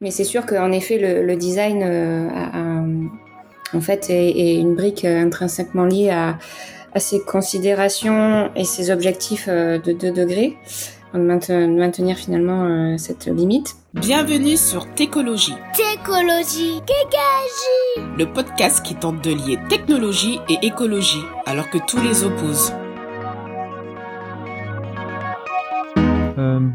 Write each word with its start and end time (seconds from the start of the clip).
Mais 0.00 0.10
c'est 0.10 0.24
sûr 0.24 0.46
qu'en 0.46 0.72
effet, 0.72 0.98
le, 0.98 1.36
design 1.36 1.82
a, 1.82 3.76
en 3.76 3.80
fait 3.80 4.08
est, 4.08 4.54
une 4.56 4.74
brique 4.74 5.04
intrinsèquement 5.04 5.84
liée 5.84 6.10
à, 6.10 6.38
à 6.94 7.00
ses 7.00 7.20
considérations 7.20 8.50
et 8.56 8.64
ses 8.64 8.90
objectifs 8.90 9.48
de 9.48 9.92
2 9.92 10.10
degrés 10.10 10.56
de 11.14 11.66
maintenir 11.78 12.16
finalement 12.16 12.64
euh, 12.64 12.96
cette 12.98 13.26
limite. 13.26 13.76
Bienvenue 13.94 14.56
sur 14.56 14.86
Técologie. 14.94 15.54
Técologie, 15.74 16.80
Kékagie 16.86 18.16
Le 18.16 18.32
podcast 18.32 18.84
qui 18.84 18.94
tente 18.94 19.22
de 19.22 19.30
lier 19.30 19.58
technologie 19.68 20.38
et 20.48 20.64
écologie 20.66 21.24
alors 21.46 21.68
que 21.68 21.78
tous 21.86 22.00
les 22.00 22.24
opposent. 22.24 22.72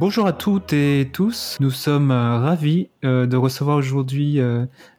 Bonjour 0.05 0.27
à 0.27 0.33
toutes 0.33 0.71
et 0.71 1.09
tous. 1.11 1.57
Nous 1.59 1.71
sommes 1.71 2.11
euh, 2.11 2.37
ravis 2.37 2.89
de 3.01 3.35
recevoir 3.35 3.75
aujourd'hui 3.75 4.39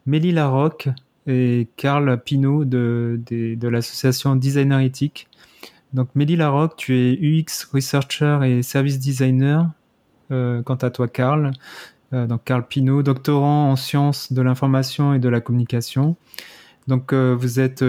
Mélie 0.04 0.32
Larocque 0.32 0.88
et 1.28 1.68
Karl 1.76 2.20
Pinault 2.24 2.64
de, 2.64 3.56
l'association 3.62 4.34
Designer 4.34 4.80
Éthique. 4.80 5.28
Donc 5.92 6.08
Mélie 6.16 6.34
Larocque, 6.34 6.74
tu 6.76 6.98
es 6.98 7.12
UX 7.20 7.68
researcher 7.72 8.40
et 8.46 8.64
service 8.64 8.98
designer. 8.98 9.70
Euh, 10.32 10.60
quant 10.64 10.74
à 10.74 10.90
toi, 10.90 11.06
Karl. 11.06 11.52
Euh, 12.12 12.26
donc 12.26 12.42
Karl 12.42 12.66
Pinault, 12.66 13.04
doctorant 13.04 13.70
en 13.70 13.76
sciences 13.76 14.32
de 14.32 14.42
l'information 14.42 15.14
et 15.14 15.20
de 15.20 15.28
la 15.28 15.40
communication. 15.40 16.16
Donc 16.88 17.12
euh, 17.12 17.36
vous 17.38 17.60
êtes 17.60 17.84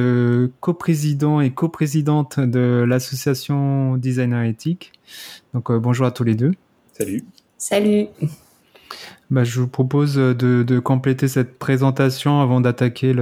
coprésident 0.60 1.42
et 1.42 1.50
coprésidente 1.50 2.40
de 2.40 2.86
l'association 2.88 3.98
Designer 3.98 4.44
Éthique. 4.44 4.92
Donc 5.56 5.72
bonjour 5.72 6.06
à 6.06 6.12
tous 6.12 6.24
les 6.24 6.36
deux. 6.36 6.52
Salut. 6.98 7.24
Salut. 7.60 8.08
Bah, 9.30 9.44
je 9.44 9.60
vous 9.60 9.68
propose 9.68 10.16
de, 10.16 10.34
de, 10.34 10.80
compléter 10.80 11.28
cette 11.28 11.60
présentation 11.60 12.42
avant 12.42 12.60
d'attaquer 12.60 13.14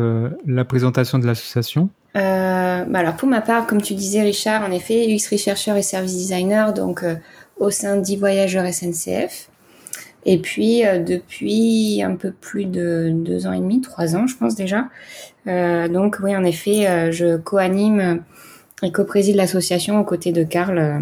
la 0.45 0.63
présentation 0.63 1.19
de 1.19 1.25
l'association. 1.25 1.89
Euh, 2.15 2.85
bah 2.85 2.99
alors 2.99 3.15
pour 3.15 3.27
ma 3.27 3.41
part, 3.41 3.67
comme 3.67 3.81
tu 3.81 3.93
disais 3.95 4.21
Richard, 4.21 4.63
en 4.63 4.71
effet, 4.71 5.07
UX 5.09 5.27
Researcher 5.29 5.77
et 5.77 5.81
Service 5.81 6.15
Designer, 6.15 6.73
donc 6.73 7.03
euh, 7.03 7.15
au 7.57 7.69
sein 7.69 7.97
d'e-voyageurs 7.97 8.65
SNCF. 8.71 9.49
Et 10.25 10.37
puis 10.37 10.85
euh, 10.85 10.99
depuis 10.99 12.01
un 12.01 12.15
peu 12.15 12.31
plus 12.31 12.65
de 12.65 13.09
deux 13.13 13.45
ans 13.45 13.51
et 13.51 13.59
demi, 13.59 13.81
trois 13.81 14.15
ans 14.15 14.27
je 14.27 14.37
pense 14.37 14.55
déjà. 14.55 14.87
donc 15.45 16.19
oui, 16.23 16.33
en 16.35 16.45
effet, 16.45 17.11
je 17.11 17.35
co-anime 17.35 18.21
et 18.83 18.91
co-préside 18.91 19.35
l'association 19.35 19.99
aux 19.99 20.05
côtés 20.05 20.31
de 20.31 20.43
Karl, 20.43 21.01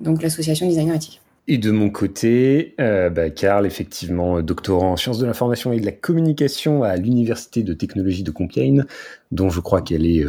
donc 0.00 0.22
l'association 0.22 0.66
Designer 0.66 0.96
Éthique. 0.96 1.20
Et 1.52 1.58
de 1.58 1.72
mon 1.72 1.90
côté, 1.90 2.76
bah, 2.78 3.28
Karl, 3.30 3.66
effectivement, 3.66 4.40
doctorant 4.40 4.92
en 4.92 4.96
sciences 4.96 5.18
de 5.18 5.26
l'information 5.26 5.72
et 5.72 5.80
de 5.80 5.84
la 5.84 5.90
communication 5.90 6.84
à 6.84 6.96
l'Université 6.96 7.64
de 7.64 7.74
technologie 7.74 8.22
de 8.22 8.30
Compiègne, 8.30 8.84
dont 9.32 9.50
je 9.50 9.60
crois 9.60 9.82
qu'elle 9.82 10.06
est 10.06 10.24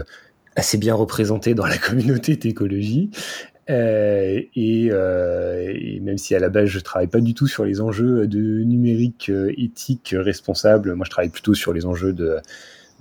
assez 0.55 0.77
bien 0.79 0.95
représentée 0.95 1.53
dans 1.53 1.67
la 1.67 1.77
communauté 1.89 2.35
d'écologie. 2.37 3.11
Euh, 3.69 4.41
et, 4.55 4.89
euh, 4.91 5.71
et, 5.73 5.99
même 6.01 6.17
si 6.17 6.35
à 6.35 6.39
la 6.39 6.49
base 6.49 6.65
je 6.65 6.79
travaille 6.79 7.07
pas 7.07 7.21
du 7.21 7.33
tout 7.33 7.47
sur 7.47 7.63
les 7.63 7.79
enjeux 7.79 8.27
de 8.27 8.63
numérique 8.63 9.29
euh, 9.29 9.53
éthique 9.55 10.15
responsable, 10.17 10.95
moi 10.95 11.05
je 11.05 11.11
travaille 11.11 11.29
plutôt 11.29 11.53
sur 11.53 11.71
les 11.71 11.85
enjeux 11.85 12.11
de, 12.11 12.37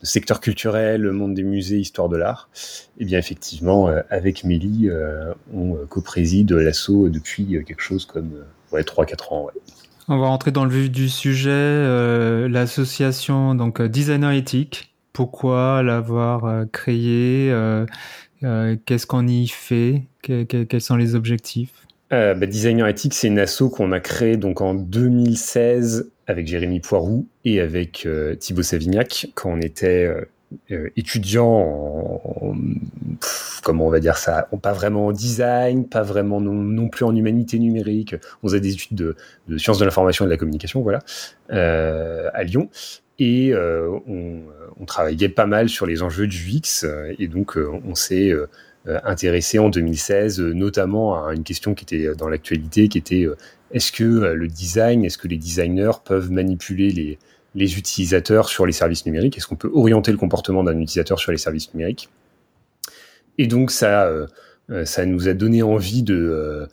secteur 0.02 0.40
culturel, 0.40 1.10
monde 1.12 1.34
des 1.34 1.42
musées, 1.42 1.78
histoire 1.78 2.08
de 2.08 2.16
l'art. 2.16 2.48
Et 2.98 3.04
bien 3.04 3.18
effectivement, 3.18 3.88
euh, 3.88 4.00
avec 4.10 4.44
Mélie, 4.44 4.88
euh, 4.88 5.32
on 5.54 5.74
co-préside 5.88 6.52
l'assaut 6.52 7.08
depuis 7.08 7.46
quelque 7.66 7.82
chose 7.82 8.06
comme 8.06 8.30
ouais, 8.72 8.82
3-4 8.82 9.34
ans. 9.34 9.48
On 10.08 10.18
va 10.18 10.26
rentrer 10.26 10.50
dans 10.50 10.64
le 10.64 10.70
vif 10.70 10.90
du 10.90 11.08
sujet, 11.08 12.48
l'association 12.48 13.54
donc 13.54 13.80
designer 13.80 14.32
éthique 14.32 14.90
pourquoi 15.12 15.82
l'avoir 15.82 16.44
euh, 16.44 16.64
créé 16.66 17.50
euh, 17.50 17.84
euh, 18.42 18.76
Qu'est-ce 18.86 19.06
qu'on 19.06 19.26
y 19.26 19.48
fait? 19.48 20.06
Quels 20.22 20.80
sont 20.80 20.96
les 20.96 21.14
objectifs? 21.14 21.86
Bah, 22.10 22.46
Designer 22.46 22.88
Ethics, 22.88 23.14
c'est 23.14 23.28
une 23.28 23.38
asso 23.38 23.70
qu'on 23.72 23.92
a 23.92 24.00
créée 24.00 24.36
donc 24.36 24.60
en 24.60 24.74
2016 24.74 26.10
avec 26.26 26.46
Jérémy 26.46 26.80
Poiroux 26.80 27.26
et 27.44 27.60
avec 27.60 28.06
Thibaut 28.38 28.62
Savignac 28.62 29.28
quand 29.34 29.50
on 29.52 29.60
était 29.60 30.12
étudiant 30.96 31.46
en, 31.46 32.54
comment 33.62 33.86
on 33.86 33.90
va 33.90 34.00
dire 34.00 34.16
ça, 34.16 34.48
pas 34.60 34.72
vraiment 34.72 35.06
en 35.06 35.12
design, 35.12 35.88
pas 35.88 36.02
vraiment 36.02 36.40
non, 36.40 36.88
plus 36.88 37.04
en 37.04 37.14
humanité 37.14 37.58
numérique. 37.58 38.16
On 38.42 38.48
faisait 38.48 38.60
des 38.60 38.72
études 38.72 38.96
de, 38.96 39.16
de 39.48 39.58
sciences 39.58 39.78
de 39.78 39.84
l'information 39.84 40.24
et 40.24 40.28
de 40.28 40.32
la 40.32 40.38
communication, 40.38 40.82
voilà, 40.82 41.00
à 41.48 42.42
Lyon 42.42 42.68
et 43.20 43.52
euh, 43.52 43.98
on, 44.08 44.40
on, 44.80 44.84
travaillait 44.86 45.28
pas 45.28 45.46
mal 45.46 45.68
sur 45.68 45.84
les 45.84 46.02
enjeux 46.02 46.26
du 46.26 46.38
UX 46.38 46.86
et 47.18 47.28
donc 47.28 47.56
euh, 47.56 47.68
on 47.86 47.94
s'est 47.94 48.30
euh, 48.30 48.48
intéressé 48.86 49.58
en 49.58 49.68
2016 49.68 50.40
notamment 50.40 51.26
à 51.26 51.34
une 51.34 51.44
question 51.44 51.74
qui 51.74 51.84
était 51.84 52.14
dans 52.14 52.28
l'actualité 52.28 52.88
qui 52.88 52.98
était 52.98 53.26
est-ce 53.72 53.92
que 53.92 54.04
le 54.04 54.48
design, 54.48 55.04
est-ce 55.04 55.18
que 55.18 55.28
les 55.28 55.36
designers 55.36 55.92
peuvent 56.04 56.30
manipuler 56.30 57.18
les, 57.54 57.78
utilisateurs 57.78 58.48
sur 58.48 58.66
les 58.66 58.72
services 58.72 59.06
numériques? 59.06 59.36
Est-ce 59.36 59.46
qu'on 59.46 59.56
peut 59.56 59.70
orienter 59.74 60.12
le 60.12 60.18
comportement 60.18 60.64
d'un 60.64 60.78
utilisateur 60.80 61.18
sur 61.18 61.30
les 61.30 61.38
services 61.38 61.72
numériques? 61.74 62.08
Et 63.38 63.46
donc 63.46 63.70
ça, 63.70 64.10
ça 64.84 65.04
nous 65.06 65.28
a 65.28 65.34
donné 65.34 65.62
envie 65.62 66.02
de 66.02 66.68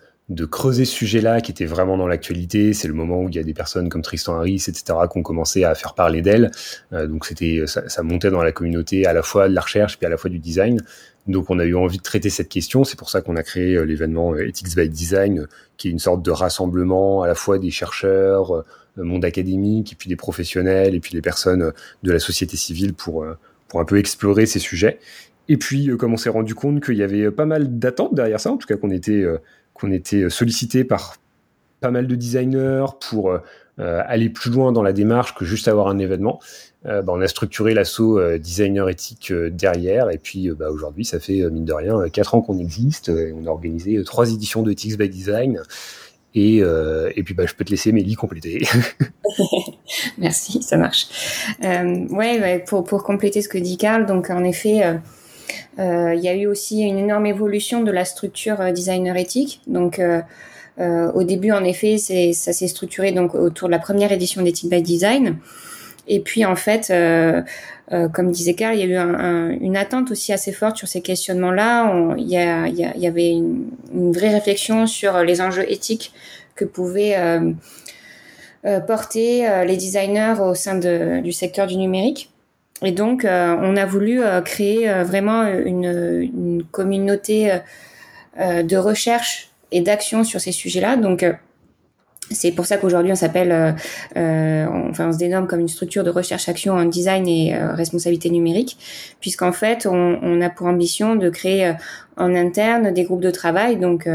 creuser 0.46 0.86
ce 0.86 0.94
sujet-là 0.94 1.42
qui 1.42 1.52
était 1.52 1.66
vraiment 1.66 1.98
dans 1.98 2.08
l'actualité. 2.08 2.74
C'est 2.74 2.88
le 2.88 2.94
moment 2.94 3.22
où 3.22 3.30
il 3.30 3.36
y 3.36 3.40
a 3.40 3.44
des 3.44 3.54
personnes 3.54 3.90
comme 3.90 4.02
Tristan 4.02 4.36
Harris, 4.36 4.66
etc., 4.68 4.84
qui 5.12 5.18
ont 5.18 5.24
commencé 5.24 5.64
à 5.64 5.76
faire 5.76 5.94
parler 5.94 6.22
d'elle. 6.22 6.52
Euh, 6.94 7.08
donc 7.08 7.26
c'était, 7.26 7.64
ça, 7.66 7.88
ça, 7.88 8.04
montait 8.04 8.32
dans 8.32 8.44
la 8.44 8.52
communauté 8.52 9.06
à 9.06 9.14
la 9.14 9.22
fois 9.22 9.50
de 9.50 9.54
la 9.54 9.62
recherche 9.62 9.98
puis 9.98 10.06
à 10.06 10.10
la 10.10 10.18
fois 10.18 10.30
du 10.30 10.40
design. 10.40 10.82
Donc 11.28 11.50
on 11.50 11.60
a 11.60 11.66
eu 11.66 11.76
envie 11.76 11.98
de 11.98 12.04
traiter 12.04 12.30
cette 12.30 12.50
question. 12.50 12.84
C'est 12.84 12.98
pour 12.98 13.10
ça 13.10 13.22
qu'on 13.22 13.36
a 13.36 13.44
créé 13.44 13.76
euh, 13.76 13.84
l'événement 13.84 14.34
euh, 14.34 14.48
Ethics 14.48 14.76
by 14.76 14.90
Design, 14.90 15.48
qui 15.78 15.90
est 15.90 15.92
une 15.92 16.00
sorte 16.00 16.24
de 16.24 16.32
rassemblement 16.32 17.22
à 17.24 17.28
la 17.28 17.36
fois 17.36 17.60
des 17.60 17.72
chercheurs, 17.72 18.66
monde 18.96 19.26
académique, 19.26 19.94
et 19.94 19.96
puis 19.96 20.10
des 20.10 20.16
professionnels, 20.16 20.96
et 20.96 21.00
puis 21.00 21.12
des 21.12 21.22
personnes 21.22 21.72
de 22.04 22.12
la 22.12 22.20
société 22.20 22.58
civile 22.58 22.94
pour 22.94 23.26
un 23.76 23.86
peu 23.86 23.98
explorer 24.00 24.48
ces 24.48 24.58
sujets. 24.58 24.98
Et 25.50 25.58
puis, 25.58 25.96
comme 25.98 26.14
on 26.14 26.18
s'est 26.18 26.32
rendu 26.32 26.56
compte 26.56 26.84
qu'il 26.84 26.96
y 26.96 27.04
avait 27.04 27.30
pas 27.30 27.46
mal 27.46 27.78
d'attentes 27.78 28.16
derrière 28.16 28.40
ça, 28.40 28.52
en 28.52 28.58
tout 28.58 28.68
cas 28.68 28.76
qu'on 28.76 28.90
était 28.90 29.24
qu'on 29.76 29.92
était 29.92 30.32
sollicité 30.32 30.84
par 30.84 31.18
pas 31.80 31.92
mal 31.92 32.08
de 32.08 32.16
designers 32.16 32.86
pour 33.08 33.40
euh, 33.80 34.02
aller 34.08 34.30
plus 34.30 34.50
loin 34.50 34.72
dans 34.72 34.82
la 34.82 34.92
démarche 34.92 35.36
que 35.36 35.46
juste 35.46 35.68
avoir 35.68 35.88
un 35.88 36.00
événement. 36.00 36.40
Euh, 36.88 37.02
bah, 37.02 37.14
on 37.16 37.22
a 37.22 37.28
structuré 37.28 37.74
l'assaut 37.74 38.20
euh, 38.20 38.38
designer 38.38 38.90
éthique 38.90 39.34
derrière 39.34 40.10
et 40.10 40.18
puis 40.18 40.50
bah, 40.52 40.70
aujourd'hui 40.70 41.04
ça 41.04 41.20
fait 41.20 41.50
mine 41.50 41.66
de 41.66 41.74
rien 41.74 42.08
quatre 42.10 42.36
ans 42.36 42.42
qu'on 42.42 42.60
existe 42.60 43.10
et 43.10 43.34
on 43.34 43.46
a 43.46 43.50
organisé 43.50 44.02
trois 44.06 44.32
éditions 44.32 44.64
de 44.64 44.74
by 44.74 45.10
Design 45.10 45.62
et, 46.36 46.58
et 46.58 47.24
puis 47.24 47.34
bah, 47.34 47.46
je 47.48 47.56
peux 47.56 47.66
te 47.66 47.72
laisser 47.72 47.92
Mélie 47.92 48.14
compléter. 48.14 48.62
Merci, 50.20 50.62
ça 50.62 50.78
marche. 50.78 51.08
ouais, 51.62 52.64
pour, 52.68 52.84
pour 52.84 53.04
compléter 53.04 53.42
ce 53.42 53.50
que 53.50 53.58
dit 53.58 53.78
Karl, 53.78 54.06
donc 54.06 54.30
en 54.30 54.44
effet 54.44 55.00
euh, 55.80 56.14
il 56.16 56.24
y 56.24 56.28
a 56.28 56.36
eu 56.36 56.48
aussi 56.48 56.82
une 56.82 56.98
énorme 56.98 57.26
évolution 57.26 57.84
de 57.84 57.92
la 57.92 58.06
structure 58.06 58.60
euh, 58.62 58.72
designer 58.72 59.16
éthique. 59.16 59.62
Donc, 59.68 60.00
euh, 60.00 60.22
au 61.14 61.24
début, 61.24 61.52
en 61.52 61.64
effet, 61.64 61.98
ça 61.98 62.54
s'est 62.54 62.68
structuré 62.68 63.12
donc 63.12 63.34
autour 63.34 63.68
de 63.68 63.72
la 63.72 63.80
première 63.80 64.12
édition 64.12 64.44
d'Ethic 64.44 64.70
by 64.70 64.82
Design. 64.84 65.38
Et 66.08 66.20
puis, 66.20 66.46
en 66.46 66.56
fait, 66.56 66.92
comme 68.14 68.32
disait 68.32 68.54
Carl, 68.54 68.76
il 68.76 68.80
y 68.80 68.84
a 68.84 68.86
eu 68.86 68.96
un, 68.96 69.50
une 69.50 69.76
attente 69.76 70.12
aussi 70.12 70.34
assez 70.34 70.52
forte 70.52 70.78
sur 70.78 70.88
ces 70.88 71.02
questionnements-là. 71.02 72.16
Il 72.18 72.28
y, 72.28 72.38
a, 72.38 72.68
il, 72.68 72.78
y 72.78 73.08
avait 73.08 73.30
une, 73.30 73.68
une, 73.94 74.12
vraie 74.12 74.34
réflexion 74.34 74.88
sur 74.88 75.24
les 75.24 75.42
enjeux 75.42 75.70
éthiques 75.70 76.14
que 76.56 76.66
pouvaient 76.66 77.18
porter 78.88 79.48
les 79.66 79.76
designers 79.76 80.36
au 80.40 80.56
sein 80.56 80.76
de, 80.76 81.20
du 81.22 81.32
secteur 81.32 81.68
du 81.68 81.76
numérique. 81.78 82.32
Et 82.84 82.92
donc, 82.92 83.26
euh, 83.26 83.56
on 83.60 83.76
a 83.76 83.86
voulu 83.86 84.24
euh, 84.24 84.42
créer 84.42 84.90
euh, 84.90 85.04
vraiment 85.04 85.48
une, 85.48 86.30
une 86.34 86.64
communauté 86.64 87.60
de 88.40 88.78
recherche 88.78 89.50
et 89.72 89.82
d'action 89.82 90.24
sur 90.24 90.40
ces 90.40 90.52
sujets-là. 90.52 90.96
Donc, 90.96 91.26
c'est 92.30 92.52
pour 92.52 92.66
ça 92.66 92.78
qu'aujourd'hui 92.78 93.12
on 93.12 93.16
s'appelle, 93.16 93.76
enfin 94.12 95.10
on 95.10 95.14
se 95.14 95.18
dénomme 95.18 95.48
comme 95.48 95.60
une 95.60 95.68
structure 95.68 96.04
de 96.04 96.10
recherche-action 96.10 96.74
en 96.74 96.86
design 96.86 97.28
et 97.28 97.58
responsabilité 97.58 98.30
numérique, 98.30 98.78
puisqu'en 99.20 99.52
fait 99.52 99.86
on, 99.86 100.20
on, 100.22 100.42
a 100.42 100.50
pour 100.50 100.68
ambition 100.68 101.16
de 101.16 101.30
créer 101.30 101.74
en 102.18 102.36
interne 102.36 102.94
des 102.94 103.04
groupes 103.04 103.22
de 103.22 103.32
travail, 103.32 103.78
donc 103.78 104.08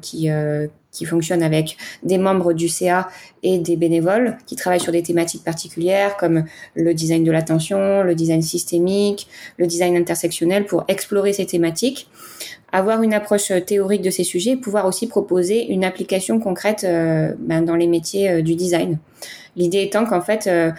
qui 0.00 0.30
qui 0.92 1.04
fonctionne 1.04 1.42
avec 1.42 1.76
des 2.02 2.18
membres 2.18 2.52
du 2.52 2.68
CA 2.68 3.08
et 3.42 3.58
des 3.58 3.76
bénévoles 3.76 4.36
qui 4.46 4.56
travaillent 4.56 4.80
sur 4.80 4.92
des 4.92 5.02
thématiques 5.02 5.44
particulières 5.44 6.16
comme 6.16 6.44
le 6.74 6.94
design 6.94 7.24
de 7.24 7.30
l'attention, 7.30 8.02
le 8.02 8.14
design 8.14 8.42
systémique, 8.42 9.28
le 9.56 9.66
design 9.66 9.96
intersectionnel 9.96 10.66
pour 10.66 10.84
explorer 10.88 11.32
ces 11.32 11.46
thématiques, 11.46 12.08
avoir 12.72 13.02
une 13.02 13.14
approche 13.14 13.52
théorique 13.66 14.02
de 14.02 14.10
ces 14.10 14.24
sujets 14.24 14.52
et 14.52 14.56
pouvoir 14.56 14.86
aussi 14.86 15.06
proposer 15.06 15.66
une 15.70 15.84
application 15.84 16.38
concrète 16.38 16.84
euh, 16.84 17.34
ben, 17.38 17.62
dans 17.62 17.76
les 17.76 17.86
métiers 17.86 18.30
euh, 18.30 18.42
du 18.42 18.54
design. 18.54 18.98
L'idée 19.56 19.82
étant 19.82 20.04
qu'en 20.04 20.20
fait, 20.20 20.46
euh, 20.46 20.72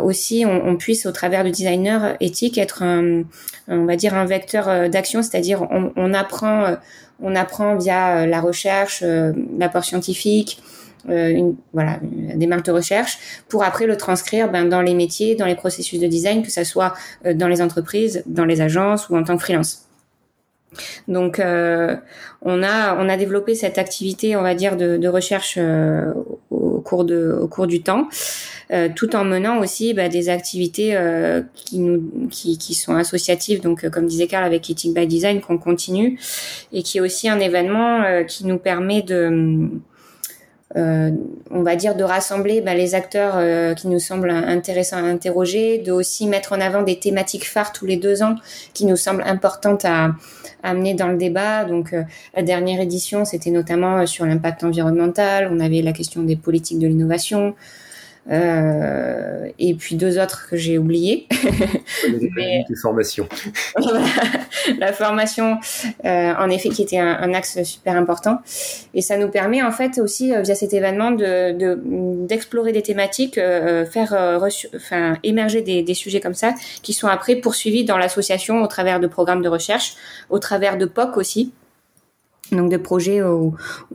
aussi 0.00 0.44
on, 0.46 0.68
on, 0.68 0.76
puisse 0.76 1.06
au 1.06 1.12
travers 1.12 1.44
du 1.44 1.50
designer 1.50 2.16
éthique 2.20 2.56
être 2.58 2.82
un, 2.82 3.22
on 3.68 3.84
va 3.84 3.96
dire 3.96 4.14
un 4.14 4.24
vecteur 4.24 4.88
d'action, 4.88 5.22
c'est-à-dire 5.22 5.62
on, 5.70 5.92
on, 5.96 6.14
apprend 6.14 6.76
on 7.22 7.34
apprend 7.34 7.76
via 7.76 8.18
euh, 8.18 8.26
la 8.26 8.40
recherche, 8.40 9.02
euh, 9.02 9.32
l'apport 9.58 9.84
scientifique, 9.84 10.60
euh, 11.08 11.28
une, 11.30 11.56
voilà, 11.72 11.98
une 12.02 12.38
démarche 12.38 12.64
de 12.64 12.72
recherche, 12.72 13.18
pour 13.48 13.64
après 13.64 13.86
le 13.86 13.96
transcrire 13.96 14.50
ben, 14.50 14.64
dans 14.64 14.82
les 14.82 14.94
métiers, 14.94 15.34
dans 15.34 15.46
les 15.46 15.54
processus 15.54 16.00
de 16.00 16.06
design, 16.06 16.42
que 16.42 16.50
ce 16.50 16.64
soit 16.64 16.94
dans 17.24 17.48
les 17.48 17.62
entreprises, 17.62 18.22
dans 18.26 18.44
les 18.44 18.60
agences 18.60 19.08
ou 19.08 19.16
en 19.16 19.24
tant 19.24 19.36
que 19.36 19.42
freelance. 19.42 19.86
Donc, 21.08 21.38
euh, 21.38 21.96
on 22.42 22.62
a 22.62 22.96
on 22.96 23.08
a 23.08 23.16
développé 23.16 23.54
cette 23.54 23.78
activité, 23.78 24.36
on 24.36 24.42
va 24.42 24.54
dire, 24.54 24.76
de, 24.76 24.96
de 24.96 25.08
recherche 25.08 25.56
euh, 25.58 26.12
au 26.50 26.80
cours 26.80 27.04
de 27.04 27.38
au 27.40 27.48
cours 27.48 27.66
du 27.66 27.82
temps, 27.82 28.08
euh, 28.72 28.88
tout 28.94 29.14
en 29.14 29.24
menant 29.24 29.58
aussi 29.58 29.94
bah, 29.94 30.08
des 30.08 30.28
activités 30.28 30.98
qui 31.54 31.78
nous 31.78 32.28
qui, 32.30 32.58
qui 32.58 32.74
sont 32.74 32.94
associatives. 32.94 33.60
Donc, 33.60 33.88
comme 33.90 34.06
disait 34.06 34.26
Carl 34.26 34.44
avec 34.44 34.68
Ethic 34.70 34.94
by 34.94 35.06
Design, 35.06 35.40
qu'on 35.40 35.58
continue 35.58 36.18
et 36.72 36.82
qui 36.82 36.98
est 36.98 37.00
aussi 37.00 37.28
un 37.28 37.40
événement 37.40 38.24
qui 38.26 38.46
nous 38.46 38.58
permet 38.58 39.02
de 39.02 39.22
euh, 39.22 39.68
on 40.74 41.62
va 41.62 41.76
dire 41.76 41.94
de 41.94 42.02
rassembler 42.02 42.60
bah, 42.60 42.74
les 42.74 42.94
acteurs 42.94 43.34
euh, 43.36 43.74
qui 43.74 43.88
nous 43.88 44.00
semblent 44.00 44.30
intéressants 44.30 44.96
à 44.96 45.02
interroger, 45.02 45.78
de 45.78 45.92
aussi 45.92 46.26
mettre 46.26 46.52
en 46.52 46.60
avant 46.60 46.82
des 46.82 46.98
thématiques 46.98 47.46
phares 47.46 47.72
tous 47.72 47.84
les 47.84 47.96
deux 47.96 48.22
ans 48.22 48.36
qui 48.72 48.86
nous 48.86 48.96
semblent 48.96 49.22
importantes 49.22 49.84
à, 49.84 50.12
amener 50.62 50.94
dans 50.94 51.08
le 51.08 51.16
débat. 51.16 51.64
Donc 51.64 51.92
euh, 51.92 52.04
la 52.34 52.42
dernière 52.42 52.80
édition, 52.80 53.24
c'était 53.24 53.50
notamment 53.50 54.06
sur 54.06 54.24
l'impact 54.24 54.64
environnemental. 54.64 55.50
On 55.52 55.60
avait 55.60 55.82
la 55.82 55.92
question 55.92 56.22
des 56.22 56.36
politiques 56.36 56.78
de 56.78 56.86
l'innovation. 56.86 57.54
Euh, 58.30 59.48
et 59.58 59.74
puis 59.74 59.96
deux 59.96 60.18
autres 60.18 60.48
que 60.48 60.56
j'ai. 60.56 60.78
Mais, 62.36 62.64
formation. 62.80 63.28
la 64.78 64.92
formation, 64.92 65.58
euh, 66.04 66.32
en 66.38 66.48
effet, 66.50 66.68
qui 66.68 66.82
était 66.82 66.98
un, 66.98 67.18
un, 67.20 67.34
axe 67.34 67.62
super 67.62 67.96
important. 67.96 68.38
Et 68.94 69.02
ça 69.02 69.16
nous 69.16 69.28
permet 69.28 69.62
en 69.62 69.72
fait 69.72 69.98
aussi, 69.98 70.34
euh, 70.34 70.42
via 70.42 70.54
cet 70.54 70.72
événement, 70.72 71.10
de 71.10 71.52
d'explorer 72.26 72.72
des 72.72 72.82
thématiques, 72.82 73.38
euh, 73.38 73.84
faire 73.84 74.14
enfin, 74.76 75.16
émerger 75.22 75.62
des, 75.62 75.82
des, 75.82 75.94
sujets 75.94 76.20
comme 76.20 76.34
ça, 76.34 76.54
qui 76.82 76.92
sont 76.92 77.08
après 77.08 77.36
poursuivis 77.36 77.84
dans 77.84 77.98
l'association 77.98 78.62
au 78.62 78.66
travers 78.66 79.00
de 79.00 79.06
programmes 79.06 79.42
de 79.42 79.48
recherche, 79.48 79.94
au 80.30 80.38
travers 80.38 80.78
de 80.78 80.86
POC 80.86 81.16
aussi 81.16 81.52
donc 82.56 82.70
de 82.70 82.76
projets 82.76 83.20
euh, 83.20 83.50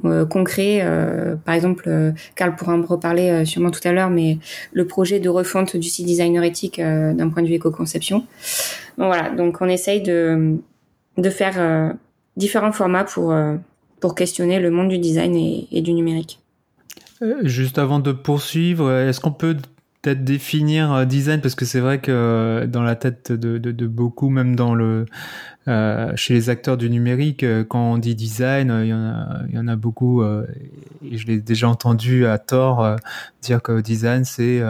euh, 0.05 0.25
concrets. 0.25 0.79
Euh, 0.81 1.35
par 1.35 1.55
exemple, 1.55 2.13
Carl 2.35 2.55
pourra 2.55 2.75
en 2.75 2.81
reparler 2.81 3.45
sûrement 3.45 3.71
tout 3.71 3.85
à 3.85 3.91
l'heure, 3.91 4.09
mais 4.09 4.37
le 4.73 4.87
projet 4.87 5.19
de 5.19 5.29
refonte 5.29 5.75
du 5.77 5.87
site 5.87 6.05
designer 6.05 6.43
éthique 6.43 6.79
d'un 6.79 7.29
point 7.29 7.43
de 7.43 7.47
vue 7.47 7.55
éco-conception. 7.55 8.25
Voilà, 8.97 9.29
donc 9.29 9.61
on 9.61 9.67
essaye 9.67 10.01
de, 10.01 10.57
de 11.17 11.29
faire 11.29 11.95
différents 12.35 12.71
formats 12.71 13.03
pour, 13.03 13.33
pour 13.99 14.15
questionner 14.15 14.59
le 14.59 14.71
monde 14.71 14.89
du 14.89 14.97
design 14.97 15.35
et, 15.35 15.81
du 15.81 15.93
numérique. 15.93 16.39
Juste 17.43 17.77
avant 17.77 17.99
de 17.99 18.11
poursuivre, 18.11 18.91
est-ce 18.91 19.19
qu'on 19.19 19.31
peut 19.31 19.55
peut-être 20.01 20.23
définir 20.23 21.05
design? 21.05 21.41
Parce 21.41 21.55
que 21.55 21.65
c'est 21.65 21.79
vrai 21.79 21.99
que 21.99 22.65
dans 22.67 22.83
la 22.83 22.95
tête 22.95 23.31
de, 23.31 23.57
de, 23.57 23.87
beaucoup, 23.87 24.29
même 24.29 24.55
dans 24.55 24.73
le 24.73 25.05
euh, 25.67 26.15
chez 26.15 26.33
les 26.33 26.49
acteurs 26.49 26.77
du 26.77 26.89
numérique, 26.89 27.43
euh, 27.43 27.65
quand 27.65 27.91
on 27.91 27.97
dit 27.97 28.15
design, 28.15 28.73
il 28.83 28.87
y 28.87 28.93
en 28.93 29.03
a, 29.03 29.41
il 29.49 29.55
y 29.55 29.59
en 29.59 29.67
a 29.67 29.75
beaucoup, 29.75 30.21
euh, 30.21 30.47
et 31.03 31.17
je 31.17 31.27
l'ai 31.27 31.39
déjà 31.39 31.67
entendu 31.67 32.25
à 32.25 32.37
tort 32.37 32.95
dire 33.41 33.61
que 33.61 33.81
design 33.81 34.23
c'est 34.23 34.61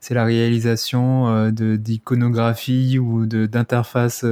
c'est 0.00 0.14
la 0.14 0.24
réalisation 0.24 1.50
de 1.50 1.76
d'iconographie 1.76 2.98
ou 2.98 3.26
d'interface 3.26 4.24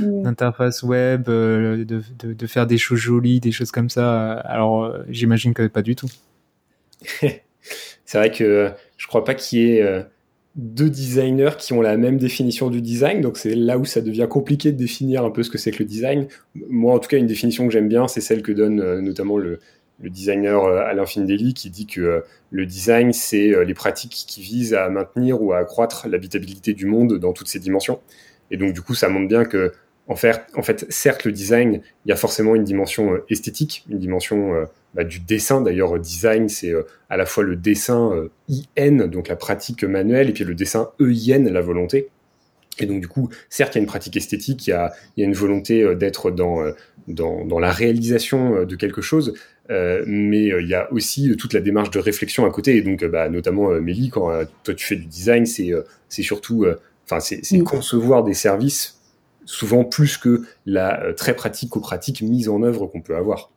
d'interface 0.00 0.82
web, 0.82 1.24
de, 1.24 1.84
de, 1.86 2.32
de, 2.32 2.46
faire 2.46 2.66
des 2.66 2.78
choses 2.78 3.00
jolies, 3.00 3.40
des 3.40 3.52
choses 3.52 3.70
comme 3.70 3.90
ça. 3.90 4.32
Alors 4.32 4.94
j'imagine 5.08 5.52
que 5.52 5.66
pas 5.66 5.82
du 5.82 5.96
tout. 5.96 6.08
c'est 7.20 8.18
vrai 8.18 8.30
que 8.30 8.70
je 8.96 9.06
crois 9.06 9.24
pas 9.24 9.34
qu'il 9.34 9.58
y 9.58 9.72
ait 9.72 10.06
deux 10.56 10.90
designers 10.90 11.52
qui 11.58 11.72
ont 11.72 11.80
la 11.80 11.96
même 11.96 12.18
définition 12.18 12.70
du 12.70 12.82
design, 12.82 13.20
donc 13.20 13.38
c'est 13.38 13.54
là 13.54 13.78
où 13.78 13.84
ça 13.84 14.00
devient 14.00 14.26
compliqué 14.28 14.72
de 14.72 14.76
définir 14.76 15.24
un 15.24 15.30
peu 15.30 15.42
ce 15.42 15.50
que 15.50 15.58
c'est 15.58 15.70
que 15.70 15.78
le 15.78 15.84
design. 15.84 16.26
Moi, 16.54 16.94
en 16.94 16.98
tout 16.98 17.08
cas, 17.08 17.18
une 17.18 17.26
définition 17.26 17.66
que 17.66 17.72
j'aime 17.72 17.88
bien, 17.88 18.08
c'est 18.08 18.20
celle 18.20 18.42
que 18.42 18.52
donne 18.52 18.80
euh, 18.80 19.00
notamment 19.00 19.38
le, 19.38 19.60
le 20.00 20.10
designer 20.10 20.64
euh, 20.64 20.80
Alain 20.84 21.06
Findelli, 21.06 21.54
qui 21.54 21.70
dit 21.70 21.86
que 21.86 22.00
euh, 22.00 22.20
le 22.50 22.66
design, 22.66 23.12
c'est 23.12 23.64
les 23.64 23.74
pratiques 23.74 24.24
qui 24.26 24.42
visent 24.42 24.74
à 24.74 24.88
maintenir 24.88 25.40
ou 25.40 25.52
à 25.52 25.58
accroître 25.58 26.08
l'habitabilité 26.08 26.74
du 26.74 26.86
monde 26.86 27.18
dans 27.18 27.32
toutes 27.32 27.48
ses 27.48 27.60
dimensions. 27.60 28.00
Et 28.50 28.56
donc, 28.56 28.72
du 28.72 28.80
coup, 28.80 28.94
ça 28.94 29.08
montre 29.08 29.28
bien 29.28 29.44
que, 29.44 29.72
en 30.06 30.16
fait, 30.16 30.42
en 30.56 30.62
fait 30.62 30.86
certes, 30.88 31.24
le 31.24 31.32
design, 31.32 31.82
il 32.04 32.08
y 32.08 32.12
a 32.12 32.16
forcément 32.16 32.54
une 32.54 32.64
dimension 32.64 33.20
esthétique, 33.28 33.84
une 33.88 33.98
dimension 33.98 34.66
bah, 34.94 35.04
du 35.04 35.20
dessin. 35.20 35.60
D'ailleurs, 35.60 35.98
design, 35.98 36.48
c'est 36.48 36.72
euh, 36.72 36.82
à 37.08 37.16
la 37.16 37.24
fois 37.24 37.44
le 37.44 37.56
dessin 37.56 38.12
euh, 38.12 38.30
IN, 38.76 39.06
donc 39.06 39.28
la 39.28 39.36
pratique 39.36 39.84
manuelle, 39.84 40.30
et 40.30 40.32
puis 40.32 40.44
le 40.44 40.54
dessin 40.54 40.90
EIN, 41.00 41.44
la 41.50 41.60
volonté. 41.60 42.08
Et 42.80 42.86
donc, 42.86 43.00
du 43.00 43.08
coup, 43.08 43.28
certes, 43.48 43.74
il 43.74 43.78
y 43.78 43.80
a 43.80 43.82
une 43.82 43.86
pratique 43.86 44.16
esthétique, 44.16 44.66
il 44.66 44.70
y 44.70 44.72
a, 44.72 44.92
il 45.16 45.20
y 45.20 45.24
a 45.24 45.26
une 45.26 45.34
volonté 45.34 45.82
euh, 45.82 45.94
d'être 45.94 46.32
dans, 46.32 46.64
dans, 47.06 47.44
dans, 47.44 47.58
la 47.60 47.70
réalisation 47.70 48.64
de 48.64 48.76
quelque 48.76 49.00
chose, 49.00 49.34
euh, 49.70 50.02
mais 50.06 50.46
il 50.46 50.66
y 50.66 50.74
a 50.74 50.92
aussi 50.92 51.36
toute 51.36 51.52
la 51.52 51.60
démarche 51.60 51.90
de 51.90 52.00
réflexion 52.00 52.44
à 52.44 52.50
côté. 52.50 52.76
Et 52.76 52.82
donc, 52.82 53.04
bah, 53.04 53.28
notamment, 53.28 53.68
Mélie, 53.80 54.10
quand 54.10 54.30
toi 54.64 54.74
tu 54.74 54.84
fais 54.84 54.96
du 54.96 55.06
design, 55.06 55.46
c'est 55.46 55.70
c'est 56.08 56.22
surtout, 56.22 56.66
enfin, 57.04 57.20
c'est 57.20 57.58
concevoir 57.60 58.24
des 58.24 58.34
services 58.34 58.99
souvent 59.50 59.84
plus 59.84 60.16
que 60.16 60.42
la 60.64 61.12
très 61.16 61.34
pratique 61.34 61.74
ou 61.74 61.80
pratique 61.80 62.22
mise 62.22 62.48
en 62.48 62.62
œuvre 62.62 62.86
qu'on 62.86 63.00
peut 63.00 63.16
avoir. 63.16 63.50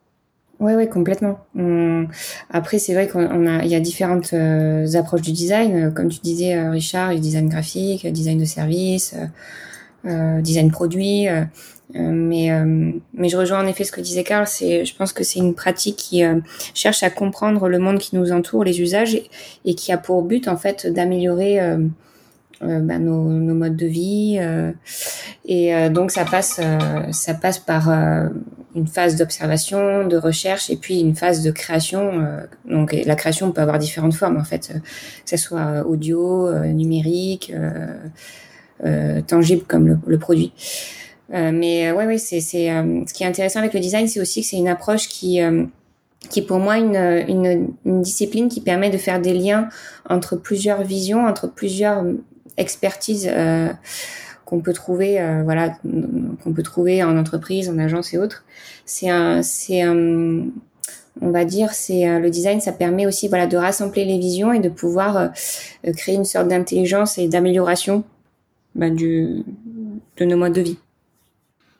Oui, 0.60 0.72
oui, 0.74 0.88
complètement. 0.88 1.38
Après, 2.50 2.78
c'est 2.78 2.94
vrai 2.94 3.08
qu'on 3.08 3.46
a, 3.46 3.64
il 3.64 3.70
y 3.70 3.74
a 3.74 3.80
différentes 3.80 4.32
euh, 4.32 4.86
approches 4.94 5.22
du 5.22 5.32
design. 5.32 5.92
Comme 5.94 6.08
tu 6.08 6.20
disais, 6.20 6.56
euh, 6.56 6.70
Richard, 6.70 7.12
il 7.12 7.16
y 7.16 7.18
a 7.18 7.22
design 7.22 7.48
graphique, 7.48 8.06
design 8.06 8.38
de 8.38 8.44
service, 8.44 9.14
euh, 10.04 10.40
design 10.40 10.70
produit. 10.70 11.26
mais, 11.92 12.50
mais 13.12 13.28
je 13.28 13.36
rejoins 13.36 13.62
en 13.62 13.66
effet 13.66 13.84
ce 13.84 13.92
que 13.92 14.00
disait. 14.00 14.24
C'est, 14.46 14.84
je 14.84 14.96
pense 14.96 15.12
que 15.12 15.22
c'est 15.22 15.38
une 15.38 15.54
pratique 15.54 15.96
qui 15.96 16.22
cherche 16.72 17.02
à 17.02 17.10
comprendre 17.10 17.68
le 17.68 17.78
monde 17.78 17.98
qui 17.98 18.16
nous 18.16 18.32
entoure, 18.32 18.64
les 18.64 18.80
usages, 18.80 19.20
et, 19.64 19.74
qui 19.74 19.92
a 19.92 19.98
pour 19.98 20.22
but 20.22 20.48
en 20.48 20.56
fait 20.56 20.86
d'améliorer 20.86 21.60
ben, 22.60 22.98
nos, 22.98 23.24
nos, 23.28 23.54
modes 23.54 23.76
de 23.76 23.86
vie. 23.86 24.38
et 25.44 25.90
donc 25.90 26.10
ça 26.10 26.24
passe, 26.24 26.60
ça 27.10 27.34
passe 27.34 27.58
par 27.58 27.88
une 28.74 28.86
phase 28.86 29.16
d'observation, 29.16 30.06
de 30.06 30.16
recherche 30.16 30.70
et 30.70 30.76
puis 30.76 31.00
une 31.00 31.14
phase 31.14 31.42
de 31.42 31.50
création. 31.50 32.20
Euh, 32.20 32.40
donc 32.68 32.92
la 32.92 33.14
création 33.14 33.52
peut 33.52 33.60
avoir 33.60 33.78
différentes 33.78 34.14
formes 34.14 34.36
en 34.36 34.44
fait, 34.44 34.72
euh, 34.74 34.78
que 34.78 35.30
ce 35.30 35.36
soit 35.36 35.60
euh, 35.60 35.84
audio, 35.84 36.52
numérique, 36.64 37.52
tangible 39.26 39.62
comme 39.66 39.86
le, 39.86 39.98
le 40.06 40.18
produit. 40.18 40.52
mais 41.30 41.90
ouais, 41.92 42.06
ouais, 42.06 42.18
c'est 42.18 42.40
c'est 42.40 42.66
ce 42.68 43.14
qui 43.14 43.22
est 43.22 43.26
intéressant 43.26 43.60
avec 43.60 43.72
le 43.72 43.80
design, 43.80 44.08
c'est 44.08 44.20
aussi 44.20 44.42
que 44.42 44.46
c'est 44.46 44.56
une 44.56 44.68
approche 44.68 45.08
qui 45.08 45.40
qui 46.30 46.40
est 46.40 46.42
pour 46.42 46.58
moi 46.58 46.78
une, 46.78 46.96
une, 46.96 47.74
une, 47.84 48.02
discipline 48.02 48.48
qui 48.48 48.60
permet 48.62 48.88
de 48.88 48.96
faire 48.96 49.20
des 49.20 49.34
liens 49.34 49.68
entre 50.08 50.36
plusieurs 50.36 50.82
visions, 50.82 51.26
entre 51.26 51.48
plusieurs 51.48 52.02
expertises 52.56 53.28
qu'on 54.44 54.60
peut 54.60 54.72
trouver, 54.72 55.20
euh, 55.20 55.42
voilà, 55.42 55.76
qu'on 56.42 56.52
peut 56.52 56.62
trouver 56.62 57.02
en 57.02 57.16
entreprise, 57.16 57.68
en 57.68 57.78
agence 57.78 58.12
et 58.14 58.18
autres. 58.18 58.44
C'est 58.84 59.08
un, 59.08 59.42
c'est 59.42 59.82
un, 59.82 60.46
on 61.20 61.30
va 61.30 61.44
dire, 61.44 61.72
c'est 61.72 62.08
euh, 62.08 62.18
le 62.18 62.30
design, 62.30 62.60
ça 62.60 62.72
permet 62.72 63.06
aussi, 63.06 63.28
voilà, 63.28 63.46
de 63.46 63.56
rassembler 63.56 64.04
les 64.04 64.18
visions 64.18 64.52
et 64.52 64.60
de 64.60 64.68
pouvoir 64.68 65.16
euh, 65.16 65.92
créer 65.92 66.14
une 66.14 66.24
sorte 66.24 66.48
d'intelligence 66.48 67.18
et 67.18 67.28
d'amélioration 67.28 68.04
bah, 68.74 68.90
du, 68.90 69.42
de 70.16 70.24
nos 70.24 70.36
modes 70.36 70.54
de 70.54 70.60
vie. 70.60 70.78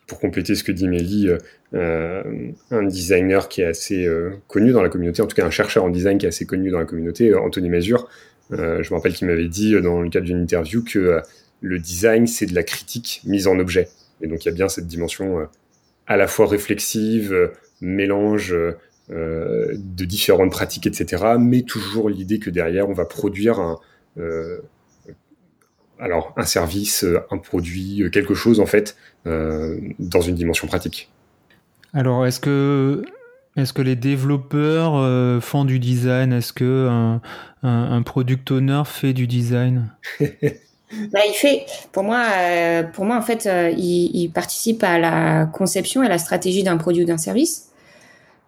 Pour 0.07 0.21
compléter 0.21 0.54
ce 0.54 0.62
que 0.62 0.73
dit 0.73 0.87
Mélie, 0.87 1.28
euh, 1.73 2.23
un 2.71 2.83
designer 2.83 3.49
qui 3.49 3.62
est 3.62 3.66
assez 3.66 4.07
connu 4.49 4.71
dans 4.73 4.83
la 4.83 4.90
communauté, 4.90 5.23
en 5.23 5.26
tout 5.26 5.35
cas 5.35 5.47
un 5.47 5.50
chercheur 5.50 5.83
en 5.85 5.88
design 5.88 6.19
qui 6.19 6.26
est 6.26 6.28
assez 6.28 6.45
connu 6.45 6.71
dans 6.71 6.78
la 6.78 6.85
communauté, 6.85 7.35
Anthony 7.35 7.71
Mazur, 7.71 8.07
je 8.51 8.57
me 8.57 8.95
rappelle 8.95 9.15
qu'il 9.15 9.27
m'avait 9.27 9.49
dit 9.49 9.81
dans 9.81 10.01
le 10.01 10.11
cadre 10.11 10.27
d'une 10.27 10.41
interview 10.41 10.83
que 10.83 11.21
le 11.61 11.79
design, 11.79 12.27
c'est 12.27 12.47
de 12.47 12.55
la 12.55 12.63
critique 12.63 13.23
mise 13.25 13.47
en 13.47 13.59
objet. 13.59 13.89
Et 14.21 14.27
donc 14.27 14.45
il 14.45 14.49
y 14.49 14.51
a 14.51 14.55
bien 14.55 14.69
cette 14.69 14.87
dimension 14.87 15.41
euh, 15.41 15.45
à 16.07 16.17
la 16.17 16.27
fois 16.27 16.47
réflexive, 16.47 17.33
euh, 17.33 17.53
mélange, 17.81 18.55
de 19.11 20.05
différentes 20.07 20.51
pratiques, 20.51 20.87
etc. 20.87 21.35
Mais 21.39 21.61
toujours 21.61 22.09
l'idée 22.09 22.39
que 22.39 22.49
derrière, 22.49 22.89
on 22.89 22.95
va 22.95 23.05
produire 23.05 23.61
un, 23.61 23.79
alors 25.99 26.33
un 26.39 26.45
service, 26.45 27.05
un 27.31 27.37
produit, 27.37 28.09
quelque 28.11 28.33
chose 28.33 28.61
en 28.61 28.67
fait, 28.67 28.97
dans 29.27 30.23
une 30.23 30.35
dimension 30.35 30.67
pratique. 30.67 31.13
Alors, 31.93 32.25
est-ce 32.25 32.41
que 32.41 33.05
est-ce 33.56 33.73
que 33.73 33.82
les 33.82 33.94
développeurs 33.94 34.94
euh, 34.96 35.40
font 35.40 35.64
du 35.64 35.78
design? 35.78 36.32
Est-ce 36.32 36.52
que 36.52 37.20
un, 37.62 38.02
product 38.02 38.50
owner 38.50 38.82
fait 38.84 39.12
du 39.12 39.26
design? 39.26 39.90
Bah, 41.12 41.20
il 41.26 41.34
fait, 41.34 41.66
pour 41.90 42.04
moi, 42.04 42.25
euh, 42.38 42.84
pour 42.84 43.04
moi 43.04 43.16
en 43.16 43.23
fait, 43.23 43.46
euh, 43.46 43.75
il, 43.76 44.28
participe 44.28 44.84
à 44.84 44.96
la 45.00 45.44
conception 45.46 46.04
et 46.04 46.06
à 46.06 46.08
la 46.08 46.18
stratégie 46.18 46.62
d'un 46.62 46.76
produit 46.76 47.02
ou 47.02 47.06
d'un 47.06 47.18
service. 47.18 47.70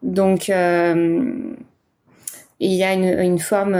Donc, 0.04 0.46
il 0.46 1.56
y 2.60 2.84
a 2.84 2.92
une, 2.92 3.04
une 3.04 3.40
forme, 3.40 3.74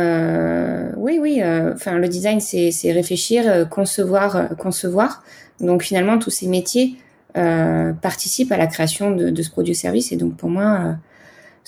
oui, 0.96 1.18
oui. 1.20 1.40
Enfin, 1.74 1.98
le 1.98 2.08
design, 2.08 2.40
c'est 2.40 2.92
réfléchir, 2.92 3.68
concevoir, 3.68 4.56
concevoir. 4.58 5.22
Donc, 5.60 5.84
finalement, 5.84 6.18
tous 6.18 6.30
ces 6.30 6.48
métiers 6.48 6.96
participent 7.34 8.50
à 8.50 8.56
la 8.56 8.66
création 8.66 9.12
de, 9.12 9.30
de 9.30 9.42
ce 9.42 9.50
produit 9.50 9.74
ou 9.74 9.76
service. 9.76 10.10
Et 10.10 10.16
donc, 10.16 10.36
pour 10.36 10.50
moi, 10.50 10.96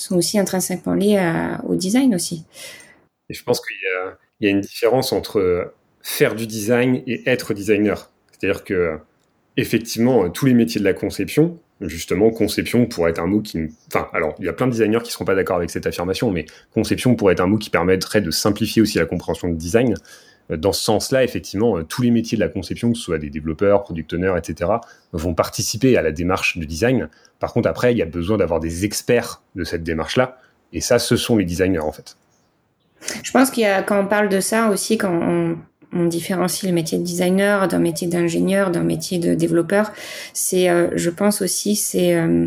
sont 0.03 0.17
aussi 0.17 0.39
intrinsèquement 0.39 0.95
liés 0.95 1.21
au 1.67 1.75
design 1.75 2.15
aussi. 2.15 2.45
Et 3.29 3.35
je 3.35 3.43
pense 3.43 3.61
qu'il 3.61 3.77
y, 4.41 4.47
a 4.47 4.51
une 4.51 4.61
différence 4.61 5.13
entre 5.13 5.73
faire 6.03 6.35
du 6.35 6.47
design 6.47 7.03
et 7.07 7.29
être 7.29 7.55
designer. 7.55 8.11
C'est-à-dire 8.33 8.65
que, 8.65 8.99
effectivement, 9.57 10.31
tous 10.31 10.47
les 10.47 10.55
métiers 10.55 10.81
de 10.81 10.85
la 10.85 10.95
conception, 10.95 11.59
justement, 11.81 12.31
conception 12.31 12.87
pourrait 12.87 13.11
être 13.11 13.21
un 13.21 13.27
mot 13.27 13.41
qui. 13.41 13.69
Enfin, 13.89 14.09
alors, 14.13 14.35
il 14.39 14.47
y 14.47 14.49
a 14.49 14.53
plein 14.53 14.67
de 14.67 14.73
designers 14.73 14.99
qui 14.99 15.09
ne 15.09 15.13
seront 15.13 15.25
pas 15.25 15.35
d'accord 15.35 15.57
avec 15.57 15.71
cette 15.71 15.87
affirmation, 15.87 16.31
mais 16.31 16.47
conception 16.73 17.15
pourrait 17.15 17.35
être 17.35 17.41
un 17.41 17.47
mot 17.47 17.59
qui 17.59 17.71
permettrait 17.71 18.21
de 18.21 18.31
simplifier 18.31 18.83
aussi 18.83 18.99
la 18.99 19.07
compréhension 19.07 19.49
de 19.49 19.55
design. 19.55 19.95
Dans 20.51 20.73
ce 20.73 20.83
sens-là, 20.83 21.25
effectivement, 21.25 21.83
tous 21.85 22.03
les 22.03 22.11
métiers 22.11 22.37
de 22.37 22.43
la 22.43 22.49
conception, 22.49 22.93
que 22.93 22.99
ce 22.99 23.05
soit 23.05 23.19
des 23.19 23.29
développeurs, 23.29 23.83
product 23.83 24.15
owners, 24.15 24.35
etc., 24.39 24.71
vont 25.13 25.35
participer 25.35 25.97
à 25.97 26.03
la 26.03 26.11
démarche 26.11 26.57
de 26.57 26.65
design. 26.65 27.09
Par 27.39 27.53
contre, 27.53 27.69
après, 27.69 27.93
il 27.93 27.99
y 27.99 28.03
a 28.03 28.07
besoin 28.07 28.39
d'avoir 28.39 28.61
des 28.61 28.85
experts 28.85 29.43
de 29.55 29.65
cette 29.65 29.83
démarche-là. 29.83 30.39
Et 30.73 30.81
ça, 30.81 30.99
ce 30.99 31.17
sont 31.17 31.37
les 31.37 31.45
designers, 31.45 31.81
en 31.81 31.93
fait. 31.93 32.17
Je 33.23 33.31
pense 33.31 33.51
qu'il 33.51 33.63
y 33.63 33.67
a, 33.67 33.83
quand 33.83 34.01
on 34.01 34.07
parle 34.07 34.29
de 34.29 34.41
ça 34.41 34.69
aussi, 34.69 34.99
quand 34.99 35.13
on, 35.13 35.57
différencie 36.07 36.69
le 36.69 36.75
métier 36.75 36.99
de 36.99 37.03
designer 37.03 37.67
d'un 37.67 37.79
métier 37.79 38.07
d'ingénieur, 38.09 38.71
d'un 38.71 38.83
métier 38.83 39.19
de 39.19 39.35
développeur, 39.35 39.91
c'est, 40.35 40.69
euh, 40.69 40.91
je 40.97 41.09
pense 41.09 41.41
aussi, 41.41 41.77
c'est, 41.77 42.15
euh, 42.15 42.47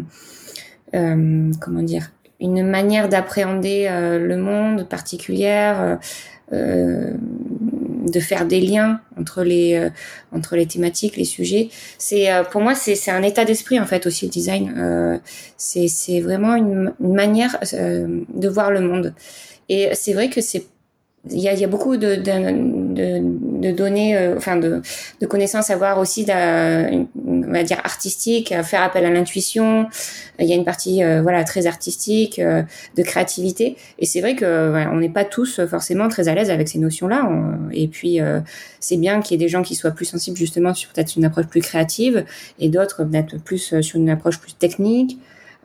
euh, 0.93 1.51
comment 1.59 1.81
dire, 1.81 2.11
une 2.39 2.63
manière 2.63 3.09
d'appréhender 3.09 3.87
le 3.89 4.35
monde 4.35 4.87
particulière, 4.87 5.99
de 8.01 8.19
faire 8.19 8.45
des 8.45 8.59
liens 8.59 8.99
entre 9.17 9.43
les 9.43 9.75
euh, 9.75 9.89
entre 10.31 10.55
les 10.55 10.65
thématiques, 10.65 11.17
les 11.17 11.25
sujets. 11.25 11.69
C'est 11.97 12.31
euh, 12.31 12.43
pour 12.43 12.61
moi 12.61 12.75
c'est 12.75 12.95
c'est 12.95 13.11
un 13.11 13.23
état 13.23 13.45
d'esprit 13.45 13.79
en 13.79 13.85
fait 13.85 14.05
aussi 14.05 14.25
le 14.25 14.31
design. 14.31 14.73
Euh, 14.77 15.17
c'est 15.57 15.87
c'est 15.87 16.19
vraiment 16.19 16.55
une, 16.55 16.93
une 16.99 17.13
manière 17.13 17.57
de 17.71 18.49
voir 18.49 18.71
le 18.71 18.81
monde. 18.81 19.13
Et 19.69 19.89
c'est 19.93 20.13
vrai 20.13 20.29
que 20.29 20.41
c'est 20.41 20.65
il 21.29 21.39
y 21.39 21.47
a, 21.47 21.53
y 21.53 21.63
a 21.63 21.67
beaucoup 21.67 21.97
de, 21.97 22.15
de, 22.15 22.93
de, 22.95 23.21
de 23.61 23.71
données, 23.71 24.17
euh, 24.17 24.35
enfin 24.37 24.55
de, 24.57 24.81
de 25.19 25.25
connaissances 25.27 25.69
à 25.69 25.75
voir 25.75 25.99
aussi, 25.99 26.25
on 27.51 27.57
va 27.57 27.63
dire 27.63 27.79
artistique, 27.83 28.53
faire 28.63 28.81
appel 28.81 29.05
à 29.05 29.09
l'intuition. 29.09 29.87
Il 30.39 30.47
y 30.47 30.53
a 30.53 30.55
une 30.55 30.65
partie 30.65 31.03
euh, 31.03 31.21
voilà 31.21 31.43
très 31.43 31.67
artistique, 31.67 32.39
euh, 32.39 32.63
de 32.95 33.03
créativité. 33.03 33.77
Et 33.99 34.05
c'est 34.05 34.21
vrai 34.21 34.35
que 34.35 34.69
voilà, 34.69 34.91
on 34.91 34.97
n'est 34.97 35.09
pas 35.09 35.25
tous 35.25 35.61
forcément 35.69 36.07
très 36.07 36.27
à 36.27 36.35
l'aise 36.35 36.49
avec 36.49 36.67
ces 36.67 36.79
notions-là. 36.79 37.29
Et 37.71 37.87
puis 37.87 38.19
c'est 38.79 38.97
bien 38.97 39.21
qu'il 39.21 39.39
y 39.39 39.43
ait 39.43 39.45
des 39.45 39.49
gens 39.49 39.61
qui 39.61 39.75
soient 39.75 39.91
plus 39.91 40.05
sensibles 40.05 40.37
justement 40.37 40.73
sur 40.73 40.91
peut-être 40.91 41.15
une 41.15 41.25
approche 41.25 41.47
plus 41.47 41.61
créative 41.61 42.25
et 42.59 42.69
d'autres 42.69 43.03
peut-être 43.03 43.37
plus 43.37 43.79
sur 43.81 43.99
une 43.99 44.09
approche 44.09 44.39
plus 44.39 44.53
technique. 44.53 45.17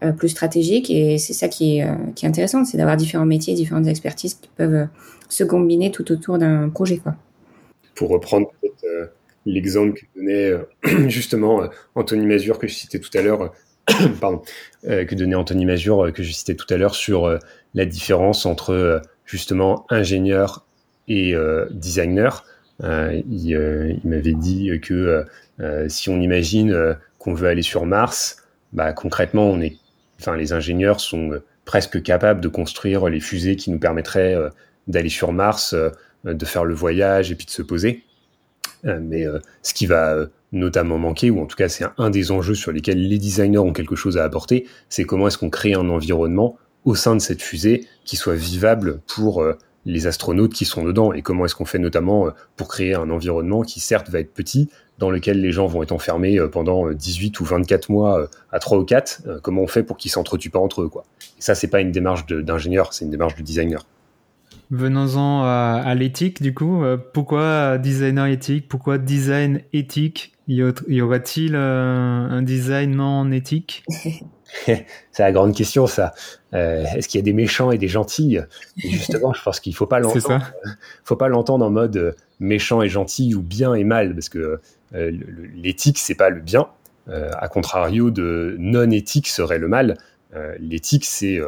Euh, 0.04 0.12
plus 0.12 0.28
stratégique. 0.28 0.90
Et 0.90 1.16
c'est 1.16 1.32
ça 1.32 1.48
qui 1.48 1.78
est, 1.78 1.84
euh, 1.84 1.94
qui 2.14 2.26
est 2.26 2.28
intéressant, 2.28 2.66
c'est 2.66 2.76
d'avoir 2.76 2.98
différents 2.98 3.24
métiers, 3.24 3.54
différentes 3.54 3.86
expertises 3.86 4.34
qui 4.34 4.50
peuvent 4.54 4.74
euh, 4.74 4.84
se 5.30 5.42
combiner 5.42 5.90
tout 5.90 6.12
autour 6.12 6.36
d'un 6.36 6.68
projet. 6.68 6.98
Quoi. 6.98 7.14
Pour 7.94 8.10
reprendre 8.10 8.52
l'exemple 9.46 9.98
que 9.98 10.04
donnait 10.14 10.52
justement 11.08 11.68
Anthony 11.94 12.26
Mazur 12.26 12.58
que 12.58 12.66
je 12.66 12.74
citais 12.74 12.98
tout 12.98 13.16
à 13.16 13.22
l'heure, 13.22 13.52
pardon, 14.20 14.42
que 14.82 15.14
donnait 15.14 15.34
Anthony 15.34 15.64
Mazur 15.64 16.12
que 16.12 16.22
je 16.22 16.32
citais 16.32 16.54
tout 16.54 16.66
à 16.72 16.76
l'heure 16.76 16.94
sur 16.94 17.38
la 17.74 17.84
différence 17.86 18.44
entre 18.44 19.00
justement 19.24 19.86
ingénieur 19.88 20.66
et 21.08 21.34
designer. 21.70 22.44
il, 22.82 23.22
il 23.30 24.00
m'avait 24.04 24.34
dit 24.34 24.70
que 24.82 25.24
si 25.88 26.08
on 26.08 26.20
imagine 26.20 26.96
qu'on 27.18 27.34
veut 27.34 27.48
aller 27.48 27.62
sur 27.62 27.86
Mars, 27.86 28.42
bah, 28.72 28.92
concrètement, 28.92 29.48
on 29.48 29.60
est 29.60 29.76
enfin, 30.20 30.36
les 30.36 30.52
ingénieurs 30.52 31.00
sont 31.00 31.32
euh, 31.32 31.44
presque 31.64 32.02
capables 32.02 32.40
de 32.40 32.48
construire 32.48 33.08
les 33.08 33.20
fusées 33.20 33.56
qui 33.56 33.70
nous 33.70 33.78
permettraient 33.78 34.34
euh, 34.34 34.50
d'aller 34.86 35.08
sur 35.08 35.32
Mars, 35.32 35.74
euh, 35.74 35.90
de 36.24 36.44
faire 36.44 36.64
le 36.64 36.74
voyage 36.74 37.30
et 37.30 37.34
puis 37.34 37.46
de 37.46 37.50
se 37.50 37.62
poser. 37.62 38.02
Mais 39.00 39.24
ce 39.62 39.74
qui 39.74 39.86
va 39.86 40.26
notamment 40.52 40.98
manquer, 40.98 41.30
ou 41.30 41.40
en 41.40 41.46
tout 41.46 41.56
cas 41.56 41.68
c'est 41.68 41.84
un, 41.98 42.10
des 42.10 42.30
enjeux 42.30 42.54
sur 42.54 42.72
lesquels 42.72 43.08
les 43.08 43.18
designers 43.18 43.58
ont 43.58 43.72
quelque 43.72 43.96
chose 43.96 44.16
à 44.16 44.24
apporter, 44.24 44.66
c'est 44.88 45.04
comment 45.04 45.28
est-ce 45.28 45.38
qu'on 45.38 45.50
crée 45.50 45.74
un 45.74 45.88
environnement 45.88 46.56
au 46.84 46.94
sein 46.94 47.16
de 47.16 47.20
cette 47.20 47.42
fusée 47.42 47.86
qui 48.04 48.16
soit 48.16 48.36
vivable 48.36 49.00
pour 49.06 49.44
les 49.84 50.06
astronautes 50.06 50.52
qui 50.52 50.64
sont 50.64 50.84
dedans 50.84 51.12
et 51.12 51.22
comment 51.22 51.44
est-ce 51.44 51.54
qu'on 51.54 51.64
fait 51.64 51.78
notamment 51.78 52.28
pour 52.56 52.68
créer 52.68 52.94
un 52.94 53.10
environnement 53.10 53.62
qui 53.62 53.80
certes 53.80 54.08
va 54.08 54.20
être 54.20 54.32
petit, 54.32 54.68
dans 54.98 55.10
lequel 55.10 55.40
les 55.40 55.52
gens 55.52 55.66
vont 55.66 55.82
être 55.82 55.92
enfermés 55.92 56.38
euh, 56.38 56.48
pendant 56.48 56.90
18 56.90 57.36
euh, 57.36 57.42
ou 57.42 57.44
24 57.44 57.90
mois 57.90 58.20
euh, 58.20 58.26
à 58.50 58.58
3 58.58 58.78
ou 58.78 58.84
4, 58.84 59.40
comment 59.42 59.62
on 59.62 59.66
fait 59.66 59.82
pour 59.82 59.96
qu'ils 59.96 60.10
s'entretuent 60.10 60.50
pas 60.50 60.58
entre 60.58 60.82
eux 60.82 60.88
quoi. 60.88 61.04
Et 61.38 61.42
ça 61.42 61.54
c'est 61.54 61.68
pas 61.68 61.80
une 61.80 61.92
démarche 61.92 62.26
d'ingénieur, 62.26 62.92
c'est 62.92 63.04
une 63.04 63.10
démarche 63.10 63.36
de 63.36 63.42
designer. 63.42 63.86
Venons-en 64.70 65.42
à, 65.44 65.94
l'éthique 65.94 66.42
du 66.42 66.52
coup. 66.52 66.82
Pourquoi 67.12 67.78
designer 67.78 68.26
éthique? 68.26 68.68
Pourquoi 68.68 68.98
design 68.98 69.60
éthique? 69.72 70.32
Y 70.48 71.00
aurait-il 71.02 71.54
un 71.54 72.42
design 72.42 72.96
non 72.96 73.30
éthique? 73.30 73.84
C'est 74.64 74.86
la 75.18 75.32
grande 75.32 75.54
question, 75.54 75.86
ça. 75.86 76.14
Est-ce 76.52 77.08
qu'il 77.08 77.18
y 77.18 77.22
a 77.22 77.24
des 77.24 77.32
méchants 77.32 77.70
et 77.70 77.78
des 77.78 77.88
gentils? 77.88 78.38
Justement, 78.76 79.32
je 79.32 79.42
pense 79.42 79.60
qu'il 79.60 79.74
faut 79.74 79.86
pas 79.86 79.98
l'entendre. 80.00 80.52
faut 81.04 81.16
pas 81.16 81.28
l'entendre 81.28 81.64
en 81.64 81.70
mode 81.70 82.16
méchant 82.40 82.82
et 82.82 82.88
gentil 82.88 83.34
ou 83.34 83.42
bien 83.42 83.74
et 83.74 83.84
mal, 83.84 84.14
parce 84.14 84.28
que 84.28 84.60
euh, 84.94 85.12
l'éthique, 85.54 85.98
c'est 85.98 86.14
pas 86.14 86.30
le 86.30 86.40
bien. 86.40 86.68
Euh, 87.08 87.30
à 87.38 87.48
contrario 87.48 88.10
de 88.10 88.56
non 88.58 88.90
éthique 88.90 89.28
serait 89.28 89.58
le 89.58 89.68
mal. 89.68 89.96
Euh, 90.34 90.54
l'éthique, 90.58 91.04
c'est 91.04 91.40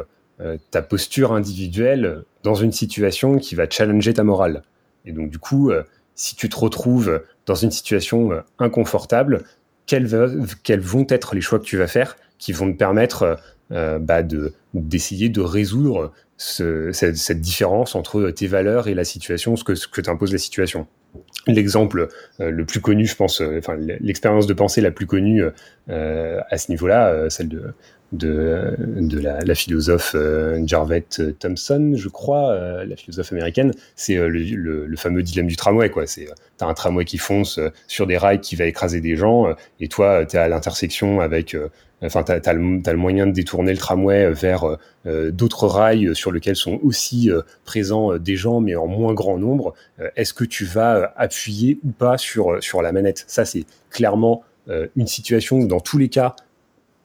ta 0.71 0.81
posture 0.81 1.33
individuelle 1.33 2.23
dans 2.43 2.55
une 2.55 2.71
situation 2.71 3.37
qui 3.37 3.55
va 3.55 3.69
challenger 3.69 4.13
ta 4.13 4.23
morale. 4.23 4.63
Et 5.05 5.11
donc, 5.11 5.29
du 5.29 5.39
coup, 5.39 5.71
si 6.15 6.35
tu 6.35 6.49
te 6.49 6.57
retrouves 6.57 7.23
dans 7.45 7.55
une 7.55 7.71
situation 7.71 8.31
inconfortable, 8.59 9.43
quels, 9.85 10.05
vont 10.05 11.07
être 11.09 11.35
les 11.35 11.41
choix 11.41 11.59
que 11.59 11.63
tu 11.65 11.77
vas 11.77 11.87
faire 11.87 12.15
qui 12.37 12.53
vont 12.53 12.71
te 12.71 12.77
permettre 12.77 13.39
bah, 13.69 14.21
d'essayer 14.73 15.29
de, 15.29 15.41
résoudre 15.41 16.11
cette, 16.39 17.41
différence 17.41 17.95
entre 17.95 18.31
tes 18.31 18.47
valeurs 18.47 18.87
et 18.87 18.93
la 18.93 19.03
situation, 19.03 19.55
ce 19.55 19.63
que, 19.63 19.75
ce 19.75 19.87
que 19.87 20.01
t'impose 20.01 20.31
la 20.31 20.37
situation? 20.37 20.87
L'exemple 21.47 22.07
euh, 22.39 22.51
le 22.51 22.65
plus 22.65 22.81
connu, 22.81 23.05
je 23.05 23.15
pense, 23.15 23.41
euh, 23.41 23.57
enfin 23.57 23.75
l'expérience 23.75 24.47
de 24.47 24.53
pensée 24.53 24.81
la 24.81 24.91
plus 24.91 25.07
connue 25.07 25.43
euh, 25.89 26.39
à 26.49 26.57
ce 26.57 26.71
niveau-là, 26.71 27.29
celle 27.29 27.49
de 27.49 27.73
de, 28.11 28.75
de 28.79 29.19
la, 29.19 29.55
philosophe 29.55 30.15
Jarvet 30.65 31.05
Thompson, 31.39 31.93
je 31.95 32.09
crois, 32.09 32.83
la 32.85 32.95
philosophe 32.95 33.31
américaine, 33.31 33.71
c'est 33.95 34.15
le, 34.15 34.27
le, 34.29 34.97
fameux 34.97 35.23
dilemme 35.23 35.47
du 35.47 35.55
tramway, 35.55 35.89
quoi. 35.89 36.07
C'est 36.07 36.27
t'as 36.57 36.65
un 36.65 36.73
tramway 36.73 37.05
qui 37.05 37.17
fonce 37.17 37.59
sur 37.87 38.07
des 38.07 38.17
rails 38.17 38.41
qui 38.41 38.55
va 38.55 38.65
écraser 38.65 38.99
des 39.01 39.15
gens, 39.15 39.53
et 39.79 39.87
toi 39.87 40.25
t'es 40.25 40.37
à 40.37 40.47
l'intersection 40.47 41.21
avec 41.21 41.55
Enfin, 42.01 42.23
tu 42.23 42.31
as, 42.31 42.53
le 42.53 42.95
moyen 42.95 43.27
de 43.27 43.31
détourner 43.31 43.71
le 43.73 43.77
tramway 43.77 44.31
vers 44.31 44.77
euh, 45.05 45.31
d'autres 45.31 45.67
rails 45.67 46.15
sur 46.15 46.31
lesquels 46.31 46.55
sont 46.55 46.79
aussi 46.81 47.29
euh, 47.29 47.41
présents 47.65 48.13
euh, 48.13 48.19
des 48.19 48.37
gens, 48.37 48.61
mais 48.61 48.75
en 48.75 48.87
moins 48.87 49.13
grand 49.13 49.37
nombre. 49.37 49.73
Est-ce 50.15 50.33
que 50.33 50.45
tu 50.45 50.65
vas 50.65 51.13
appuyer 51.17 51.79
ou 51.83 51.91
pas 51.91 52.17
sur, 52.17 52.63
sur 52.63 52.81
la 52.81 52.91
manette? 52.91 53.25
Ça, 53.27 53.45
c'est 53.45 53.65
clairement 53.89 54.43
une 54.95 55.07
situation 55.07 55.57
où, 55.57 55.67
dans 55.67 55.79
tous 55.79 55.97
les 55.97 56.09
cas, 56.09 56.35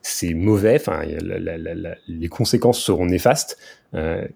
c'est 0.06 0.34
mauvais. 0.34 0.76
Enfin, 0.76 1.02
les 2.08 2.28
conséquences 2.28 2.80
seront 2.80 3.06
néfastes. 3.06 3.58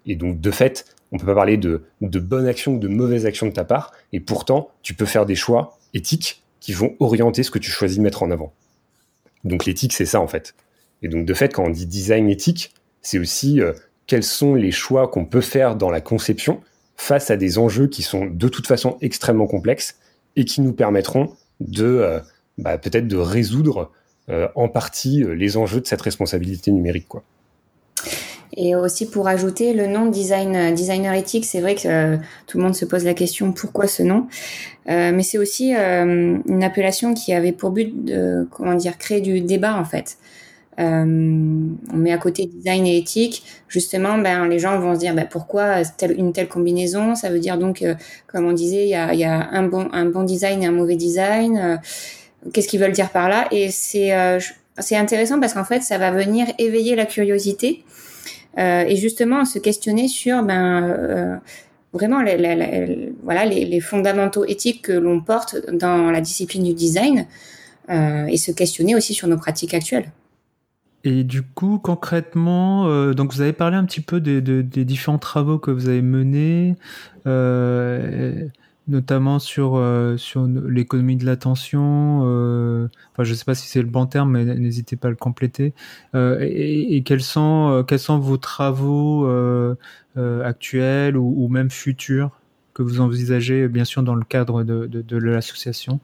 et 0.05 0.15
donc, 0.15 0.41
de 0.41 0.51
fait, 0.51 0.85
on 1.11 1.17
peut 1.17 1.25
pas 1.25 1.35
parler 1.35 1.57
de, 1.57 1.81
bonne 2.01 2.47
action 2.47 2.75
ou 2.75 2.79
de 2.79 2.87
mauvaise 2.87 3.25
action 3.25 3.47
de 3.47 3.51
ta 3.51 3.63
part. 3.63 3.91
Et 4.13 4.19
pourtant, 4.19 4.69
tu 4.81 4.93
peux 4.93 5.05
faire 5.05 5.25
des 5.25 5.35
choix 5.35 5.77
éthiques 5.93 6.43
qui 6.59 6.73
vont 6.73 6.95
orienter 6.99 7.43
ce 7.43 7.51
que 7.51 7.59
tu 7.59 7.71
choisis 7.71 7.97
de 7.97 8.03
mettre 8.03 8.23
en 8.23 8.31
avant. 8.31 8.53
Donc 9.43 9.65
l'éthique, 9.65 9.93
c'est 9.93 10.05
ça 10.05 10.19
en 10.19 10.27
fait. 10.27 10.55
Et 11.01 11.07
donc 11.07 11.25
de 11.25 11.33
fait, 11.33 11.53
quand 11.53 11.63
on 11.63 11.69
dit 11.69 11.85
design 11.85 12.29
éthique, 12.29 12.73
c'est 13.01 13.19
aussi 13.19 13.61
euh, 13.61 13.73
quels 14.07 14.23
sont 14.23 14.55
les 14.55 14.71
choix 14.71 15.07
qu'on 15.07 15.25
peut 15.25 15.41
faire 15.41 15.75
dans 15.75 15.89
la 15.89 16.01
conception 16.01 16.61
face 16.97 17.31
à 17.31 17.37
des 17.37 17.57
enjeux 17.57 17.87
qui 17.87 18.01
sont 18.01 18.25
de 18.25 18.47
toute 18.49 18.67
façon 18.67 18.97
extrêmement 19.01 19.47
complexes 19.47 19.97
et 20.35 20.43
qui 20.43 20.59
nous 20.59 20.73
permettront 20.73 21.33
de 21.61 21.85
euh, 21.85 22.19
bah, 22.57 22.77
peut-être 22.77 23.07
de 23.07 23.15
résoudre 23.15 23.77
euh, 23.77 23.85
en 24.55 24.67
partie 24.67 25.23
euh, 25.23 25.33
les 25.33 25.57
enjeux 25.57 25.81
de 25.81 25.87
cette 25.87 26.01
responsabilité 26.01 26.71
numérique. 26.71 27.07
Quoi. 27.07 27.23
Et 28.57 28.75
aussi 28.75 29.09
pour 29.09 29.27
ajouter 29.27 29.73
le 29.73 29.87
nom 29.87 30.07
design 30.07 30.73
designer 30.73 31.13
éthique, 31.13 31.45
c'est 31.45 31.61
vrai 31.61 31.75
que 31.75 32.17
tout 32.47 32.57
le 32.57 32.63
monde 32.63 32.75
se 32.75 32.85
pose 32.85 33.05
la 33.05 33.13
question 33.13 33.51
pourquoi 33.51 33.87
ce 33.87 34.01
nom, 34.01 34.27
mais 34.87 35.21
c'est 35.21 35.37
aussi 35.37 35.71
une 35.73 36.63
appellation 36.63 37.13
qui 37.13 37.31
avait 37.31 37.51
pour 37.51 37.69
but 37.69 38.03
de 38.05 38.47
comment 38.49 38.73
dire 38.73 38.97
créer 38.97 39.21
du 39.21 39.39
débat 39.41 39.77
en 39.77 39.85
fait. 39.85 40.17
Euh, 40.79 41.03
on 41.93 41.97
met 41.97 42.13
à 42.13 42.17
côté 42.17 42.45
design 42.45 42.85
et 42.85 42.97
éthique, 42.97 43.43
justement, 43.67 44.17
ben, 44.17 44.47
les 44.47 44.59
gens 44.59 44.79
vont 44.79 44.95
se 44.95 44.99
dire 44.99 45.13
ben, 45.13 45.27
pourquoi 45.29 45.81
une 46.17 46.31
telle 46.31 46.47
combinaison? 46.47 47.15
Ça 47.15 47.29
veut 47.29 47.39
dire 47.39 47.57
donc, 47.57 47.81
euh, 47.81 47.95
comme 48.27 48.45
on 48.45 48.53
disait, 48.53 48.83
il 48.83 48.89
y 48.89 48.95
a, 48.95 49.13
y 49.13 49.25
a, 49.25 49.49
un, 49.51 49.63
bon, 49.63 49.89
un 49.91 50.05
bon 50.05 50.23
design 50.23 50.63
et 50.63 50.67
un 50.67 50.71
mauvais 50.71 50.95
design. 50.95 51.79
Euh, 52.45 52.49
qu'est-ce 52.51 52.67
qu'ils 52.67 52.79
veulent 52.79 52.91
dire 52.91 53.09
par 53.09 53.29
là 53.29 53.47
Et 53.51 53.71
c'est 53.71 54.11
c'est 54.77 54.95
intéressant 54.95 55.39
parce 55.41 55.53
qu'en 55.53 55.65
fait, 55.65 55.81
ça 55.81 55.97
va 55.97 56.11
venir 56.11 56.47
éveiller 56.57 56.95
la 56.95 57.05
curiosité 57.05 57.83
et 58.57 58.95
justement 58.95 59.45
se 59.45 59.59
questionner 59.59 60.07
sur 60.07 60.41
ben 60.43 61.41
vraiment 61.91 62.21
les, 62.21 63.11
voilà 63.23 63.45
les, 63.45 63.65
les, 63.65 63.79
fondamentaux 63.81 64.45
éthiques 64.45 64.83
que 64.83 64.93
l'on 64.93 65.21
porte 65.21 65.57
dans 65.73 66.11
la 66.11 66.21
discipline 66.21 66.63
du 66.63 66.73
design 66.73 67.27
et 67.89 68.37
se 68.37 68.51
questionner 68.51 68.95
aussi 68.95 69.13
sur 69.13 69.27
nos 69.27 69.37
pratiques 69.37 69.73
actuelles. 69.73 70.11
Et 71.03 71.23
du 71.23 71.43
coup, 71.43 71.79
concrètement, 71.79 72.87
euh, 72.87 73.13
donc 73.13 73.33
vous 73.33 73.41
avez 73.41 73.53
parlé 73.53 73.77
un 73.77 73.85
petit 73.85 74.01
peu 74.01 74.19
des, 74.19 74.41
différents 74.83 75.17
travaux 75.17 75.57
que 75.57 75.71
vous 75.71 75.87
avez 75.87 76.01
menés, 76.01 76.75
euh, 77.25 78.47
notamment 78.89 79.39
sur 79.39 79.75
euh, 79.75 80.17
sur 80.17 80.45
l'économie 80.45 81.15
de 81.15 81.25
l'attention. 81.25 82.19
enfin, 82.21 83.23
je 83.23 83.31
ne 83.31 83.35
sais 83.35 83.45
pas 83.45 83.55
si 83.55 83.67
c'est 83.67 83.81
le 83.81 83.87
bon 83.87 84.05
terme, 84.05 84.31
mais 84.31 84.45
n'hésitez 84.45 84.95
pas 84.95 85.07
à 85.07 85.11
le 85.11 85.17
compléter. 85.17 85.73
Et, 86.13 87.01
quels 87.05 87.21
sont 87.21 87.85
quels 87.87 87.99
sont 87.99 88.19
vos 88.19 88.37
travaux 88.37 89.27
actuels 90.17 91.17
ou, 91.17 91.47
même 91.47 91.69
futurs 91.69 92.31
que 92.73 92.83
vous 92.83 93.01
envisagez, 93.01 93.67
bien 93.67 93.85
sûr, 93.85 94.03
dans 94.03 94.15
le 94.15 94.25
cadre 94.25 94.63
de, 94.63 94.87
de 94.87 95.17
l'association? 95.17 95.99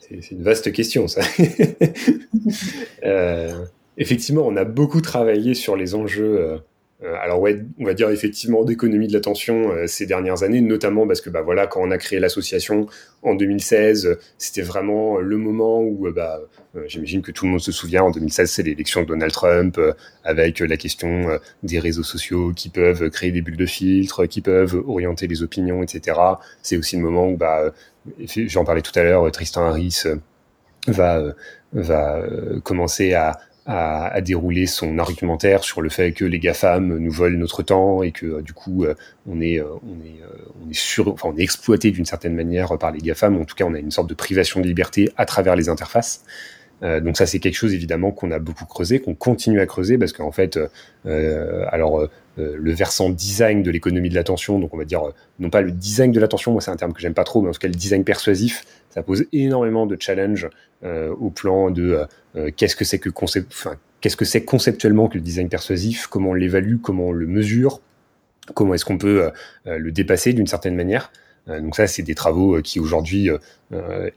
C'est 0.00 0.30
une 0.30 0.42
vaste 0.42 0.72
question, 0.72 1.06
ça. 1.06 1.20
effectivement, 3.98 4.42
on 4.46 4.56
a 4.56 4.64
beaucoup 4.64 5.00
travaillé 5.00 5.54
sur 5.54 5.76
les 5.76 5.94
enjeux. 5.94 6.60
Euh, 7.02 7.08
euh, 7.08 7.16
alors 7.20 7.40
ouais, 7.40 7.64
on 7.78 7.84
va 7.84 7.94
dire 7.94 8.10
effectivement 8.10 8.64
d'économie 8.64 9.08
de 9.08 9.12
l'attention 9.12 9.70
euh, 9.70 9.86
ces 9.86 10.06
dernières 10.06 10.42
années, 10.42 10.60
notamment 10.60 11.06
parce 11.06 11.20
que 11.20 11.30
bah 11.30 11.42
voilà, 11.42 11.66
quand 11.66 11.80
on 11.82 11.90
a 11.90 11.98
créé 11.98 12.18
l'association 12.18 12.86
en 13.22 13.34
2016, 13.34 14.18
c'était 14.38 14.62
vraiment 14.62 15.18
le 15.18 15.36
moment 15.36 15.80
où 15.80 16.10
bah 16.12 16.40
j'imagine 16.86 17.22
que 17.22 17.32
tout 17.32 17.44
le 17.46 17.52
monde 17.52 17.60
se 17.60 17.72
souvient. 17.72 18.04
En 18.04 18.10
2016, 18.10 18.50
c'est 18.50 18.62
l'élection 18.62 19.02
de 19.02 19.06
Donald 19.06 19.32
Trump 19.32 19.80
avec 20.24 20.60
la 20.60 20.76
question 20.76 21.38
des 21.62 21.78
réseaux 21.78 22.02
sociaux 22.02 22.52
qui 22.54 22.68
peuvent 22.68 23.10
créer 23.10 23.32
des 23.32 23.42
bulles 23.42 23.56
de 23.56 23.66
filtre, 23.66 24.26
qui 24.26 24.40
peuvent 24.40 24.82
orienter 24.86 25.26
les 25.26 25.42
opinions, 25.42 25.82
etc. 25.82 26.18
C'est 26.62 26.76
aussi 26.76 26.96
le 26.96 27.02
moment 27.02 27.28
où 27.28 27.36
bah 27.36 27.72
j'en 28.28 28.64
parlais 28.64 28.82
tout 28.82 28.96
à 28.98 29.02
l'heure, 29.02 29.30
Tristan 29.32 29.64
Harris 29.64 30.04
va 30.86 31.34
va 31.72 32.22
commencer 32.62 33.14
à 33.14 33.38
à, 33.68 34.20
dérouler 34.22 34.66
son 34.66 34.98
argumentaire 34.98 35.62
sur 35.62 35.82
le 35.82 35.90
fait 35.90 36.12
que 36.12 36.24
les 36.24 36.38
GAFAM 36.38 36.96
nous 36.96 37.12
volent 37.12 37.38
notre 37.38 37.62
temps 37.62 38.02
et 38.02 38.12
que 38.12 38.26
euh, 38.26 38.42
du 38.42 38.54
coup 38.54 38.84
euh, 38.84 38.94
on 39.28 39.42
est, 39.42 39.60
euh, 39.60 39.66
on 39.82 40.02
est, 40.02 40.20
on 40.64 40.70
est, 40.70 40.74
sur, 40.74 41.08
enfin, 41.08 41.28
on 41.32 41.36
est 41.36 41.42
exploité 41.42 41.90
d'une 41.90 42.06
certaine 42.06 42.34
manière 42.34 42.78
par 42.78 42.92
les 42.92 43.00
GAFAM. 43.00 43.36
En 43.36 43.44
tout 43.44 43.54
cas, 43.54 43.66
on 43.66 43.74
a 43.74 43.78
une 43.78 43.90
sorte 43.90 44.08
de 44.08 44.14
privation 44.14 44.60
de 44.60 44.66
liberté 44.66 45.10
à 45.18 45.26
travers 45.26 45.54
les 45.54 45.68
interfaces. 45.68 46.24
Donc 46.82 47.16
ça, 47.16 47.26
c'est 47.26 47.40
quelque 47.40 47.56
chose 47.56 47.74
évidemment 47.74 48.12
qu'on 48.12 48.30
a 48.30 48.38
beaucoup 48.38 48.64
creusé, 48.64 49.00
qu'on 49.00 49.14
continue 49.14 49.60
à 49.60 49.66
creuser 49.66 49.98
parce 49.98 50.12
qu'en 50.12 50.30
fait, 50.30 50.58
alors 51.04 52.08
le 52.36 52.72
versant 52.72 53.10
design 53.10 53.62
de 53.62 53.70
l'économie 53.70 54.08
de 54.08 54.14
l'attention, 54.14 54.58
donc 54.58 54.74
on 54.74 54.78
va 54.78 54.84
dire 54.84 55.02
non 55.40 55.50
pas 55.50 55.60
le 55.60 55.72
design 55.72 56.12
de 56.12 56.20
l'attention, 56.20 56.52
moi 56.52 56.60
c'est 56.60 56.70
un 56.70 56.76
terme 56.76 56.92
que 56.92 57.00
j'aime 57.00 57.14
pas 57.14 57.24
trop, 57.24 57.42
mais 57.42 57.48
en 57.48 57.52
tout 57.52 57.58
cas 57.58 57.68
le 57.68 57.74
design 57.74 58.04
persuasif, 58.04 58.64
ça 58.90 59.02
pose 59.02 59.26
énormément 59.32 59.86
de 59.86 59.96
challenges 59.98 60.48
euh, 60.84 61.14
au 61.20 61.30
plan 61.30 61.70
de 61.70 61.82
euh, 61.82 62.04
euh, 62.36 62.50
qu'est-ce 62.56 62.76
que 62.76 62.84
c'est 62.84 62.98
que 62.98 63.10
concept, 63.10 63.52
enfin, 63.52 63.76
qu'est-ce 64.00 64.16
que 64.16 64.24
c'est 64.24 64.44
conceptuellement 64.44 65.08
que 65.08 65.14
le 65.14 65.20
design 65.20 65.48
persuasif, 65.48 66.06
comment 66.06 66.30
on 66.30 66.34
l'évalue, 66.34 66.76
comment 66.82 67.08
on 67.08 67.12
le 67.12 67.26
mesure, 67.26 67.80
comment 68.54 68.74
est-ce 68.74 68.84
qu'on 68.84 68.98
peut 68.98 69.30
le 69.66 69.92
dépasser 69.92 70.32
d'une 70.32 70.46
certaine 70.46 70.74
manière. 70.74 71.12
Donc 71.48 71.76
ça, 71.76 71.86
c'est 71.86 72.02
des 72.02 72.14
travaux 72.14 72.60
qui 72.62 72.78
aujourd'hui 72.78 73.30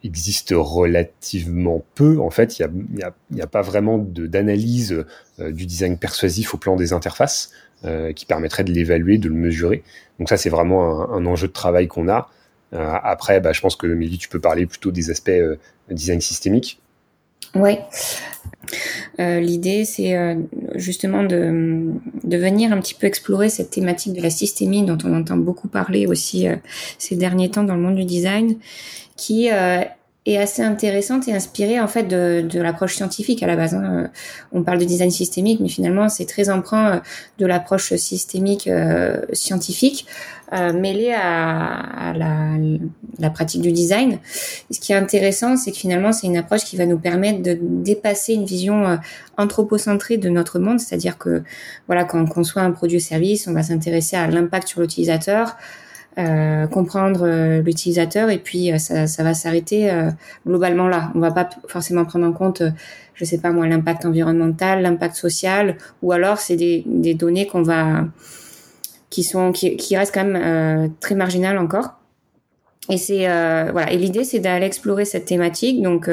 existent 0.03 0.61
relativement 0.61 1.83
peu. 1.95 2.19
En 2.19 2.29
fait, 2.29 2.59
il 2.59 2.67
n'y 3.31 3.41
a, 3.41 3.47
pas 3.47 3.61
vraiment 3.61 3.97
d'analyse 3.97 5.05
du 5.39 5.65
design 5.65 5.97
persuasif 5.97 6.53
au 6.53 6.57
plan 6.57 6.75
des 6.75 6.93
interfaces 6.93 7.51
qui 8.15 8.25
permettrait 8.25 8.63
de 8.63 8.71
l'évaluer, 8.71 9.17
de 9.17 9.29
le 9.29 9.35
mesurer. 9.35 9.83
Donc 10.21 10.29
ça, 10.29 10.37
c'est 10.37 10.49
vraiment 10.49 11.11
un, 11.11 11.25
enjeu 11.25 11.47
de 11.47 11.51
travail 11.51 11.87
qu'on 11.87 12.07
a. 12.07 12.29
Euh, 12.73 12.93
après, 13.03 13.41
bah, 13.41 13.53
je 13.53 13.61
pense 13.61 13.75
que 13.75 13.87
Mélie, 13.87 14.19
tu 14.19 14.29
peux 14.29 14.39
parler 14.39 14.67
plutôt 14.67 14.91
des 14.91 15.09
aspects 15.09 15.29
euh, 15.29 15.57
design 15.89 16.21
systémique. 16.21 16.79
Oui. 17.55 17.77
Euh, 19.19 19.39
L'idée, 19.39 19.83
c'est 19.83 20.15
euh, 20.15 20.35
justement 20.75 21.23
de, 21.23 21.91
de 22.23 22.37
venir 22.37 22.71
un 22.73 22.79
petit 22.79 22.93
peu 22.93 23.07
explorer 23.07 23.49
cette 23.49 23.71
thématique 23.71 24.13
de 24.13 24.21
la 24.21 24.29
systémie 24.29 24.83
dont 24.83 24.97
on 25.03 25.13
entend 25.15 25.37
beaucoup 25.37 25.67
parler 25.67 26.07
aussi 26.07 26.47
ces 26.97 27.15
derniers 27.15 27.49
temps 27.49 27.63
dans 27.63 27.75
le 27.75 27.81
monde 27.81 27.95
du 27.95 28.05
design, 28.05 28.57
qui 29.15 29.49
est 30.25 30.37
assez 30.37 30.61
intéressante 30.61 31.27
et 31.27 31.33
inspirée 31.33 31.79
en 31.79 31.87
fait 31.87 32.03
de, 32.03 32.41
de 32.41 32.61
l'approche 32.61 32.95
scientifique 32.95 33.41
à 33.41 33.47
la 33.47 33.55
base. 33.55 33.73
Hein. 33.73 34.11
On 34.51 34.61
parle 34.61 34.77
de 34.77 34.85
design 34.85 35.09
systémique, 35.09 35.59
mais 35.59 35.69
finalement 35.69 36.09
c'est 36.09 36.25
très 36.25 36.49
emprunt 36.49 36.95
euh, 36.95 36.99
de 37.39 37.45
l'approche 37.47 37.95
systémique 37.95 38.67
euh, 38.67 39.21
scientifique 39.33 40.05
euh, 40.53 40.73
mêlée 40.73 41.13
à, 41.13 42.09
à 42.09 42.13
la, 42.13 42.57
la, 43.19 43.29
pratique 43.29 43.61
du 43.61 43.71
design. 43.71 44.19
ce 44.69 44.81
qui 44.81 44.91
est 44.91 44.95
intéressant, 44.95 45.55
c'est 45.55 45.71
que 45.71 45.77
finalement 45.77 46.11
c'est 46.11 46.27
une 46.27 46.35
approche 46.35 46.65
qui 46.65 46.75
va 46.75 46.85
nous 46.85 46.99
permettre 46.99 47.41
de 47.41 47.57
dépasser 47.61 48.33
une 48.33 48.43
vision 48.43 48.85
euh, 48.85 48.97
anthropocentrée 49.37 50.17
de 50.17 50.27
notre 50.27 50.59
monde, 50.59 50.81
c'est-à-dire 50.81 51.17
que 51.17 51.41
voilà 51.87 52.03
quand 52.03 52.21
on 52.21 52.27
conçoit 52.27 52.63
un 52.63 52.71
produit 52.71 52.97
ou 52.97 52.99
service, 52.99 53.47
on 53.47 53.53
va 53.53 53.63
s'intéresser 53.63 54.17
à 54.17 54.27
l'impact 54.27 54.67
sur 54.67 54.81
l'utilisateur 54.81 55.55
euh, 56.17 56.67
comprendre 56.67 57.21
euh, 57.23 57.61
l'utilisateur 57.61 58.29
et 58.29 58.37
puis 58.37 58.71
euh, 58.71 58.77
ça, 58.77 59.07
ça, 59.07 59.23
va 59.23 59.33
s'arrêter 59.33 59.91
globalement 60.45 60.87
là. 60.87 61.11
On 61.15 61.19
va 61.19 61.31
pas 61.31 61.49
forcément 61.67 62.05
prendre 62.05 62.25
en 62.25 62.33
compte, 62.33 62.63
je 63.13 63.25
sais 63.25 63.37
pas 63.37 63.51
moi, 63.51 63.67
l'impact 63.67 64.05
environnemental, 64.05 64.81
l'impact 64.81 65.15
social, 65.15 65.77
ou 66.01 66.11
alors 66.11 66.37
c'est 66.37 66.55
des, 66.55 66.83
des, 66.85 67.13
données 67.13 67.47
qu'on 67.47 67.63
va 67.63 68.05
qui 69.09 69.23
sont 69.23 69.51
qui, 69.51 69.75
qui 69.77 69.97
restent 69.97 70.13
quand 70.13 70.25
même 70.25 70.91
très 70.99 71.15
marginales 71.15 71.57
encore. 71.57 71.95
Et 72.89 72.97
c'est 72.97 73.25
voilà. 73.71 73.91
Et 73.91 73.97
l'idée 73.97 74.23
c'est 74.23 74.39
d'aller 74.39 74.65
explorer 74.65 75.05
cette 75.05 75.25
thématique 75.25 75.81
donc. 75.81 76.09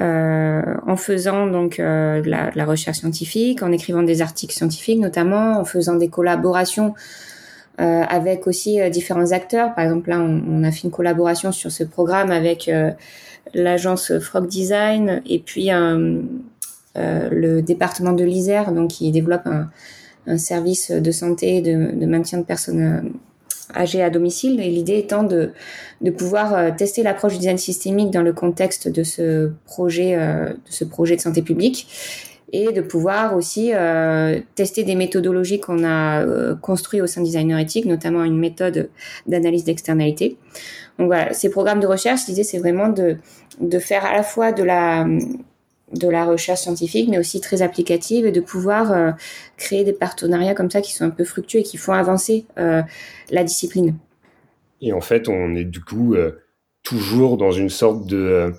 Euh, 0.00 0.62
en 0.86 0.96
faisant 0.96 1.48
donc 1.48 1.80
euh, 1.80 2.22
la, 2.24 2.52
la, 2.54 2.64
recherche 2.64 2.98
scientifique, 2.98 3.64
en 3.64 3.72
écrivant 3.72 4.04
des 4.04 4.22
articles 4.22 4.54
scientifiques 4.54 5.00
notamment, 5.00 5.58
en 5.58 5.64
faisant 5.64 5.96
des 5.96 6.08
collaborations 6.08 6.94
euh, 7.80 8.02
avec 8.08 8.48
aussi 8.48 8.80
euh, 8.80 8.90
différents 8.90 9.30
acteurs. 9.30 9.72
Par 9.74 9.84
exemple, 9.84 10.10
là, 10.10 10.18
on, 10.18 10.42
on, 10.48 10.64
a 10.64 10.72
fait 10.72 10.82
une 10.82 10.90
collaboration 10.90 11.52
sur 11.52 11.70
ce 11.70 11.84
programme 11.84 12.32
avec 12.32 12.68
euh, 12.68 12.90
l'agence 13.54 14.18
Frog 14.18 14.48
Design 14.48 15.22
et 15.26 15.38
puis 15.38 15.70
le 16.96 17.60
département 17.60 18.12
de 18.12 18.24
l'Isère, 18.24 18.72
donc 18.72 18.90
qui 18.90 19.12
développe 19.12 19.46
un, 19.46 19.70
un 20.26 20.38
service 20.38 20.90
de 20.90 21.10
santé 21.12 21.60
de, 21.60 21.92
de 21.94 22.06
maintien 22.06 22.38
de 22.38 22.44
personnes 22.44 23.12
âgées 23.76 24.02
à 24.02 24.10
domicile. 24.10 24.60
Et 24.60 24.70
l'idée 24.70 24.98
étant 24.98 25.22
de, 25.22 25.52
de 26.00 26.10
pouvoir 26.10 26.74
tester 26.74 27.04
l'approche 27.04 27.34
du 27.34 27.38
design 27.38 27.58
systémique 27.58 28.10
dans 28.10 28.22
le 28.22 28.32
contexte 28.32 28.88
de 28.88 29.04
ce 29.04 29.52
projet, 29.66 30.16
de 30.16 30.56
ce 30.68 30.84
projet 30.84 31.14
de 31.14 31.20
santé 31.20 31.42
publique 31.42 31.86
et 32.52 32.72
de 32.72 32.80
pouvoir 32.80 33.36
aussi 33.36 33.72
euh, 33.74 34.40
tester 34.54 34.84
des 34.84 34.94
méthodologies 34.94 35.60
qu'on 35.60 35.84
a 35.84 36.24
euh, 36.24 36.54
construites 36.54 37.02
au 37.02 37.06
sein 37.06 37.20
de 37.20 37.26
Designer 37.26 37.58
Ethic, 37.58 37.84
notamment 37.84 38.24
une 38.24 38.38
méthode 38.38 38.88
d'analyse 39.26 39.64
d'externalité. 39.64 40.36
Donc 40.98 41.08
voilà, 41.08 41.32
ces 41.32 41.50
programmes 41.50 41.80
de 41.80 41.86
recherche, 41.86 42.26
l'idée 42.26 42.44
c'est 42.44 42.58
vraiment 42.58 42.88
de, 42.88 43.16
de 43.60 43.78
faire 43.78 44.04
à 44.04 44.14
la 44.14 44.22
fois 44.22 44.52
de 44.52 44.62
la 44.62 45.06
de 45.94 46.06
la 46.06 46.26
recherche 46.26 46.60
scientifique, 46.60 47.08
mais 47.08 47.18
aussi 47.18 47.40
très 47.40 47.62
applicative, 47.62 48.26
et 48.26 48.32
de 48.32 48.42
pouvoir 48.42 48.92
euh, 48.92 49.10
créer 49.56 49.84
des 49.84 49.94
partenariats 49.94 50.54
comme 50.54 50.70
ça 50.70 50.82
qui 50.82 50.92
sont 50.92 51.06
un 51.06 51.10
peu 51.10 51.24
fructueux 51.24 51.60
et 51.60 51.62
qui 51.62 51.78
font 51.78 51.94
avancer 51.94 52.44
euh, 52.58 52.82
la 53.30 53.42
discipline. 53.42 53.96
Et 54.82 54.92
en 54.92 55.00
fait, 55.00 55.30
on 55.30 55.54
est 55.54 55.64
du 55.64 55.80
coup 55.80 56.14
toujours 56.82 57.38
dans 57.38 57.52
une 57.52 57.70
sorte 57.70 58.06
de 58.06 58.52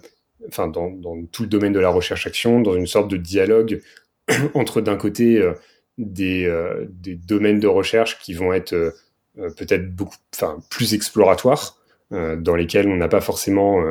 enfin 0.48 0.68
dans, 0.68 0.92
tout 1.32 1.44
le 1.44 1.50
domaine 1.50 1.74
de 1.74 1.80
la 1.80 1.90
recherche-action, 1.90 2.62
dans 2.62 2.76
une 2.76 2.88
sorte 2.88 3.10
de 3.10 3.18
dialogue 3.18 3.82
entre 4.54 4.82
d'un 4.82 4.96
côté 4.96 5.38
euh, 5.38 5.54
des, 5.98 6.50
des 6.90 7.16
domaines 7.16 7.60
de 7.60 7.68
recherche 7.68 8.20
qui 8.20 8.34
vont 8.34 8.54
être 8.54 8.94
peut-être 9.36 9.94
beaucoup, 9.94 10.16
enfin, 10.34 10.60
plus 10.70 10.94
exploratoires, 10.94 11.78
dans 12.10 12.56
lesquels 12.56 12.88
on 12.88 12.96
n'a 12.96 13.10
pas 13.10 13.20
forcément 13.20 13.84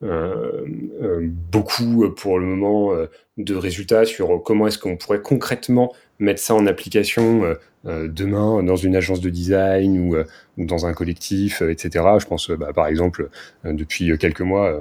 beaucoup 0.00 2.08
pour 2.14 2.38
le 2.38 2.46
moment 2.46 2.92
de 3.36 3.54
résultats 3.56 4.04
sur 4.04 4.40
comment 4.44 4.68
est-ce 4.68 4.78
qu'on 4.78 4.96
pourrait 4.96 5.22
concrètement 5.22 5.92
mettre 6.18 6.40
ça 6.40 6.54
en 6.54 6.66
application 6.66 7.44
euh, 7.44 7.54
euh, 7.86 8.08
demain 8.08 8.62
dans 8.62 8.76
une 8.76 8.96
agence 8.96 9.20
de 9.20 9.30
design 9.30 10.08
ou, 10.08 10.16
euh, 10.16 10.24
ou 10.58 10.64
dans 10.64 10.86
un 10.86 10.92
collectif, 10.92 11.62
etc. 11.62 12.04
Je 12.18 12.26
pense, 12.26 12.50
bah, 12.50 12.72
par 12.72 12.86
exemple, 12.86 13.28
depuis 13.64 14.16
quelques 14.18 14.40
mois, 14.40 14.80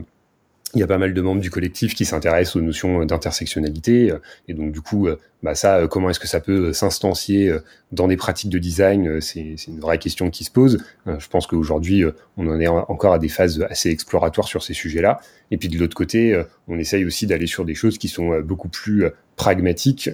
il 0.75 0.81
y 0.81 0.83
a 0.83 0.87
pas 0.87 0.97
mal 0.97 1.13
de 1.13 1.21
membres 1.21 1.41
du 1.41 1.49
collectif 1.49 1.95
qui 1.95 2.05
s'intéressent 2.05 2.57
aux 2.57 2.61
notions 2.61 3.05
d'intersectionnalité. 3.05 4.13
Et 4.47 4.53
donc, 4.53 4.71
du 4.71 4.81
coup, 4.81 5.07
bah, 5.41 5.55
ça, 5.55 5.87
comment 5.89 6.09
est-ce 6.09 6.19
que 6.19 6.27
ça 6.27 6.41
peut 6.41 6.73
s'instancier 6.73 7.51
dans 7.91 8.07
des 8.07 8.17
pratiques 8.17 8.49
de 8.49 8.59
design 8.59 9.21
C'est 9.21 9.55
une 9.67 9.79
vraie 9.79 9.97
question 9.97 10.29
qui 10.29 10.43
se 10.43 10.51
pose. 10.51 10.83
Je 11.05 11.27
pense 11.29 11.47
qu'aujourd'hui, 11.47 12.03
on 12.37 12.47
en 12.47 12.59
est 12.59 12.67
encore 12.67 13.13
à 13.13 13.19
des 13.19 13.29
phases 13.29 13.65
assez 13.69 13.89
exploratoires 13.89 14.47
sur 14.47 14.63
ces 14.63 14.73
sujets-là. 14.73 15.19
Et 15.49 15.57
puis, 15.57 15.69
de 15.69 15.79
l'autre 15.79 15.95
côté, 15.95 16.39
on 16.67 16.77
essaye 16.77 17.05
aussi 17.05 17.25
d'aller 17.25 17.47
sur 17.47 17.63
des 17.63 17.75
choses 17.75 17.97
qui 17.97 18.09
sont 18.09 18.39
beaucoup 18.41 18.69
plus 18.69 19.05
pragmatiques, 19.37 20.09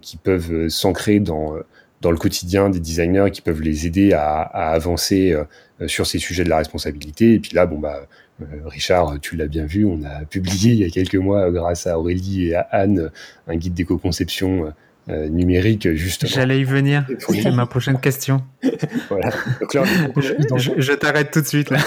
qui 0.00 0.16
peuvent 0.16 0.68
s'ancrer 0.68 1.18
dans 1.18 1.56
le 2.02 2.16
quotidien 2.16 2.70
des 2.70 2.80
designers 2.80 3.30
qui 3.32 3.40
peuvent 3.42 3.62
les 3.62 3.86
aider 3.86 4.12
à, 4.12 4.42
avancer 4.42 5.36
sur 5.86 6.06
ces 6.06 6.18
sujets 6.18 6.44
de 6.44 6.48
la 6.48 6.58
responsabilité. 6.58 7.34
Et 7.34 7.40
puis 7.40 7.52
là, 7.54 7.66
bon 7.66 7.78
bah 7.78 7.96
euh, 8.00 8.06
Richard, 8.64 9.20
tu 9.20 9.36
l'as 9.36 9.46
bien 9.46 9.64
vu, 9.64 9.84
on 9.84 10.02
a 10.02 10.24
publié 10.24 10.72
il 10.72 10.78
y 10.78 10.84
a 10.84 10.90
quelques 10.90 11.14
mois, 11.14 11.50
grâce 11.50 11.86
à 11.86 11.98
Aurélie 11.98 12.48
et 12.48 12.54
à 12.56 12.62
Anne, 12.72 13.10
un 13.46 13.56
guide 13.56 13.74
d'éco-conception 13.74 14.72
euh, 15.10 15.28
numérique, 15.28 15.86
justement. 15.92 16.32
J'allais 16.32 16.60
y 16.60 16.64
venir, 16.64 17.06
c'est 17.18 17.50
ma 17.50 17.66
prochaine 17.66 18.00
question. 18.00 18.42
voilà. 19.10 19.30
je, 19.70 20.92
t'arrête 20.94 21.30
tout 21.30 21.42
de 21.42 21.46
suite 21.46 21.68
là. 21.68 21.78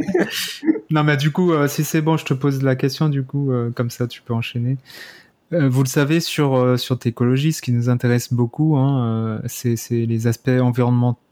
non, 0.90 1.02
mais 1.02 1.16
du 1.16 1.30
coup, 1.30 1.54
euh, 1.54 1.66
si 1.66 1.82
c'est 1.82 2.02
bon, 2.02 2.18
je 2.18 2.26
te 2.26 2.34
pose 2.34 2.62
la 2.62 2.76
question, 2.76 3.08
du 3.08 3.22
coup, 3.22 3.50
comme 3.74 3.88
ça, 3.88 4.06
tu 4.06 4.20
peux 4.20 4.34
enchaîner. 4.34 4.76
vous 5.50 5.82
le 5.82 5.88
savez, 5.88 6.20
sur, 6.20 6.78
sur 6.78 6.98
Técologie, 6.98 7.54
ce 7.54 7.62
qui 7.62 7.72
nous 7.72 7.88
intéresse 7.88 8.30
beaucoup, 8.30 8.76
hein, 8.76 9.40
c'est 9.46 9.76
les 9.90 10.26
aspects 10.26 10.48
environnementaux. 10.48 11.22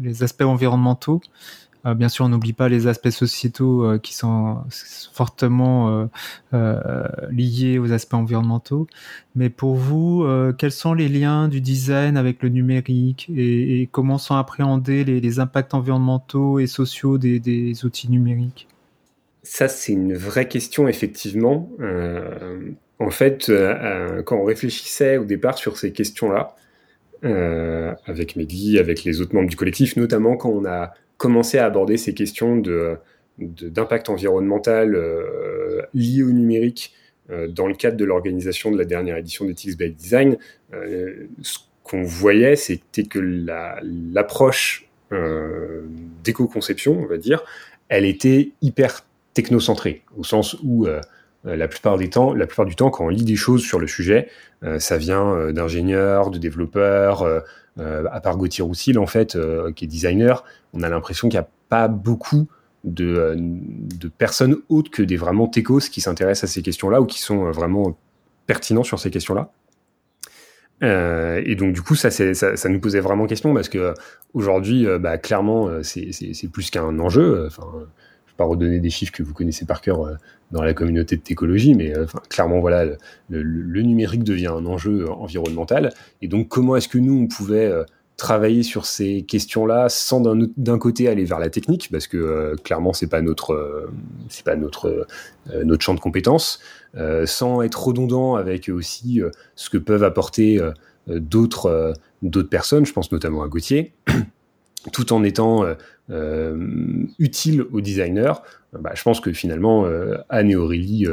Les 0.00 0.22
aspects 0.22 0.42
environnementaux 0.42 1.20
euh, 1.86 1.94
bien 1.94 2.08
sûr, 2.08 2.26
on 2.26 2.28
n'oublie 2.28 2.52
pas 2.52 2.68
les 2.68 2.86
aspects 2.86 3.10
sociétaux 3.10 3.84
euh, 3.84 3.98
qui 3.98 4.14
sont 4.14 4.58
fortement 5.12 6.08
euh, 6.52 7.04
liés 7.30 7.78
aux 7.78 7.92
aspects 7.92 8.14
environnementaux. 8.14 8.86
Mais 9.34 9.48
pour 9.48 9.76
vous, 9.76 10.26
quels 10.58 10.72
sont 10.72 10.94
les 10.94 11.08
liens 11.08 11.48
du 11.48 11.60
design 11.60 12.16
avec 12.16 12.42
le 12.42 12.48
numérique 12.48 13.30
et, 13.34 13.88
comment 13.92 14.18
sont 14.18 14.34
appréhendés 14.34 15.04
les, 15.04 15.38
impacts 15.38 15.74
environnementaux 15.74 16.58
et 16.58 16.66
sociaux 16.66 17.18
des, 17.18 17.84
outils 17.84 18.10
numériques? 18.10 18.66
Ça, 19.42 19.68
c'est 19.68 19.92
une 19.92 20.14
vraie 20.14 20.48
question, 20.48 20.88
effectivement. 20.88 21.70
en 22.98 23.10
fait, 23.10 23.50
quand 24.26 24.36
on 24.36 24.44
réfléchissait 24.44 25.16
au 25.16 25.24
départ 25.24 25.56
sur 25.56 25.78
ces 25.78 25.92
questions-là, 25.92 26.56
avec 27.22 28.34
Meggy, 28.34 28.78
avec 28.78 29.04
les 29.04 29.20
autres 29.20 29.34
membres 29.34 29.48
du 29.48 29.56
collectif, 29.56 29.96
notamment 29.96 30.36
quand 30.36 30.50
on 30.50 30.64
a 30.64 30.92
commencer 31.20 31.58
à 31.58 31.66
aborder 31.66 31.98
ces 31.98 32.14
questions 32.14 32.56
de 32.56 32.96
d'impact 33.38 34.08
environnemental 34.10 34.94
euh, 34.94 35.82
lié 35.94 36.22
au 36.22 36.30
numérique 36.30 36.94
euh, 37.30 37.46
dans 37.46 37.66
le 37.66 37.74
cadre 37.74 37.96
de 37.96 38.04
l'organisation 38.04 38.70
de 38.70 38.78
la 38.78 38.84
dernière 38.84 39.16
édition 39.16 39.46
d'Ethics 39.46 39.78
by 39.78 39.90
Design, 39.90 40.36
euh, 40.74 41.26
ce 41.40 41.58
qu'on 41.84 42.02
voyait, 42.02 42.56
c'était 42.56 43.04
que 43.04 43.18
l'approche 43.18 44.86
d'éco-conception, 46.22 47.00
on 47.00 47.06
va 47.06 47.16
dire, 47.16 47.42
elle 47.88 48.04
était 48.04 48.52
hyper 48.62 49.04
technocentrée, 49.34 50.02
au 50.16 50.22
sens 50.22 50.56
où 50.62 50.86
la 51.42 51.66
plupart 51.66 51.98
des 51.98 52.08
temps, 52.10 52.32
la 52.32 52.46
plupart 52.46 52.66
du 52.66 52.76
temps, 52.76 52.90
quand 52.90 53.06
on 53.06 53.08
lit 53.08 53.24
des 53.24 53.34
choses 53.34 53.62
sur 53.62 53.80
le 53.80 53.88
sujet, 53.88 54.28
ça 54.78 54.98
vient 54.98 55.50
d'ingénieurs, 55.50 56.30
de 56.30 56.38
développeurs, 56.38 57.22
euh, 57.22 57.40
à 57.78 58.20
part 58.20 58.36
Gauthier 58.36 58.62
Roussil, 58.62 58.98
en 58.98 59.06
fait, 59.06 59.36
euh, 59.36 59.72
qui 59.72 59.84
est 59.84 59.88
designer, 59.88 60.44
on 60.72 60.82
a 60.82 60.88
l'impression 60.88 61.28
qu'il 61.28 61.38
n'y 61.38 61.44
a 61.44 61.48
pas 61.68 61.88
beaucoup 61.88 62.46
de, 62.84 63.06
euh, 63.06 63.34
de, 63.38 64.08
personnes 64.08 64.56
autres 64.68 64.90
que 64.90 65.02
des 65.02 65.16
vraiment 65.16 65.46
techos 65.46 65.80
qui 65.90 66.00
s'intéressent 66.00 66.50
à 66.50 66.52
ces 66.52 66.62
questions-là 66.62 67.00
ou 67.00 67.06
qui 67.06 67.20
sont 67.20 67.50
vraiment 67.50 67.98
pertinents 68.46 68.82
sur 68.82 68.98
ces 68.98 69.10
questions-là. 69.10 69.52
Euh, 70.82 71.42
et 71.44 71.56
donc 71.56 71.74
du 71.74 71.82
coup, 71.82 71.94
ça, 71.94 72.10
ça, 72.10 72.68
nous 72.68 72.80
posait 72.80 73.00
vraiment 73.00 73.26
question 73.26 73.52
parce 73.52 73.68
que 73.68 73.94
aujourd'hui, 74.32 74.86
bah, 74.98 75.18
clairement, 75.18 75.82
c'est 75.82 76.48
plus 76.50 76.70
qu'un 76.70 76.98
enjeu. 76.98 77.48
Pas 78.40 78.46
redonner 78.46 78.80
des 78.80 78.88
chiffres 78.88 79.12
que 79.12 79.22
vous 79.22 79.34
connaissez 79.34 79.66
par 79.66 79.82
cœur 79.82 80.00
euh, 80.00 80.14
dans 80.50 80.62
la 80.62 80.72
communauté 80.72 81.14
de 81.16 81.20
technologie, 81.20 81.74
mais 81.74 81.94
euh, 81.94 82.06
clairement, 82.30 82.60
voilà, 82.60 82.86
le, 83.28 83.82
numérique 83.82 84.24
devient 84.24 84.46
un 84.46 84.64
enjeu 84.64 85.10
environnemental. 85.10 85.92
Et 86.22 86.28
donc, 86.28 86.48
comment 86.48 86.74
est-ce 86.74 86.88
que 86.88 86.96
nous, 86.96 87.20
on 87.20 87.26
pouvait 87.26 87.66
euh, 87.66 87.84
travailler 88.16 88.62
sur 88.62 88.86
ces 88.86 89.22
questions-là 89.22 89.90
sans 89.90 90.22
d'un 90.56 90.78
côté 90.78 91.06
aller 91.06 91.26
vers 91.26 91.38
la 91.38 91.50
technique, 91.50 91.90
parce 91.92 92.06
que 92.06 92.54
clairement, 92.64 92.94
c'est 92.94 93.08
pas 93.08 93.22
notre, 93.22 93.88
c'est 94.28 94.44
pas 94.44 94.56
notre, 94.56 95.06
notre 95.64 95.82
champ 95.82 95.94
de 95.94 96.00
compétences, 96.00 96.60
sans 97.24 97.62
être 97.62 97.82
redondant 97.82 98.34
avec 98.34 98.68
aussi 98.68 99.22
ce 99.54 99.70
que 99.70 99.78
peuvent 99.78 100.04
apporter 100.04 100.60
d'autres, 101.06 101.94
d'autres 102.20 102.50
personnes. 102.50 102.84
Je 102.84 102.92
pense 102.92 103.10
notamment 103.10 103.42
à 103.42 103.48
Gauthier 103.48 103.94
tout 104.92 105.12
en 105.12 105.22
étant 105.24 105.64
euh, 105.64 105.68
euh, 105.68 105.74
utile 107.18 107.62
aux 107.72 107.80
designers, 107.80 108.32
bah, 108.72 108.92
je 108.94 109.02
pense 109.02 109.20
que 109.20 109.32
finalement, 109.32 109.84
euh, 109.86 110.16
Anne 110.28 110.50
et 110.50 110.56
Aurélie, 110.56 111.06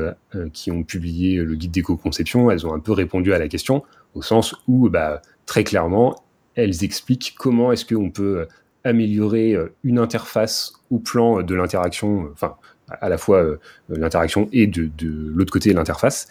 qui 0.54 0.72
ont 0.72 0.84
publié 0.84 1.38
le 1.38 1.56
guide 1.56 1.72
d'éco-conception, 1.72 2.52
elles 2.52 2.66
ont 2.68 2.74
un 2.74 2.80
peu 2.80 2.92
répondu 2.92 3.34
à 3.34 3.40
la 3.40 3.48
question, 3.48 3.84
au 4.16 4.22
sens 4.22 4.56
où, 4.68 4.90
bah, 4.90 5.22
très 5.46 5.64
clairement, 5.64 6.24
elles 6.56 6.84
expliquent 6.84 7.36
comment 7.38 7.72
est-ce 7.72 7.86
qu'on 7.86 8.10
peut 8.10 8.48
améliorer 8.84 9.56
une 9.84 10.00
interface 10.00 10.74
au 10.92 11.00
plan 11.00 11.42
de 11.42 11.56
l'interaction, 11.56 12.30
enfin, 12.32 12.56
à 12.90 13.10
la 13.10 13.18
fois 13.18 13.46
l'interaction 13.90 14.48
et 14.54 14.66
de 14.66 14.90
l'autre 15.36 15.52
côté 15.52 15.74
l'interface, 15.74 16.28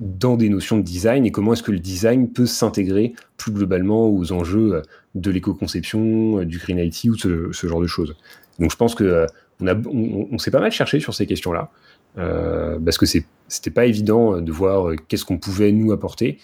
dans 0.00 0.36
des 0.36 0.48
notions 0.48 0.76
de 0.76 0.82
design 0.82 1.26
et 1.26 1.30
comment 1.30 1.52
est-ce 1.52 1.62
que 1.62 1.72
le 1.72 1.78
design 1.78 2.30
peut 2.30 2.46
s'intégrer 2.46 3.14
plus 3.36 3.52
globalement 3.52 4.08
aux 4.08 4.32
enjeux 4.32 4.74
euh, 4.74 4.82
de 5.14 5.30
l'éco-conception, 5.30 6.40
euh, 6.40 6.44
du 6.44 6.58
green 6.58 6.78
IT 6.78 7.04
ou 7.10 7.16
ce, 7.16 7.50
ce, 7.52 7.66
genre 7.66 7.80
de 7.80 7.86
choses. 7.86 8.16
Donc 8.58 8.70
je 8.70 8.76
pense 8.76 8.94
que 8.94 9.04
euh, 9.04 9.26
on, 9.60 9.66
a, 9.66 9.74
on, 9.74 10.38
s'est 10.38 10.50
pas 10.50 10.60
mal 10.60 10.70
cherché 10.70 11.00
sur 11.00 11.14
ces 11.14 11.26
questions-là 11.26 11.70
parce 12.16 12.98
que 12.98 13.06
c'était 13.06 13.70
pas 13.70 13.86
évident 13.86 14.40
de 14.40 14.50
voir 14.50 14.92
qu'est-ce 15.06 15.24
qu'on 15.24 15.38
pouvait 15.38 15.70
nous 15.70 15.92
apporter. 15.92 16.38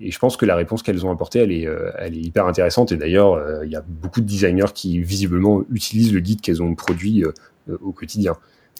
Et 0.00 0.10
je 0.10 0.18
pense 0.18 0.38
que 0.38 0.46
la 0.46 0.56
réponse 0.56 0.82
qu'elles 0.82 1.04
ont 1.04 1.10
apportée, 1.10 1.40
elle 1.40 1.52
est, 1.52 1.68
elle 1.98 2.14
est 2.14 2.20
hyper 2.20 2.46
intéressante. 2.46 2.92
Et 2.92 2.96
d'ailleurs, 2.96 3.62
il 3.62 3.70
y 3.70 3.76
a 3.76 3.84
beaucoup 3.86 4.22
de 4.22 4.26
designers 4.26 4.72
qui 4.74 5.00
visiblement 5.00 5.64
utilisent 5.70 6.14
le 6.14 6.20
guide 6.20 6.40
qu'elles 6.40 6.62
ont 6.62 6.74
produit 6.74 7.24
au 7.68 7.92
quotidien. 7.92 8.36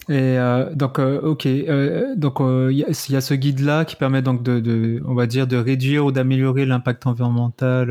Et 0.09 0.39
euh, 0.39 0.75
donc, 0.75 0.99
euh, 0.99 1.21
ok, 1.21 1.45
euh, 1.45 2.15
donc 2.17 2.39
il 2.41 2.73
y, 2.73 3.13
y, 3.13 3.17
a 3.17 3.21
ce 3.21 3.35
guide-là 3.35 3.85
qui 3.85 3.95
permet 3.95 4.23
donc 4.23 4.43
de, 4.43 4.59
de, 4.59 5.03
on 5.07 5.15
va 5.15 5.27
dire, 5.27 5.47
de 5.47 5.59
réduire 5.59 6.07
ou 6.07 6.13
d'améliorer 6.13 6.65
l'impact 6.65 7.07
environnemental 7.07 7.89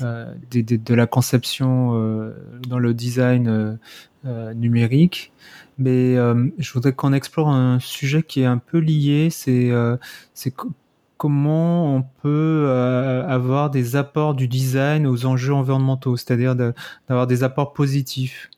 de, 0.00 0.60
de, 0.60 0.76
de, 0.76 0.94
la 0.94 1.06
conception 1.06 1.92
dans 2.68 2.80
le 2.80 2.94
design 2.94 3.78
numérique. 4.24 5.32
Mais 5.78 6.16
je 6.16 6.72
voudrais 6.72 6.92
qu'on 6.92 7.12
explore 7.12 7.48
un 7.48 7.78
sujet 7.78 8.24
qui 8.24 8.40
est 8.40 8.46
un 8.46 8.58
peu 8.58 8.78
lié, 8.78 9.28
c'est 9.30 9.70
c'est 10.34 10.52
comment 11.16 11.94
on 11.94 12.02
peut 12.22 12.68
avoir 13.28 13.70
des 13.70 13.94
apports 13.94 14.34
du 14.34 14.48
design 14.48 15.06
aux 15.06 15.26
enjeux 15.26 15.54
environnementaux, 15.54 16.16
c'est-à-dire 16.16 16.56
d'avoir 16.56 17.28
des 17.28 17.44
apports 17.44 17.72
positifs. 17.72 18.50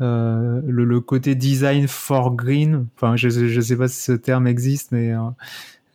Euh, 0.00 0.60
le, 0.66 0.84
le, 0.84 1.00
côté 1.00 1.34
design 1.34 1.86
for 1.86 2.34
green. 2.34 2.86
Enfin, 2.96 3.16
je 3.16 3.28
ne 3.28 3.60
sais 3.60 3.76
pas 3.76 3.88
si 3.88 4.00
ce 4.00 4.12
terme 4.12 4.46
existe, 4.46 4.90
mais 4.90 5.12
euh, 5.12 5.18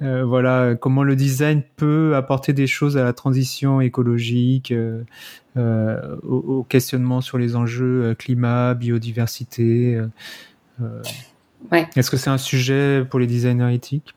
euh, 0.02 0.24
voilà, 0.24 0.76
comment 0.80 1.04
le 1.04 1.16
design 1.16 1.62
peut 1.76 2.16
apporter 2.16 2.54
des 2.54 2.68
choses 2.68 2.96
à 2.96 3.04
la 3.04 3.14
transition 3.14 3.82
écologique, 3.82 4.72
euh, 4.72 6.16
au, 6.24 6.36
au, 6.36 6.64
questionnement 6.64 7.22
sur 7.22 7.38
les 7.38 7.56
enjeux 7.56 8.16
climat, 8.18 8.76
biodiversité. 8.76 10.00
Ouais. 11.72 11.88
Est-ce 11.96 12.12
que 12.12 12.18
c'est 12.18 12.30
un 12.30 12.38
sujet 12.38 13.04
pour 13.10 13.20
les 13.20 13.28
designers 13.28 13.74
éthiques? 13.74 14.14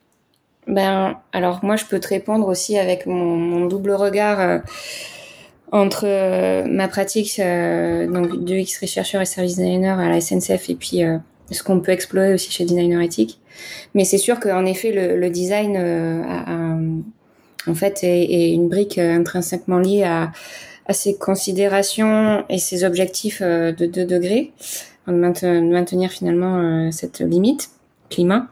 Ben, 0.68 1.16
alors 1.32 1.64
moi, 1.64 1.76
je 1.76 1.86
peux 1.86 1.98
te 1.98 2.08
répondre 2.08 2.46
aussi 2.46 2.78
avec 2.78 3.06
mon, 3.06 3.36
mon 3.36 3.66
double 3.66 3.92
regard 3.92 4.60
entre 5.72 6.04
euh, 6.06 6.64
ma 6.66 6.88
pratique 6.88 7.38
euh, 7.38 8.06
donc 8.06 8.44
de 8.44 8.54
X 8.54 8.80
rechercheur 8.80 9.22
et 9.22 9.24
service 9.24 9.56
designer 9.56 9.98
à 9.98 10.08
la 10.08 10.20
SNCF 10.20 10.68
et 10.70 10.74
puis 10.74 11.04
euh, 11.04 11.18
ce 11.50 11.62
qu'on 11.62 11.80
peut 11.80 11.92
explorer 11.92 12.34
aussi 12.34 12.50
chez 12.50 12.64
designer 12.64 13.00
éthique. 13.00 13.38
Mais 13.94 14.04
c'est 14.04 14.18
sûr 14.18 14.40
qu'en 14.40 14.64
effet 14.64 14.92
le, 14.92 15.16
le 15.16 15.30
design 15.30 15.76
a, 15.76 16.78
en 17.66 17.74
fait, 17.74 18.00
est, 18.02 18.52
une 18.52 18.68
brique 18.68 18.98
intrinsèquement 18.98 19.78
liée 19.78 20.04
à, 20.04 20.32
à 20.86 20.92
ses 20.92 21.16
considérations 21.16 22.44
et 22.48 22.58
ses 22.58 22.84
objectifs 22.84 23.42
de 23.42 23.86
2 23.86 24.06
degrés, 24.06 24.52
de 25.06 25.12
maintenir 25.12 26.10
finalement 26.10 26.90
cette 26.90 27.20
limite 27.20 27.70
climat. 28.08 28.48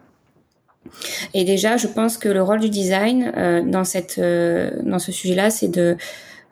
Et 1.34 1.44
déjà, 1.44 1.76
je 1.76 1.86
pense 1.86 2.18
que 2.18 2.28
le 2.28 2.42
rôle 2.42 2.60
du 2.60 2.70
design 2.70 3.32
euh, 3.36 3.62
dans 3.62 3.84
cette 3.84 4.18
euh, 4.18 4.70
dans 4.82 4.98
ce 4.98 5.12
sujet-là, 5.12 5.50
c'est 5.50 5.68
de 5.68 5.96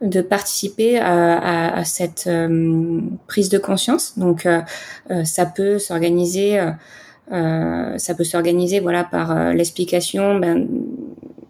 de 0.03 0.21
participer 0.21 0.99
à, 0.99 1.83
cette 1.85 2.27
euh, 2.27 3.01
prise 3.27 3.49
de 3.49 3.59
conscience. 3.59 4.19
Donc, 4.19 4.47
ça 5.25 5.47
peut 5.47 5.79
s'organiser, 5.79 6.61
ça 7.31 8.15
peut 8.17 8.25
s'organiser, 8.25 8.81
voilà, 8.81 9.05
par 9.05 9.53
l'explication 9.55 10.39
ben, 10.39 10.67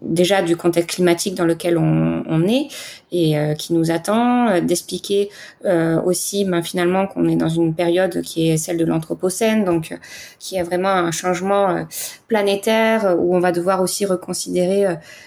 déjà 0.01 0.41
du 0.41 0.55
contexte 0.55 0.91
climatique 0.91 1.35
dans 1.35 1.45
lequel 1.45 1.77
on 1.77 2.47
est 2.47 2.67
et 3.11 3.37
euh, 3.37 3.53
qui 3.53 3.73
nous 3.73 3.89
attend, 3.91 4.49
euh, 4.49 4.61
d'expliquer 4.61 5.29
euh, 5.65 6.01
aussi 6.01 6.43
ben, 6.43 6.61
finalement 6.61 7.07
qu'on 7.07 7.27
est 7.27 7.35
dans 7.35 7.49
une 7.49 7.73
période 7.73 8.21
qui 8.21 8.49
est 8.49 8.57
celle 8.57 8.77
de 8.77 8.85
l'anthropocène, 8.85 9.63
donc 9.63 9.97
qui 10.39 10.57
est 10.57 10.63
vraiment 10.63 10.89
un 10.89 11.11
changement 11.11 11.85
planétaire 12.27 13.15
où 13.19 13.35
on 13.35 13.39
va 13.39 13.51
devoir 13.51 13.81
aussi 13.81 14.05
reconsidérer 14.05 14.85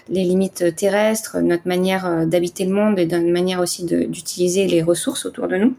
les 0.09 0.23
limites 0.23 0.75
terrestres, 0.75 1.39
notre 1.39 1.67
manière 1.67 2.25
d'habiter 2.27 2.65
le 2.65 2.73
monde 2.73 2.99
et 2.99 3.05
d'une 3.05 3.31
manière 3.31 3.59
aussi 3.59 3.85
d'utiliser 3.85 4.67
les 4.67 4.81
ressources 4.81 5.25
autour 5.25 5.47
de 5.47 5.57
nous. 5.57 5.75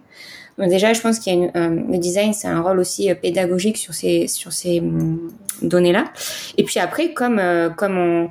Donc 0.59 0.69
déjà, 0.69 0.93
je 0.93 1.01
pense 1.01 1.19
qu'il 1.19 1.33
y 1.33 1.37
a 1.37 1.39
une, 1.39 1.91
le 1.91 1.99
design, 1.99 2.33
c'est 2.35 2.49
un 2.49 2.61
rôle 2.61 2.79
aussi 2.79 3.13
pédagogique 3.15 3.77
sur 3.77 3.95
ces 3.95 4.27
sur 4.27 4.53
ces 4.53 4.81
hum, 4.81 5.31
données-là. 5.63 6.05
Et 6.59 6.65
puis 6.65 6.79
après, 6.81 7.13
comme 7.13 7.41
comme 7.77 7.99
on 7.99 8.31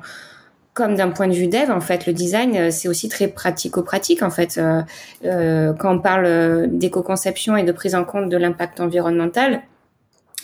comme 0.74 0.94
d'un 0.94 1.10
point 1.10 1.28
de 1.28 1.34
vue 1.34 1.48
dev, 1.48 1.70
en 1.70 1.80
fait, 1.80 2.06
le 2.06 2.12
design, 2.12 2.56
euh, 2.56 2.70
c'est 2.70 2.88
aussi 2.88 3.08
très 3.08 3.28
pratico-pratique, 3.28 4.22
en 4.22 4.30
fait. 4.30 4.56
Euh, 4.56 4.80
euh, 5.24 5.72
quand 5.74 5.96
on 5.96 5.98
parle 5.98 6.68
d'éco-conception 6.68 7.56
et 7.56 7.62
de 7.62 7.72
prise 7.72 7.94
en 7.94 8.04
compte 8.04 8.28
de 8.28 8.36
l'impact 8.36 8.80
environnemental, 8.80 9.62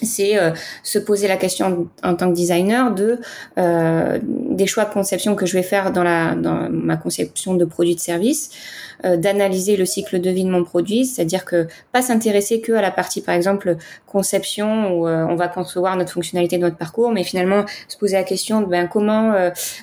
c'est 0.03 0.39
euh, 0.39 0.51
se 0.83 0.99
poser 0.99 1.29
la 1.29 1.37
question 1.37 1.89
en 2.03 2.15
tant 2.15 2.31
que 2.31 2.35
designer 2.35 2.95
de 2.95 3.19
euh, 3.59 4.19
des 4.23 4.67
choix 4.67 4.85
de 4.85 4.93
conception 4.93 5.35
que 5.35 5.47
je 5.47 5.55
vais 5.55 5.63
faire 5.63 5.93
dans 5.93 6.03
la 6.03 6.35
dans 6.35 6.69
ma 6.71 6.97
conception 6.97 7.55
de 7.55 7.65
produit 7.65 7.95
de 7.95 8.01
service, 8.01 8.51
euh, 8.51 8.57
d'analyser 9.05 9.77
le 9.77 9.85
cycle 9.85 10.21
de 10.21 10.31
vie 10.31 10.45
de 10.45 10.51
mon 10.51 10.65
produit, 10.65 11.07
c'est-à-dire 11.07 11.45
que 11.45 11.67
pas 11.93 12.03
s'intéresser 12.03 12.61
que 12.61 12.73
à 12.73 12.83
la 12.83 12.91
partie 12.91 13.21
par 13.21 13.35
exemple 13.35 13.77
conception 14.07 14.93
où 14.93 15.09
on 15.09 15.37
va 15.37 15.49
concevoir 15.49 15.97
notre 15.97 16.13
fonctionnalité 16.13 16.57
de 16.57 16.63
notre 16.63 16.77
parcours, 16.77 17.13
mais 17.13 17.23
finalement 17.23 17.65
se 17.87 17.97
poser 17.97 18.17
la 18.17 18.25
question 18.25 18.61
de 18.61 18.67
ben 18.67 18.89
comment 18.89 19.35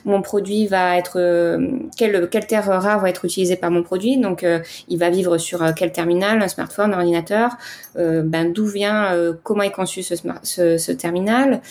mon 0.03 0.21
produit 0.21 0.67
va 0.67 0.97
être 0.97 1.59
quelle 1.97 2.27
quelle 2.29 2.47
terre 2.47 2.65
rare 2.65 2.99
va 2.99 3.09
être 3.09 3.25
utilisée 3.25 3.55
par 3.55 3.71
mon 3.71 3.83
produit, 3.83 4.17
donc 4.17 4.45
il 4.87 4.97
va 4.97 5.09
vivre 5.09 5.37
sur 5.37 5.63
quel 5.75 5.91
terminal, 5.91 6.41
un 6.41 6.47
smartphone, 6.47 6.93
un 6.93 6.97
ordinateur, 6.97 7.51
ben 7.95 8.51
d'où 8.51 8.65
vient 8.65 9.13
comment 9.43 9.63
est 9.63 9.71
conçu 9.71 10.03
ce, 10.03 10.91
terminal? 10.91 11.61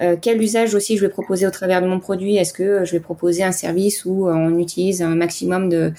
Euh, 0.00 0.16
quel 0.20 0.42
usage 0.42 0.74
aussi 0.74 0.96
je 0.96 1.02
vais 1.02 1.08
proposer 1.08 1.46
au 1.46 1.50
travers 1.50 1.80
de 1.80 1.86
mon 1.86 1.98
produit? 1.98 2.36
Est-ce 2.36 2.52
que 2.52 2.84
je 2.84 2.92
vais 2.92 3.00
proposer 3.00 3.42
un 3.42 3.52
service 3.52 4.04
où 4.04 4.28
euh, 4.28 4.34
on 4.34 4.58
utilise 4.58 5.00
un 5.02 5.14
maximum 5.14 5.70
de 5.70 5.76
euh, 5.76 5.90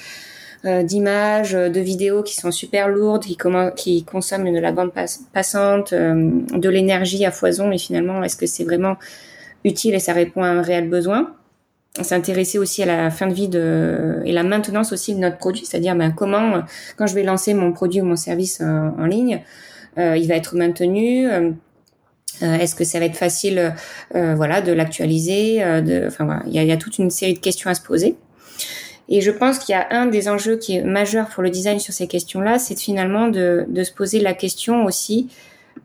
d'images, 0.63 1.53
de 1.53 1.79
vidéos 1.79 2.23
qui 2.23 2.35
sont 2.35 2.51
super 2.51 2.89
lourdes, 2.89 3.23
qui, 3.23 3.37
qui 3.75 4.03
consomment 4.03 4.51
de 4.51 4.59
la 4.59 4.71
bande 4.71 4.91
passante, 5.33 5.93
de 5.93 6.69
l'énergie 6.69 7.25
à 7.25 7.31
foison, 7.31 7.71
et 7.71 7.77
finalement, 7.77 8.23
est-ce 8.23 8.35
que 8.35 8.45
c'est 8.45 8.63
vraiment 8.63 8.97
utile 9.63 9.93
et 9.95 9.99
ça 9.99 10.13
répond 10.13 10.43
à 10.43 10.47
un 10.47 10.61
réel 10.61 10.89
besoin? 10.89 11.33
S'intéresser 12.01 12.57
aussi 12.57 12.83
à 12.83 12.85
la 12.85 13.09
fin 13.11 13.27
de 13.27 13.33
vie 13.33 13.47
de, 13.47 14.21
et 14.25 14.31
la 14.31 14.43
maintenance 14.43 14.91
aussi 14.91 15.15
de 15.15 15.19
notre 15.19 15.37
produit, 15.37 15.65
c'est-à-dire 15.65 15.95
ben, 15.95 16.11
comment, 16.11 16.63
quand 16.97 17.07
je 17.07 17.15
vais 17.15 17.23
lancer 17.23 17.53
mon 17.53 17.71
produit 17.71 18.01
ou 18.01 18.05
mon 18.05 18.15
service 18.15 18.61
en 18.61 19.05
ligne, 19.05 19.41
il 19.97 20.27
va 20.27 20.35
être 20.35 20.55
maintenu 20.55 21.27
euh, 22.43 22.55
est-ce 22.55 22.75
que 22.75 22.83
ça 22.83 22.99
va 22.99 23.05
être 23.05 23.15
facile, 23.15 23.73
euh, 24.15 24.35
voilà, 24.35 24.61
de 24.61 24.71
l'actualiser 24.71 25.63
euh, 25.63 25.81
de, 25.81 26.07
Enfin 26.07 26.25
voilà, 26.25 26.43
il 26.47 26.53
y 26.53 26.59
a, 26.59 26.63
y 26.63 26.71
a, 26.71 26.77
toute 26.77 26.99
une 26.99 27.09
série 27.09 27.33
de 27.33 27.39
questions 27.39 27.69
à 27.69 27.73
se 27.73 27.81
poser. 27.81 28.15
Et 29.09 29.21
je 29.21 29.31
pense 29.31 29.59
qu'il 29.59 29.73
y 29.73 29.75
a 29.75 29.87
un 29.91 30.05
des 30.05 30.27
enjeux 30.27 30.57
qui 30.57 30.77
est 30.77 30.83
majeur 30.83 31.27
pour 31.29 31.43
le 31.43 31.49
design 31.49 31.79
sur 31.79 31.93
ces 31.93 32.07
questions-là, 32.07 32.59
c'est 32.59 32.77
finalement 32.77 33.27
de, 33.27 33.65
de, 33.67 33.83
se 33.83 33.91
poser 33.91 34.19
la 34.19 34.33
question 34.33 34.85
aussi 34.85 35.29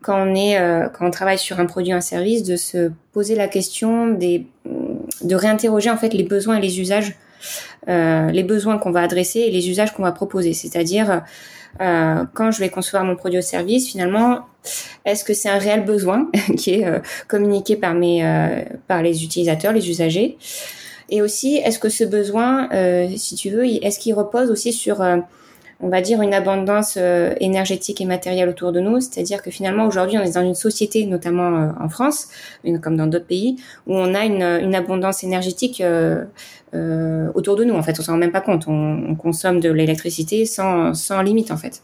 quand 0.01 0.27
on 0.27 0.35
est, 0.35 0.57
quand 0.93 1.07
on 1.07 1.11
travaille 1.11 1.37
sur 1.37 1.59
un 1.59 1.65
produit 1.65 1.93
ou 1.93 1.95
un 1.95 2.01
service, 2.01 2.43
de 2.43 2.57
se 2.57 2.91
poser 3.13 3.35
la 3.35 3.47
question 3.47 4.07
des, 4.07 4.45
de 4.65 5.35
réinterroger 5.35 5.89
en 5.89 5.95
fait 5.95 6.13
les 6.13 6.23
besoins 6.23 6.57
et 6.57 6.61
les 6.61 6.81
usages, 6.81 7.15
les 7.87 8.43
besoins 8.43 8.77
qu'on 8.77 8.91
va 8.91 9.01
adresser 9.01 9.39
et 9.39 9.51
les 9.51 9.69
usages 9.69 9.93
qu'on 9.93 10.03
va 10.03 10.11
proposer. 10.11 10.53
C'est-à-dire 10.53 11.21
euh, 11.81 12.25
quand 12.33 12.51
je 12.51 12.59
vais 12.59 12.69
concevoir 12.69 13.03
mon 13.03 13.15
produit 13.15 13.39
ou 13.39 13.41
service, 13.41 13.89
finalement, 13.89 14.41
est-ce 15.05 15.23
que 15.23 15.33
c'est 15.33 15.49
un 15.49 15.57
réel 15.57 15.85
besoin 15.85 16.29
qui 16.57 16.75
est 16.75 16.85
euh, 16.85 16.99
communiqué 17.27 17.75
par 17.75 17.93
mes 17.93 18.25
euh, 18.25 18.61
par 18.87 19.01
les 19.01 19.23
utilisateurs, 19.23 19.73
les 19.73 19.89
usagers? 19.89 20.37
Et 21.13 21.21
aussi, 21.21 21.57
est-ce 21.57 21.77
que 21.77 21.89
ce 21.89 22.03
besoin, 22.03 22.67
si 23.15 23.35
tu 23.35 23.51
veux, 23.51 23.65
est-ce 23.65 23.99
qu'il 23.99 24.15
repose 24.15 24.49
aussi 24.49 24.73
sur 24.73 25.05
on 25.79 25.89
va 25.89 26.01
dire 26.01 26.21
une 26.21 26.33
abondance 26.33 26.97
énergétique 27.39 28.01
et 28.01 28.05
matérielle 28.05 28.49
autour 28.49 28.71
de 28.71 28.79
nous, 28.79 28.99
c'est-à-dire 28.99 29.43
que 29.43 29.51
finalement 29.51 29.85
aujourd'hui 29.85 30.17
on 30.17 30.23
est 30.23 30.33
dans 30.33 30.41
une 30.41 30.55
société, 30.55 31.05
notamment 31.05 31.73
en 31.79 31.89
France, 31.89 32.29
comme 32.81 32.97
dans 32.97 33.05
d'autres 33.05 33.27
pays, 33.27 33.57
où 33.85 33.95
on 33.95 34.15
a 34.15 34.25
une, 34.25 34.41
une 34.41 34.73
abondance 34.73 35.23
énergétique 35.23 35.83
euh, 36.73 37.29
autour 37.35 37.55
de 37.55 37.63
nous. 37.63 37.75
En 37.75 37.83
fait, 37.83 37.99
on 37.99 38.01
s'en 38.01 38.13
rend 38.13 38.17
même 38.17 38.31
pas 38.31 38.41
compte. 38.41 38.67
On, 38.67 39.03
on 39.09 39.13
consomme 39.13 39.59
de 39.59 39.69
l'électricité 39.69 40.45
sans, 40.45 40.95
sans 40.95 41.21
limite 41.21 41.51
en 41.51 41.57
fait. 41.57 41.83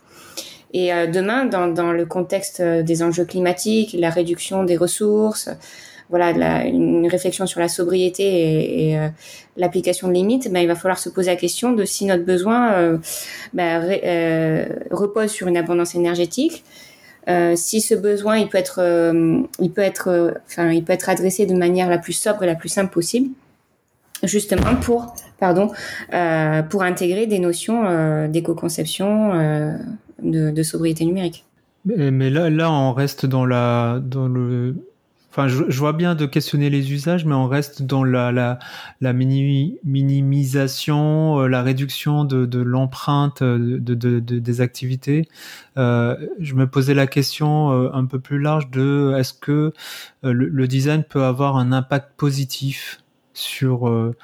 Et 0.73 0.91
euh, 0.91 1.05
demain, 1.05 1.45
dans, 1.45 1.67
dans, 1.67 1.91
le 1.91 2.05
contexte 2.07 2.59
des 2.61 3.03
enjeux 3.03 3.25
climatiques, 3.25 3.95
la 3.97 4.09
réduction 4.09 4.63
des 4.63 4.77
ressources, 4.77 5.49
voilà, 6.09 6.65
une 6.65 7.07
réflexion 7.07 7.45
sur 7.45 7.59
la 7.59 7.67
sobriété 7.67 8.89
et, 8.89 8.99
euh, 8.99 9.09
l'application 9.57 10.07
de 10.07 10.13
limites, 10.13 10.51
ben, 10.51 10.59
il 10.59 10.67
va 10.67 10.75
falloir 10.75 10.97
se 10.97 11.09
poser 11.09 11.29
la 11.29 11.35
question 11.35 11.71
de 11.71 11.85
si 11.85 12.05
notre 12.05 12.25
besoin 12.25 12.99
ben, 13.53 14.67
repose 14.89 15.29
sur 15.29 15.47
une 15.47 15.57
abondance 15.57 15.95
énergétique. 15.95 16.63
si 17.55 17.81
ce 17.81 17.93
besoin, 17.93 18.37
il 18.37 18.47
peut 18.47 18.57
être, 18.57 18.79
il 19.59 19.71
peut 19.71 19.81
être, 19.81 20.33
enfin, 20.47 20.71
il 20.71 20.83
peut 20.83 20.93
être 20.93 21.09
adressé 21.09 21.45
de 21.45 21.53
manière 21.53 21.89
la 21.89 21.97
plus 21.97 22.13
sobre 22.13 22.43
et 22.43 22.47
la 22.47 22.55
plus 22.55 22.69
simple 22.69 22.91
possible 22.91 23.29
justement 24.23 24.75
pour 24.81 25.13
pardon 25.39 25.69
pour 26.69 26.83
intégrer 26.83 27.27
des 27.27 27.39
notions 27.39 28.27
d'éco-conception 28.29 29.33
de, 30.23 30.51
de, 30.51 30.63
sobriété 30.63 31.05
numérique. 31.05 31.45
Mais, 31.85 32.11
mais, 32.11 32.29
là 32.29 32.49
là 32.49 32.71
on 32.71 32.93
reste 32.93 33.25
dans 33.25 33.45
la 33.45 34.01
dans 34.01 34.27
le 34.27 34.75
enfin 35.31 35.47
je, 35.47 35.77
vois 35.77 35.93
bien 35.93 36.15
de 36.15 36.25
questionner 36.25 36.69
les 36.69 36.91
usages 36.91 37.25
mais 37.25 37.35
on 37.35 37.47
reste 37.47 37.83
dans 37.83 38.03
la 38.03 38.31
la, 38.31 38.59
la 39.01 39.13
minimisation 39.13 41.41
la 41.41 41.61
réduction 41.61 42.25
de, 42.25 42.45
de 42.45 42.59
l'empreinte 42.59 43.43
de, 43.43 43.77
de, 43.77 44.19
des 44.19 44.61
activités 44.61 45.27
je 45.75 46.53
me 46.55 46.65
posais 46.65 46.93
la 46.93 47.07
question 47.07 47.69
un 47.93 48.05
peu 48.05 48.19
plus 48.19 48.39
large 48.39 48.69
de 48.71 49.13
est-ce 49.17 49.33
que 49.33 49.73
le, 50.23 50.31
le 50.31 50.67
design 50.67 51.03
peut 51.03 51.23
avoir 51.23 51.57
un 51.57 51.71
impact 51.71 52.13
positif 52.17 53.01
sur 53.39 53.87
euh, 53.87 54.15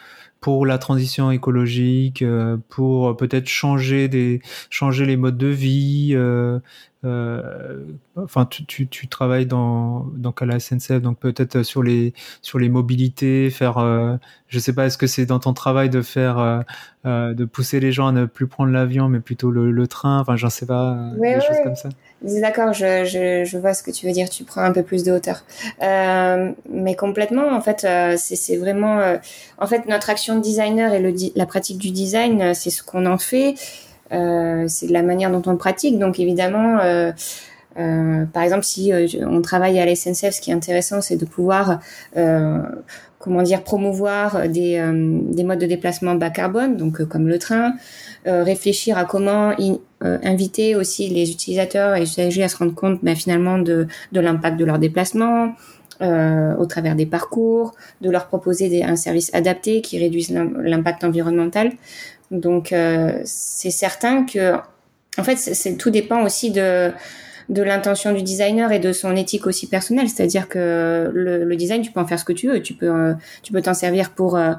pour 0.41 0.65
la 0.67 0.77
transition 0.77 1.31
écologique, 1.31 2.21
euh, 2.21 2.57
pour 2.69 3.17
peut-être 3.17 3.47
changer 3.47 4.07
des 4.07 4.41
changer 4.69 5.05
les 5.05 5.17
modes 5.17 5.37
de 5.37 5.47
vie. 5.47 6.15
Euh, 7.05 7.83
enfin, 8.15 8.45
tu, 8.45 8.65
tu, 8.65 8.87
tu, 8.87 9.07
travailles 9.07 9.45
dans 9.45 10.07
donc 10.15 10.41
à 10.41 10.45
la 10.45 10.59
SNCF, 10.59 11.01
donc 11.01 11.19
peut-être 11.19 11.63
sur 11.63 11.83
les 11.83 12.13
sur 12.41 12.59
les 12.59 12.69
mobilités, 12.69 13.49
faire. 13.49 14.19
je 14.47 14.59
sais 14.59 14.73
pas, 14.73 14.85
est-ce 14.87 14.97
que 14.97 15.07
c'est 15.07 15.25
dans 15.25 15.39
ton 15.39 15.53
travail 15.53 15.89
de 15.89 16.01
faire 16.01 16.63
de 17.05 17.45
pousser 17.45 17.79
les 17.79 17.91
gens 17.91 18.07
à 18.07 18.11
ne 18.11 18.25
plus 18.25 18.47
prendre 18.47 18.71
l'avion, 18.71 19.09
mais 19.09 19.19
plutôt 19.19 19.51
le, 19.51 19.71
le 19.71 19.87
train. 19.87 20.19
Enfin, 20.19 20.35
j'en 20.35 20.49
sais 20.49 20.65
pas, 20.65 21.11
des 21.19 21.41
choses 21.41 21.57
comme 21.63 21.75
ça. 21.75 21.89
D'accord, 22.21 22.73
je, 22.73 23.05
je, 23.05 23.43
je, 23.45 23.57
vois 23.57 23.73
ce 23.73 23.83
que 23.83 23.91
tu 23.91 24.07
veux 24.07 24.11
dire. 24.11 24.29
Tu 24.29 24.45
prends 24.45 24.61
un 24.61 24.71
peu 24.71 24.83
plus 24.83 25.03
de 25.03 25.11
hauteur, 25.11 25.43
euh, 25.83 26.51
mais 26.69 26.95
complètement. 26.95 27.49
En 27.49 27.61
fait, 27.61 27.83
euh, 27.83 28.15
c'est 28.17 28.55
vraiment, 28.55 28.99
euh, 28.99 29.17
en 29.59 29.67
fait, 29.67 29.85
notre 29.85 30.09
action 30.09 30.35
de 30.35 30.41
designer 30.41 30.93
et 30.93 30.99
le, 30.99 31.13
la 31.35 31.45
pratique 31.45 31.77
du 31.77 31.91
design, 31.91 32.41
euh, 32.41 32.53
c'est 32.55 32.71
ce 32.71 32.83
qu'on 32.83 33.05
en 33.05 33.17
fait. 33.17 33.55
Euh, 34.11 34.65
c'est 34.67 34.87
la 34.87 35.03
manière 35.03 35.31
dont 35.31 35.41
on 35.45 35.57
pratique. 35.57 35.97
Donc, 35.99 36.19
évidemment, 36.19 36.77
par 37.75 38.43
exemple, 38.43 38.63
si 38.63 38.91
on 39.21 39.41
travaille 39.41 39.79
à 39.79 39.85
la 39.85 39.95
SNCF, 39.95 40.31
ce 40.31 40.41
qui 40.41 40.51
est 40.51 40.53
intéressant, 40.53 41.01
c'est 41.01 41.17
de 41.17 41.25
pouvoir 41.25 41.79
comment 43.19 43.41
dire 43.41 43.63
promouvoir 43.63 44.47
des, 44.47 44.79
des 45.31 45.43
modes 45.43 45.59
de 45.59 45.65
déplacement 45.65 46.15
bas 46.15 46.29
carbone, 46.29 46.77
donc 46.77 47.03
comme 47.05 47.27
le 47.27 47.39
train, 47.39 47.73
euh, 48.27 48.43
réfléchir 48.43 48.97
à 48.97 49.05
comment 49.05 49.53
euh, 49.59 50.17
inviter 50.23 50.75
aussi 50.75 51.09
les 51.09 51.29
utilisateurs 51.29 51.95
et 51.95 51.99
les 51.99 52.09
usagers 52.09 52.43
à 52.43 52.47
se 52.47 52.57
rendre 52.57 52.73
compte 52.73 52.99
ben, 53.03 53.15
finalement 53.15 53.59
de, 53.59 53.85
de 54.11 54.19
l'impact 54.19 54.57
de 54.57 54.65
leur 54.65 54.79
déplacement, 54.79 55.53
au 56.01 56.65
travers 56.65 56.93
des 56.95 57.05
parcours, 57.05 57.73
de 58.01 58.09
leur 58.09 58.27
proposer 58.27 58.67
des, 58.67 58.83
un 58.83 58.97
service 58.97 59.33
adapté 59.33 59.79
qui 59.81 59.97
réduise 59.97 60.29
l'impact 60.29 61.05
environnemental. 61.05 61.71
Donc 62.31 62.73
c'est 63.23 63.71
certain 63.71 64.25
que, 64.25 64.55
en 65.17 65.23
fait, 65.23 65.77
tout 65.77 65.89
dépend 65.89 66.23
aussi 66.23 66.51
de 66.51 66.91
de 67.49 67.61
l'intention 67.61 68.13
du 68.13 68.23
designer 68.23 68.71
et 68.71 68.79
de 68.79 68.91
son 68.91 69.15
éthique 69.15 69.45
aussi 69.47 69.67
personnelle. 69.67 70.09
C'est-à-dire 70.09 70.49
que 70.49 71.11
le, 71.13 71.55
design, 71.55 71.81
tu 71.81 71.91
peux 71.91 71.99
en 71.99 72.07
faire 72.07 72.19
ce 72.19 72.25
que 72.25 72.33
tu 72.33 72.47
veux. 72.47 72.61
Tu 72.61 72.73
peux, 72.73 72.89
euh, 72.89 73.13
tu 73.43 73.53
peux 73.53 73.61
t'en 73.61 73.73
servir 73.73 74.11
pour 74.11 74.35
euh, 74.35 74.53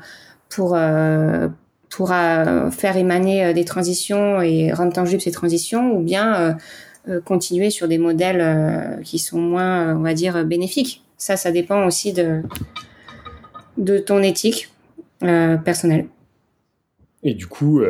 pour 0.48 0.74
euh, 0.74 1.48
pour 1.90 2.08
faire 2.08 2.96
émaner 2.96 3.54
des 3.54 3.64
transitions 3.64 4.42
et 4.42 4.70
rendre 4.72 4.92
tangibles 4.92 5.22
ces 5.22 5.30
transitions, 5.30 5.92
ou 5.96 6.02
bien 6.02 6.58
continuer 7.24 7.70
sur 7.70 7.88
des 7.88 7.96
modèles 7.96 9.00
qui 9.02 9.18
sont 9.18 9.38
moins, 9.38 9.96
on 9.96 10.00
va 10.00 10.12
dire, 10.12 10.44
bénéfiques. 10.44 11.04
Ça, 11.16 11.36
ça 11.38 11.52
dépend 11.52 11.86
aussi 11.86 12.12
de 12.12 12.42
de 13.78 13.98
ton 13.98 14.20
éthique 14.22 14.68
personnelle. 15.20 16.06
Et 17.26 17.34
du 17.34 17.46
coup, 17.46 17.82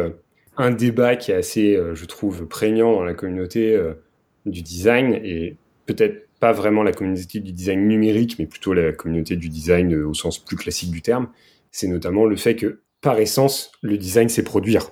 un 0.57 0.71
débat 0.73 1.15
qui 1.15 1.31
est 1.31 1.35
assez, 1.35 1.79
je 1.95 2.05
trouve, 2.07 2.47
prégnant 2.47 2.93
dans 2.93 3.05
la 3.05 3.15
communauté 3.15 3.79
du 4.47 4.63
design 4.63 5.13
et 5.23 5.57
peut-être 5.87 6.27
pas 6.41 6.53
vraiment 6.53 6.83
la 6.83 6.93
communauté 6.93 7.41
du 7.41 7.53
design 7.53 7.87
numérique, 7.89 8.39
mais 8.39 8.47
plutôt 8.47 8.75
la 8.75 8.93
communauté 8.93 9.37
du 9.37 9.49
design 9.49 9.95
euh, 9.95 10.07
au 10.07 10.15
sens 10.15 10.39
plus 10.39 10.57
classique 10.57 10.91
du 10.91 11.03
terme, 11.03 11.29
c'est 11.71 11.89
notamment 11.89 12.27
le 12.27 12.37
fait 12.37 12.57
que 12.57 12.81
par 13.01 13.19
essence, 13.19 13.73
le 13.83 13.97
design, 13.99 14.29
c'est 14.29 14.43
produire. 14.43 14.91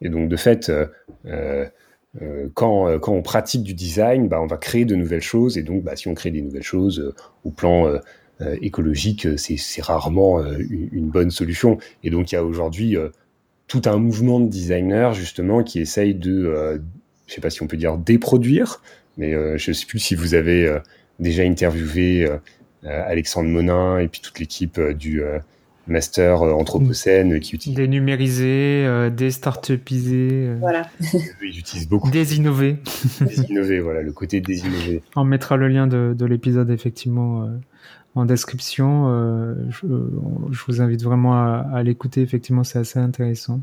Et 0.00 0.08
donc, 0.08 0.28
de 0.28 0.36
fait, 0.36 0.70
euh, 0.70 0.86
euh, 1.26 2.48
quand, 2.54 2.98
quand, 2.98 3.12
on 3.12 3.22
pratique 3.22 3.62
du 3.62 3.74
design, 3.74 4.28
bah, 4.28 4.40
on 4.40 4.46
va 4.46 4.56
créer 4.56 4.84
de 4.84 4.96
nouvelles 4.96 5.22
choses. 5.22 5.56
Et 5.56 5.62
donc, 5.62 5.84
bah, 5.84 5.94
si 5.96 6.08
on 6.08 6.14
crée 6.14 6.30
des 6.30 6.42
nouvelles 6.42 6.62
choses 6.62 7.14
au 7.44 7.50
plan 7.50 8.00
écologique, 8.60 9.28
c'est 9.38 9.82
rarement 9.82 10.42
une, 10.42 11.08
bonne 11.08 11.30
solution. 11.30 11.78
Et 12.02 12.10
donc, 12.10 12.32
il 12.32 12.34
y 12.34 12.38
a 12.38 12.44
aujourd'hui 12.44 12.96
tout 13.66 13.82
un 13.86 13.96
mouvement 13.96 14.40
de 14.40 14.48
designers, 14.48 15.12
justement, 15.14 15.62
qui 15.62 15.80
essayent 15.80 16.14
de 16.14 16.80
je 17.26 17.34
sais 17.34 17.40
pas 17.40 17.50
si 17.50 17.62
on 17.62 17.66
peut 17.66 17.76
dire 17.76 17.96
déproduire, 17.96 18.80
mais 19.16 19.34
euh, 19.34 19.56
je 19.56 19.72
sais 19.72 19.86
plus 19.86 19.98
si 19.98 20.14
vous 20.14 20.34
avez 20.34 20.66
euh, 20.66 20.78
déjà 21.18 21.42
interviewé 21.42 22.26
euh, 22.26 22.38
Alexandre 22.84 23.48
Monin 23.48 23.98
et 23.98 24.08
puis 24.08 24.20
toute 24.20 24.38
l'équipe 24.38 24.78
du 24.78 25.22
master 25.86 26.42
anthropocène 26.42 27.40
qui 27.40 27.54
utilise 27.54 27.78
des 27.78 29.10
déstartupisés. 29.16 30.50
Voilà. 30.60 30.82
Ils 31.42 31.58
utilisent 31.58 31.88
beaucoup. 31.88 32.10
Désinnover. 32.10 32.76
Désinnover, 33.22 33.80
voilà, 33.80 34.02
le 34.02 34.12
côté 34.12 34.42
désinnover. 34.42 35.02
On 35.16 35.24
mettra 35.24 35.56
le 35.56 35.68
lien 35.68 35.86
de, 35.86 36.14
de 36.14 36.26
l'épisode 36.26 36.70
effectivement 36.70 37.48
en 38.14 38.24
description. 38.24 39.08
Je, 39.70 39.86
je, 40.50 40.64
vous 40.66 40.80
invite 40.80 41.02
vraiment 41.02 41.34
à, 41.34 41.82
l'écouter. 41.82 42.22
Effectivement, 42.22 42.64
c'est 42.64 42.78
assez 42.78 42.98
intéressant. 42.98 43.60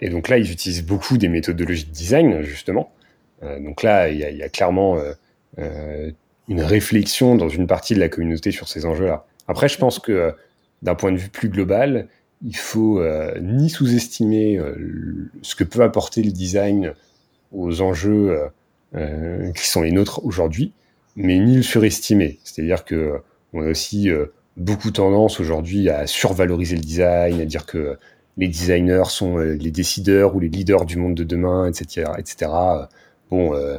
Et 0.00 0.10
donc 0.10 0.28
là, 0.28 0.38
ils 0.38 0.50
utilisent 0.50 0.84
beaucoup 0.84 1.16
des 1.16 1.28
méthodologies 1.28 1.86
de 1.86 1.90
design, 1.90 2.42
justement. 2.42 2.92
Euh, 3.42 3.60
donc 3.60 3.82
là, 3.82 4.08
il 4.08 4.18
y 4.18 4.42
a, 4.42 4.48
clairement 4.48 4.98
euh, 4.98 5.12
euh, 5.58 6.10
une 6.48 6.62
réflexion 6.62 7.34
dans 7.34 7.48
une 7.48 7.66
partie 7.66 7.94
de 7.94 8.00
la 8.00 8.08
communauté 8.08 8.50
sur 8.50 8.68
ces 8.68 8.86
enjeux-là. 8.86 9.26
Après, 9.48 9.68
je 9.68 9.78
pense 9.78 9.98
que 9.98 10.34
d'un 10.82 10.94
point 10.94 11.12
de 11.12 11.16
vue 11.16 11.28
plus 11.28 11.48
global, 11.48 12.08
il 12.44 12.56
faut 12.56 13.02
ni 13.40 13.70
sous-estimer 13.70 14.60
ce 15.40 15.54
que 15.54 15.64
peut 15.64 15.82
apporter 15.82 16.22
le 16.22 16.30
design 16.30 16.92
aux 17.52 17.80
enjeux 17.80 18.36
qui 18.92 19.66
sont 19.66 19.82
les 19.82 19.92
nôtres 19.92 20.24
aujourd'hui, 20.24 20.72
mais 21.16 21.38
ni 21.38 21.56
le 21.56 21.62
surestimer. 21.62 22.38
C'est-à-dire 22.44 22.84
que 22.84 23.20
on 23.52 23.62
a 23.62 23.68
aussi 23.68 24.10
beaucoup 24.56 24.90
tendance 24.90 25.40
aujourd'hui 25.40 25.88
à 25.88 26.06
survaloriser 26.06 26.76
le 26.76 26.82
design, 26.82 27.40
à 27.40 27.44
dire 27.44 27.66
que 27.66 27.98
les 28.36 28.48
designers 28.48 29.08
sont 29.08 29.38
les 29.38 29.70
décideurs 29.70 30.34
ou 30.34 30.40
les 30.40 30.48
leaders 30.48 30.84
du 30.84 30.96
monde 30.96 31.14
de 31.14 31.24
demain, 31.24 31.68
etc., 31.68 32.10
etc. 32.18 32.50
Bon, 33.30 33.54
euh, 33.54 33.78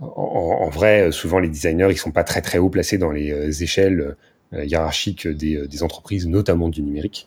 en, 0.00 0.68
vrai, 0.68 1.10
souvent 1.12 1.38
les 1.38 1.48
designers, 1.48 1.88
ils 1.90 1.96
sont 1.96 2.10
pas 2.10 2.24
très 2.24 2.42
très 2.42 2.58
haut 2.58 2.68
placés 2.68 2.98
dans 2.98 3.10
les 3.10 3.32
euh, 3.32 3.50
échelles 3.50 4.16
euh, 4.52 4.64
hiérarchiques 4.64 5.26
des, 5.26 5.82
entreprises, 5.82 6.26
notamment 6.26 6.68
du 6.68 6.82
numérique. 6.82 7.26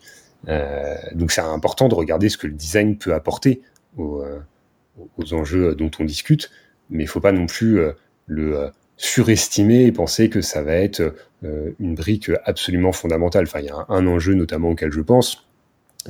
donc 1.14 1.32
c'est 1.32 1.42
important 1.42 1.88
de 1.88 1.94
regarder 1.94 2.28
ce 2.28 2.38
que 2.38 2.46
le 2.46 2.54
design 2.54 2.96
peut 2.96 3.12
apporter 3.12 3.60
aux, 3.98 4.24
enjeux 5.32 5.74
dont 5.74 5.90
on 5.98 6.04
discute, 6.04 6.50
mais 6.88 7.04
il 7.04 7.06
faut 7.06 7.20
pas 7.20 7.32
non 7.32 7.46
plus 7.46 7.80
le 8.26 8.70
surestimer 9.02 9.84
et 9.84 9.92
penser 9.92 10.28
que 10.28 10.42
ça 10.42 10.62
va 10.62 10.74
être 10.74 11.14
une 11.42 11.94
brique 11.94 12.30
absolument 12.44 12.92
fondamentale. 12.92 13.44
Enfin, 13.44 13.60
il 13.60 13.66
y 13.66 13.70
a 13.70 13.86
un, 13.88 14.06
enjeu 14.06 14.34
notamment 14.34 14.70
auquel 14.70 14.92
je 14.92 15.00
pense, 15.00 15.46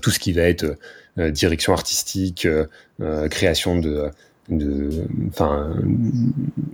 tout 0.03 0.11
ce 0.11 0.18
qui 0.18 0.33
va 0.33 0.42
être 0.42 0.76
direction 1.16 1.72
artistique, 1.72 2.48
création 3.31 3.79
de, 3.79 4.11
de, 4.50 5.07
enfin, 5.29 5.76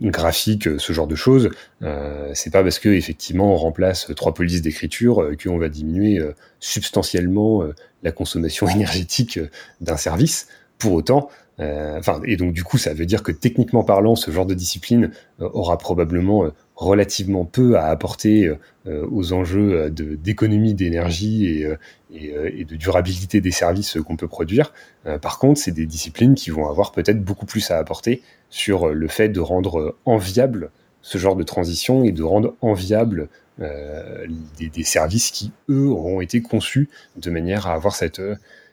graphique, 0.00 0.68
ce 0.78 0.92
genre 0.92 1.06
de 1.06 1.14
choses. 1.14 1.50
Euh, 1.82 2.30
c'est 2.34 2.50
pas 2.50 2.62
parce 2.62 2.78
que 2.78 2.88
effectivement 2.88 3.52
on 3.52 3.56
remplace 3.56 4.10
trois 4.16 4.34
polices 4.34 4.62
d'écriture 4.62 5.22
euh, 5.22 5.36
qu'on 5.36 5.58
va 5.58 5.68
diminuer 5.68 6.18
euh, 6.18 6.32
substantiellement 6.58 7.62
euh, 7.62 7.74
la 8.02 8.12
consommation 8.12 8.68
énergétique 8.74 9.38
d'un 9.80 9.96
service. 9.96 10.48
Pour 10.78 10.92
autant, 10.92 11.30
enfin, 11.58 12.20
et 12.24 12.36
donc 12.36 12.52
du 12.52 12.64
coup, 12.64 12.78
ça 12.78 12.92
veut 12.92 13.06
dire 13.06 13.22
que 13.22 13.32
techniquement 13.32 13.82
parlant, 13.82 14.14
ce 14.14 14.30
genre 14.30 14.46
de 14.46 14.54
discipline 14.54 15.10
aura 15.38 15.78
probablement 15.78 16.50
relativement 16.74 17.44
peu 17.44 17.78
à 17.78 17.86
apporter 17.86 18.50
aux 18.86 19.32
enjeux 19.32 19.90
d'économie 19.90 20.74
d'énergie 20.74 21.64
et, 22.10 22.64
de 22.64 22.76
durabilité 22.76 23.40
des 23.40 23.50
services 23.50 23.96
qu'on 24.06 24.16
peut 24.16 24.28
produire. 24.28 24.74
par 25.22 25.38
contre, 25.38 25.58
c'est 25.58 25.72
des 25.72 25.86
disciplines 25.86 26.34
qui 26.34 26.50
vont 26.50 26.68
avoir 26.68 26.92
peut-être 26.92 27.24
beaucoup 27.24 27.46
plus 27.46 27.70
à 27.70 27.78
apporter 27.78 28.22
sur 28.50 28.88
le 28.88 29.08
fait 29.08 29.30
de 29.30 29.40
rendre 29.40 29.96
enviable 30.04 30.70
ce 31.06 31.18
genre 31.18 31.36
de 31.36 31.44
transition 31.44 32.02
et 32.02 32.10
de 32.10 32.24
rendre 32.24 32.56
enviable 32.60 33.28
euh, 33.60 34.26
des, 34.58 34.82
services 34.82 35.30
qui, 35.30 35.52
eux, 35.70 35.86
auront 35.86 36.20
été 36.20 36.42
conçus 36.42 36.90
de 37.16 37.30
manière 37.30 37.68
à 37.68 37.74
avoir 37.74 37.94
cette 37.94 38.20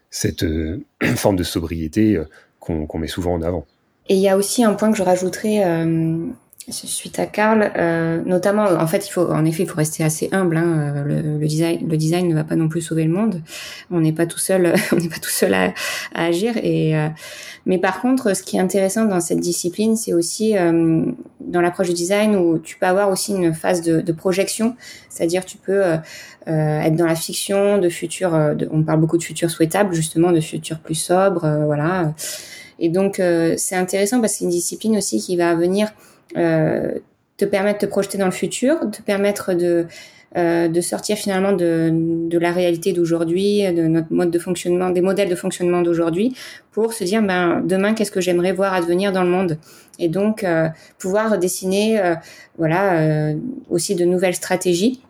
forme 1.15 1.35
de 1.35 1.43
sobriété 1.43 2.19
qu'on 2.63 2.97
met 2.97 3.07
souvent 3.07 3.33
en 3.33 3.41
avant. 3.41 3.65
Et 4.09 4.15
il 4.15 4.21
y 4.21 4.29
a 4.29 4.37
aussi 4.37 4.63
un 4.63 4.73
point 4.73 4.91
que 4.91 4.97
je 4.97 5.03
rajouterais 5.03 5.63
euh, 5.65 6.27
suite 6.69 7.19
à 7.19 7.25
Karl, 7.25 7.71
euh, 7.77 8.21
notamment, 8.25 8.63
en 8.63 8.87
fait, 8.87 9.07
il 9.07 9.11
faut, 9.11 9.29
en 9.29 9.45
effet, 9.45 9.63
il 9.63 9.69
faut 9.69 9.77
rester 9.77 10.03
assez 10.03 10.29
humble. 10.31 10.57
Hein, 10.57 10.93
euh, 11.07 11.37
le, 11.39 11.47
design, 11.47 11.87
le 11.87 11.97
design 11.97 12.27
ne 12.27 12.35
va 12.35 12.43
pas 12.43 12.55
non 12.55 12.67
plus 12.67 12.81
sauver 12.81 13.03
le 13.05 13.11
monde. 13.11 13.41
On 13.91 14.01
n'est 14.01 14.13
pas 14.13 14.25
tout 14.25 14.39
seul, 14.39 14.73
on 14.91 14.97
n'est 14.97 15.09
pas 15.09 15.19
tout 15.19 15.29
seul 15.29 15.53
à, 15.53 15.73
agir. 16.13 16.57
Et 16.57 16.93
mais 17.65 17.77
par 17.77 18.01
contre, 18.01 18.35
ce 18.35 18.43
qui 18.43 18.57
est 18.57 18.59
intéressant 18.59 19.05
dans 19.05 19.21
cette 19.21 19.39
discipline, 19.39 19.95
c'est 19.95 20.13
aussi 20.13 20.53
dans 21.39 21.61
l'approche 21.61 21.87
du 21.87 21.93
design 21.93 22.35
où 22.35 22.59
tu 22.59 22.77
peux 22.77 22.85
avoir 22.85 23.09
aussi 23.09 23.33
une 23.33 23.53
phase 23.53 23.81
de, 23.81 24.01
de 24.01 24.11
projection, 24.11 24.75
c'est-à-dire 25.09 25.45
tu 25.45 25.57
peux 25.57 25.81
être 26.45 26.95
dans 26.95 27.05
la 27.05 27.15
fiction 27.15 27.77
de 27.77 27.87
futurs. 27.87 28.33
on 28.69 28.83
parle 28.83 28.99
beaucoup 28.99 29.17
de 29.17 29.23
futurs 29.23 29.49
souhaitables, 29.49 29.93
justement, 29.93 30.33
de 30.33 30.41
futurs 30.41 30.79
plus 30.79 30.95
sobres, 30.95 31.47
voilà. 31.65 32.13
Et 32.79 32.89
donc, 32.89 33.21
c'est 33.57 33.75
intéressant 33.75 34.19
parce 34.19 34.33
que 34.33 34.39
c'est 34.39 34.45
une 34.45 34.51
discipline 34.51 34.97
aussi 34.97 35.19
qui 35.19 35.37
va 35.37 35.55
venir 35.55 35.93
euh, 36.37 36.93
te 37.37 37.45
permettre 37.45 37.79
de 37.79 37.85
te 37.85 37.89
projeter 37.89 38.17
dans 38.17 38.25
le 38.25 38.31
futur, 38.31 38.79
te 38.91 39.01
permettre 39.01 39.53
de 39.53 39.87
euh, 40.35 40.67
de 40.67 40.81
sortir 40.81 41.15
finalement 41.17 41.51
de, 41.51 41.91
de 41.93 42.37
la 42.39 42.51
réalité 42.51 42.91
d'aujourd'hui, 42.91 43.61
de 43.71 43.83
notre 43.83 44.11
mode 44.11 44.31
de 44.31 44.39
fonctionnement, 44.39 44.89
des 44.89 45.01
modèles 45.01 45.29
de 45.29 45.35
fonctionnement 45.35 45.81
d'aujourd'hui, 45.81 46.35
pour 46.71 46.93
se 46.93 47.03
dire 47.03 47.21
ben 47.21 47.61
demain 47.63 47.93
qu'est-ce 47.93 48.11
que 48.11 48.21
j'aimerais 48.21 48.51
voir 48.51 48.73
advenir 48.73 49.11
dans 49.11 49.23
le 49.23 49.29
monde, 49.29 49.57
et 49.99 50.09
donc 50.09 50.43
euh, 50.43 50.69
pouvoir 50.97 51.37
dessiner 51.37 52.01
voilà 52.57 53.33
aussi 53.69 53.93
de 53.93 54.05
nouvelles 54.05 54.35
stratégies 54.35 55.01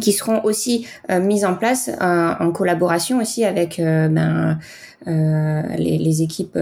qui 0.00 0.12
seront 0.12 0.44
aussi 0.44 0.86
mises 1.08 1.44
en 1.44 1.54
place 1.54 1.90
en 2.00 2.52
collaboration 2.52 3.18
aussi 3.18 3.44
avec 3.44 3.80
ben, 3.80 4.58
les, 5.06 5.98
les, 5.98 6.22
équipes 6.22 6.56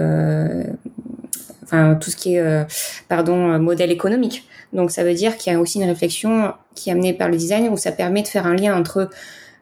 enfin 1.69 1.95
tout 1.95 2.11
ce 2.11 2.17
qui 2.17 2.35
est 2.35 2.41
euh, 2.41 2.65
pardon 3.09 3.53
euh, 3.53 3.59
modèle 3.59 3.91
économique. 3.91 4.45
Donc 4.73 4.91
ça 4.91 5.05
veut 5.05 5.15
dire 5.15 5.37
qu'il 5.37 5.53
y 5.53 5.57
a 5.57 5.61
aussi 5.61 5.79
une 5.79 5.89
réflexion 5.89 6.53
qui 6.75 6.89
est 6.89 6.93
amenée 6.93 7.15
par 7.15 7.29
le 7.29 7.37
design 7.37 7.69
où 7.69 7.77
ça 7.77 7.93
permet 7.93 8.23
de 8.23 8.29
faire 8.29 8.47
un 8.47 8.55
lien 8.55 8.77
entre 8.77 9.11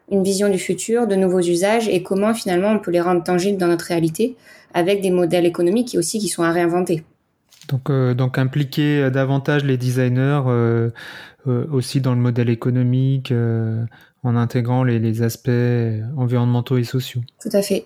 une 0.09 0.23
vision 0.23 0.49
du 0.49 0.57
futur, 0.57 1.07
de 1.07 1.15
nouveaux 1.15 1.41
usages 1.41 1.87
et 1.89 2.01
comment 2.01 2.33
finalement 2.33 2.69
on 2.69 2.79
peut 2.79 2.91
les 2.91 3.01
rendre 3.01 3.23
tangibles 3.23 3.57
dans 3.57 3.67
notre 3.67 3.85
réalité 3.85 4.35
avec 4.73 5.01
des 5.01 5.11
modèles 5.11 5.45
économiques 5.45 5.89
qui 5.89 5.97
aussi 5.97 6.19
qui 6.19 6.27
sont 6.27 6.43
à 6.43 6.51
réinventer. 6.51 7.03
Donc, 7.69 7.89
euh, 7.89 8.13
donc 8.13 8.37
impliquer 8.37 9.09
davantage 9.11 9.65
les 9.65 9.77
designers 9.77 10.43
euh, 10.47 10.89
aussi 11.71 12.01
dans 12.01 12.13
le 12.13 12.19
modèle 12.19 12.49
économique 12.49 13.33
en 14.23 14.35
intégrant 14.35 14.83
les, 14.83 15.21
aspects 15.21 15.49
environnementaux 16.17 16.77
et 16.77 16.83
sociaux. 16.83 17.21
Tout 17.41 17.49
à 17.53 17.61
fait. 17.61 17.85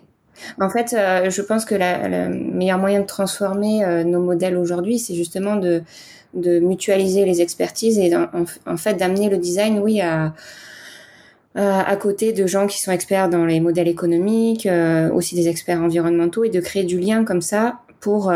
En 0.60 0.70
fait, 0.70 0.90
je 0.92 1.42
pense 1.42 1.66
que 1.66 1.76
le 1.76 2.30
meilleur 2.30 2.80
moyen 2.80 3.02
de 3.02 3.06
transformer 3.06 4.04
nos 4.06 4.22
modèles 4.22 4.58
aujourd'hui, 4.58 4.98
c'est 4.98 5.14
justement 5.14 5.56
de, 5.56 5.84
de 6.34 6.60
mutualiser 6.60 7.26
les 7.26 7.42
expertises 7.42 8.00
et 8.00 8.12
en, 8.16 8.78
fait 8.78 8.96
d'amener 8.96 9.30
le 9.30 9.38
design, 9.38 9.80
oui, 9.80 10.02
à, 10.02 10.34
à 11.56 11.96
côté 11.98 12.32
de 12.34 12.48
gens 12.48 12.68
qui 12.68 12.80
sont 12.80 12.92
experts 12.92 13.30
dans 13.30 13.46
les 13.46 13.60
modèles 13.60 13.88
économiques, 13.88 14.68
aussi 15.14 15.36
des 15.36 15.48
experts 15.48 15.82
environnementaux, 15.82 16.44
et 16.44 16.50
de 16.50 16.60
créer 16.60 16.84
du 16.84 17.00
lien 17.00 17.24
comme 17.24 17.42
ça 17.42 17.80
pour 18.00 18.32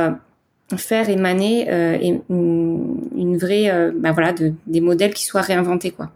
faire 0.78 1.10
émaner 1.10 1.68
euh, 1.70 1.98
une, 2.30 3.38
vraie, 3.38 3.70
euh, 3.70 3.92
bah 3.96 4.12
voilà, 4.12 4.34
de, 4.34 4.54
des 4.68 4.82
modèles 4.82 5.14
qui 5.14 5.24
soient 5.26 5.42
réinventés, 5.42 5.92
quoi. 5.92 6.12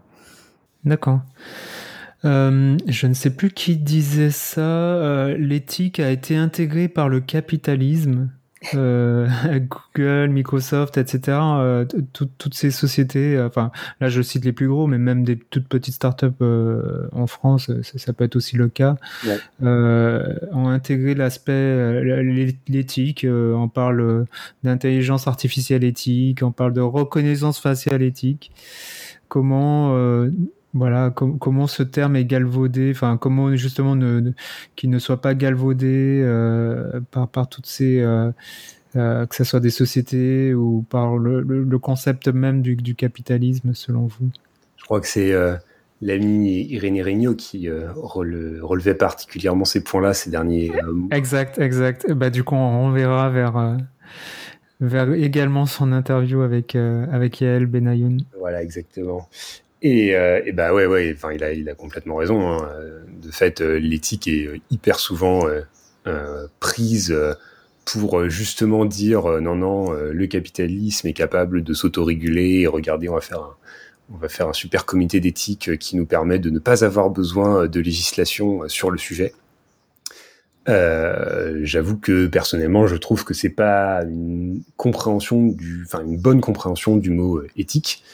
D'accord. 0.84 1.20
Euh, 2.24 2.76
je 2.86 3.06
ne 3.06 3.14
sais 3.14 3.30
plus 3.30 3.50
qui 3.50 3.76
disait 3.76 4.30
ça. 4.30 5.28
L'éthique 5.38 6.00
a 6.00 6.10
été 6.10 6.36
intégrée 6.36 6.88
par 6.88 7.08
le 7.08 7.20
capitalisme 7.20 8.30
euh, 8.74 9.28
Google, 9.94 10.28
Microsoft, 10.30 10.98
etc. 10.98 11.38
Euh, 11.40 11.84
toutes 12.12 12.54
ces 12.54 12.70
sociétés, 12.70 13.36
euh, 13.36 13.46
enfin 13.46 13.70
là 14.00 14.08
je 14.08 14.20
cite 14.22 14.44
les 14.44 14.52
plus 14.52 14.68
gros, 14.68 14.86
mais 14.86 14.98
même 14.98 15.24
des 15.24 15.36
toutes 15.38 15.68
petites 15.68 15.94
startups 15.94 16.26
euh, 16.42 17.08
en 17.12 17.26
France, 17.26 17.70
ça, 17.82 17.98
ça, 17.98 18.12
peut 18.12 18.24
être 18.24 18.36
aussi 18.36 18.56
le 18.56 18.68
cas, 18.68 18.96
ouais. 19.26 19.38
Ont 20.52 20.68
intégré 20.68 21.14
l'aspect 21.14 22.02
l'éthique. 22.68 23.26
on 23.28 23.68
parle 23.68 24.26
d'intelligence 24.62 25.26
artificielle 25.26 25.84
éthique, 25.84 26.42
on 26.42 26.52
parle 26.52 26.72
de 26.72 26.80
reconnaissance 26.80 27.58
faciale 27.58 28.02
éthique. 28.02 28.52
Comment 29.28 29.94
voilà, 30.72 31.10
comment 31.10 31.66
ce 31.66 31.82
terme 31.82 32.14
est 32.14 32.24
galvaudé, 32.24 32.92
enfin 32.94 33.16
comment 33.16 33.54
justement 33.56 33.96
ne, 33.96 34.30
qu'il 34.76 34.90
ne 34.90 35.00
soit 35.00 35.20
pas 35.20 35.34
galvaudé 35.34 36.20
euh, 36.22 37.00
par, 37.10 37.26
par 37.28 37.48
toutes 37.48 37.66
ces, 37.66 37.98
euh, 37.98 38.30
euh, 38.94 39.26
que 39.26 39.34
ce 39.34 39.42
soit 39.42 39.58
des 39.58 39.70
sociétés 39.70 40.54
ou 40.54 40.84
par 40.88 41.16
le, 41.16 41.40
le, 41.40 41.78
concept 41.78 42.28
même 42.28 42.62
du, 42.62 42.76
du, 42.76 42.94
capitalisme 42.94 43.74
selon 43.74 44.06
vous? 44.06 44.30
Je 44.76 44.84
crois 44.84 45.00
que 45.00 45.08
c'est 45.08 45.34
l'ami 46.02 46.62
Irénée 46.68 47.02
Regnault 47.02 47.34
qui 47.34 47.68
relevait 47.68 48.94
particulièrement 48.94 49.64
ces 49.64 49.82
points-là 49.82 50.14
ces 50.14 50.30
derniers 50.30 50.70
mois. 50.92 51.08
Exact, 51.10 51.58
exact. 51.58 52.12
Bah, 52.12 52.30
du 52.30 52.44
coup, 52.44 52.54
on 52.54 52.92
verra 52.92 53.28
vers 53.28 53.76
vers 54.80 55.12
également 55.12 55.66
son 55.66 55.90
interview 55.92 56.42
avec 56.42 56.76
avec 56.76 57.40
Yael 57.40 57.66
Benayoun. 57.66 58.20
Voilà, 58.38 58.62
exactement. 58.62 59.28
Et, 59.82 60.14
euh, 60.14 60.42
bah 60.52 60.74
ouais, 60.74 60.86
ouais, 60.86 61.12
enfin, 61.16 61.32
il 61.32 61.42
a, 61.42 61.52
il 61.52 61.68
a 61.68 61.74
complètement 61.74 62.16
raison. 62.16 62.48
Hein. 62.48 62.68
De 63.22 63.30
fait, 63.30 63.60
euh, 63.60 63.78
l'éthique 63.78 64.28
est 64.28 64.46
euh, 64.46 64.58
hyper 64.70 64.98
souvent 64.98 65.46
euh, 65.46 65.62
euh 66.06 66.46
prise 66.60 67.16
pour 67.84 68.28
justement 68.28 68.84
dire 68.84 69.40
non, 69.40 69.56
non, 69.56 69.90
le 69.90 70.26
capitalisme 70.26 71.08
est 71.08 71.12
capable 71.12 71.62
de 71.62 71.74
s'autoréguler 71.74 72.66
regardez, 72.66 73.08
on 73.08 73.14
va 73.14 73.20
faire 73.20 73.40
un, 73.40 73.56
on 74.14 74.16
va 74.16 74.28
faire 74.28 74.48
un 74.48 74.52
super 74.52 74.86
comité 74.86 75.20
d'éthique 75.20 75.76
qui 75.78 75.96
nous 75.96 76.06
permet 76.06 76.38
de 76.38 76.50
ne 76.50 76.58
pas 76.58 76.84
avoir 76.84 77.10
besoin 77.10 77.66
de 77.66 77.80
législation 77.80 78.68
sur 78.68 78.90
le 78.90 78.98
sujet. 78.98 79.32
Euh, 80.68 81.60
J'avoue 81.62 81.96
que 81.96 82.26
personnellement, 82.26 82.86
je 82.86 82.96
trouve 82.96 83.24
que 83.24 83.34
c'est 83.34 83.50
pas 83.50 84.02
une 84.04 84.62
compréhension 84.76 85.46
du, 85.46 85.82
enfin 85.84 86.02
une 86.04 86.18
bonne 86.18 86.40
compréhension 86.40 86.96
du 86.96 87.10
mot 87.10 87.42
éthique. 87.56 88.04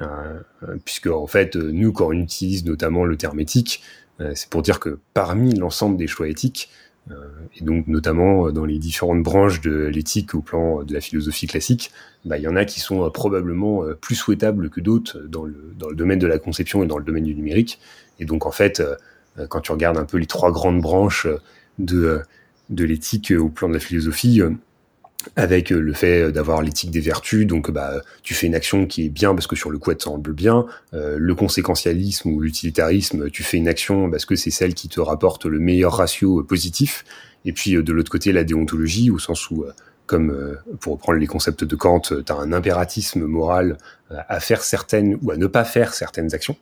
Euh, 0.00 0.40
puisque 0.84 1.08
en 1.08 1.26
fait, 1.26 1.56
nous, 1.56 1.92
quand 1.92 2.08
on 2.08 2.12
utilise 2.12 2.64
notamment 2.64 3.04
le 3.04 3.16
terme 3.16 3.40
éthique, 3.40 3.82
euh, 4.20 4.32
c'est 4.34 4.48
pour 4.48 4.62
dire 4.62 4.80
que 4.80 4.98
parmi 5.14 5.54
l'ensemble 5.54 5.96
des 5.96 6.06
choix 6.06 6.28
éthiques, 6.28 6.70
euh, 7.10 7.14
et 7.58 7.64
donc 7.64 7.86
notamment 7.86 8.50
dans 8.50 8.64
les 8.64 8.78
différentes 8.78 9.22
branches 9.22 9.60
de 9.60 9.86
l'éthique 9.86 10.34
au 10.34 10.40
plan 10.40 10.82
de 10.82 10.94
la 10.94 11.00
philosophie 11.00 11.46
classique, 11.46 11.90
bah, 12.24 12.38
il 12.38 12.44
y 12.44 12.48
en 12.48 12.56
a 12.56 12.64
qui 12.64 12.80
sont 12.80 13.10
probablement 13.10 13.82
plus 14.00 14.14
souhaitables 14.14 14.70
que 14.70 14.80
d'autres 14.80 15.18
dans 15.20 15.44
le, 15.44 15.74
domaine 15.94 16.18
de 16.18 16.26
la 16.26 16.38
conception 16.38 16.82
et 16.82 16.86
dans 16.86 16.98
le 16.98 17.04
domaine 17.04 17.24
du 17.24 17.34
numérique. 17.34 17.78
Et 18.18 18.24
donc 18.24 18.46
en 18.46 18.50
fait, 18.50 18.82
quand 19.48 19.60
tu 19.60 19.72
regardes 19.72 19.96
un 19.96 20.04
peu 20.04 20.18
les 20.18 20.26
trois 20.26 20.52
grandes 20.52 20.82
branches 20.82 21.26
de 21.78 22.22
l'éthique 22.68 23.32
au 23.36 23.48
plan 23.48 23.68
de 23.68 23.74
la 23.74 23.80
philosophie, 23.80 24.42
avec 25.36 25.72
euh, 25.72 25.80
le 25.80 25.92
fait 25.92 26.32
d'avoir 26.32 26.62
l'éthique 26.62 26.90
des 26.90 27.00
vertus, 27.00 27.46
donc 27.46 27.70
bah 27.70 28.02
tu 28.22 28.34
fais 28.34 28.46
une 28.46 28.54
action 28.54 28.86
qui 28.86 29.06
est 29.06 29.08
bien 29.08 29.34
parce 29.34 29.46
que 29.46 29.56
sur 29.56 29.70
le 29.70 29.78
coup 29.78 29.90
elle 29.90 29.96
te 29.96 30.04
semble 30.04 30.32
bien, 30.32 30.66
euh, 30.94 31.16
le 31.18 31.34
conséquentialisme 31.34 32.30
ou 32.30 32.40
l'utilitarisme, 32.40 33.30
tu 33.30 33.42
fais 33.42 33.58
une 33.58 33.68
action 33.68 34.10
parce 34.10 34.24
que 34.24 34.34
c'est 34.34 34.50
celle 34.50 34.74
qui 34.74 34.88
te 34.88 35.00
rapporte 35.00 35.46
le 35.46 35.58
meilleur 35.58 35.94
ratio 35.94 36.42
positif, 36.42 37.04
et 37.44 37.52
puis 37.52 37.76
euh, 37.76 37.82
de 37.82 37.92
l'autre 37.92 38.10
côté 38.10 38.32
la 38.32 38.44
déontologie 38.44 39.10
au 39.10 39.18
sens 39.18 39.50
où 39.50 39.64
comme 40.06 40.56
pour 40.80 40.94
reprendre 40.94 41.20
les 41.20 41.28
concepts 41.28 41.62
de 41.62 41.76
Kant, 41.76 42.00
tu 42.00 42.14
as 42.32 42.34
un 42.34 42.52
impératisme 42.52 43.26
moral 43.26 43.78
à 44.10 44.40
faire 44.40 44.60
certaines 44.64 45.16
ou 45.22 45.30
à 45.30 45.36
ne 45.36 45.46
pas 45.46 45.64
faire 45.64 45.94
certaines 45.94 46.34
actions. 46.34 46.56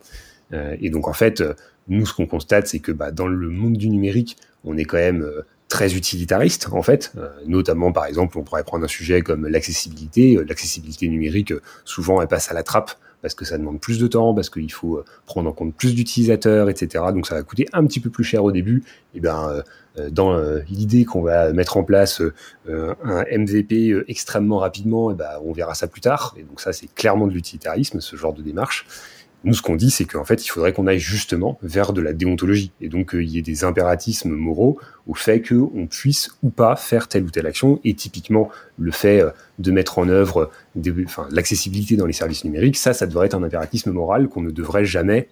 et 0.52 0.90
donc 0.90 1.08
en 1.08 1.14
fait, 1.14 1.42
nous 1.88 2.04
ce 2.04 2.12
qu'on 2.12 2.26
constate, 2.26 2.66
c'est 2.66 2.80
que 2.80 2.92
bah, 2.92 3.10
dans 3.10 3.26
le 3.26 3.48
monde 3.48 3.78
du 3.78 3.88
numérique, 3.88 4.36
on 4.64 4.76
est 4.76 4.84
quand 4.84 4.98
même 4.98 5.26
très 5.68 5.94
utilitariste 5.94 6.68
en 6.72 6.82
fait, 6.82 7.12
euh, 7.18 7.28
notamment 7.46 7.92
par 7.92 8.06
exemple 8.06 8.38
on 8.38 8.42
pourrait 8.42 8.64
prendre 8.64 8.84
un 8.84 8.88
sujet 8.88 9.20
comme 9.20 9.46
l'accessibilité, 9.46 10.36
euh, 10.36 10.44
l'accessibilité 10.48 11.08
numérique 11.08 11.52
euh, 11.52 11.60
souvent 11.84 12.20
elle 12.22 12.28
passe 12.28 12.50
à 12.50 12.54
la 12.54 12.62
trappe 12.62 12.92
parce 13.20 13.34
que 13.34 13.44
ça 13.44 13.58
demande 13.58 13.80
plus 13.80 13.98
de 13.98 14.06
temps, 14.06 14.32
parce 14.32 14.48
qu'il 14.48 14.70
faut 14.70 15.02
prendre 15.26 15.50
en 15.50 15.52
compte 15.52 15.74
plus 15.74 15.92
d'utilisateurs, 15.92 16.70
etc. 16.70 17.06
Donc 17.12 17.26
ça 17.26 17.34
va 17.34 17.42
coûter 17.42 17.66
un 17.72 17.84
petit 17.84 17.98
peu 17.98 18.10
plus 18.10 18.22
cher 18.22 18.44
au 18.44 18.52
début. 18.52 18.84
Et 19.12 19.18
ben 19.18 19.64
dans 20.12 20.40
l'idée 20.70 21.04
qu'on 21.04 21.22
va 21.22 21.52
mettre 21.52 21.78
en 21.78 21.82
place 21.82 22.22
un 22.68 23.24
MVP 23.36 24.04
extrêmement 24.06 24.58
rapidement, 24.58 25.10
et 25.10 25.14
ben 25.14 25.30
on 25.44 25.50
verra 25.50 25.74
ça 25.74 25.88
plus 25.88 26.00
tard. 26.00 26.36
Et 26.38 26.44
donc 26.44 26.60
ça 26.60 26.72
c'est 26.72 26.94
clairement 26.94 27.26
de 27.26 27.32
l'utilitarisme 27.32 28.00
ce 28.00 28.14
genre 28.14 28.32
de 28.32 28.40
démarche. 28.40 28.86
Nous, 29.44 29.54
ce 29.54 29.62
qu'on 29.62 29.76
dit, 29.76 29.90
c'est 29.90 30.04
qu'en 30.04 30.24
fait, 30.24 30.44
il 30.44 30.48
faudrait 30.48 30.72
qu'on 30.72 30.88
aille 30.88 30.98
justement 30.98 31.58
vers 31.62 31.92
de 31.92 32.00
la 32.00 32.12
déontologie, 32.12 32.72
et 32.80 32.88
donc 32.88 33.10
qu'il 33.10 33.28
y 33.28 33.38
ait 33.38 33.42
des 33.42 33.62
impératismes 33.62 34.32
moraux 34.32 34.80
au 35.06 35.14
fait 35.14 35.40
qu'on 35.40 35.86
puisse 35.86 36.30
ou 36.42 36.50
pas 36.50 36.74
faire 36.74 37.06
telle 37.06 37.24
ou 37.24 37.30
telle 37.30 37.46
action, 37.46 37.80
et 37.84 37.94
typiquement 37.94 38.50
le 38.78 38.90
fait 38.90 39.22
euh, 39.22 39.30
de 39.60 39.70
mettre 39.70 39.98
en 39.98 40.08
œuvre 40.08 40.50
enfin, 41.04 41.28
l'accessibilité 41.30 41.96
dans 41.96 42.06
les 42.06 42.12
services 42.12 42.44
numériques, 42.44 42.76
ça, 42.76 42.92
ça 42.92 43.06
devrait 43.06 43.26
être 43.26 43.34
un 43.34 43.42
impératisme 43.44 43.92
moral 43.92 44.28
qu'on 44.28 44.42
ne 44.42 44.50
devrait 44.50 44.84
jamais 44.84 45.28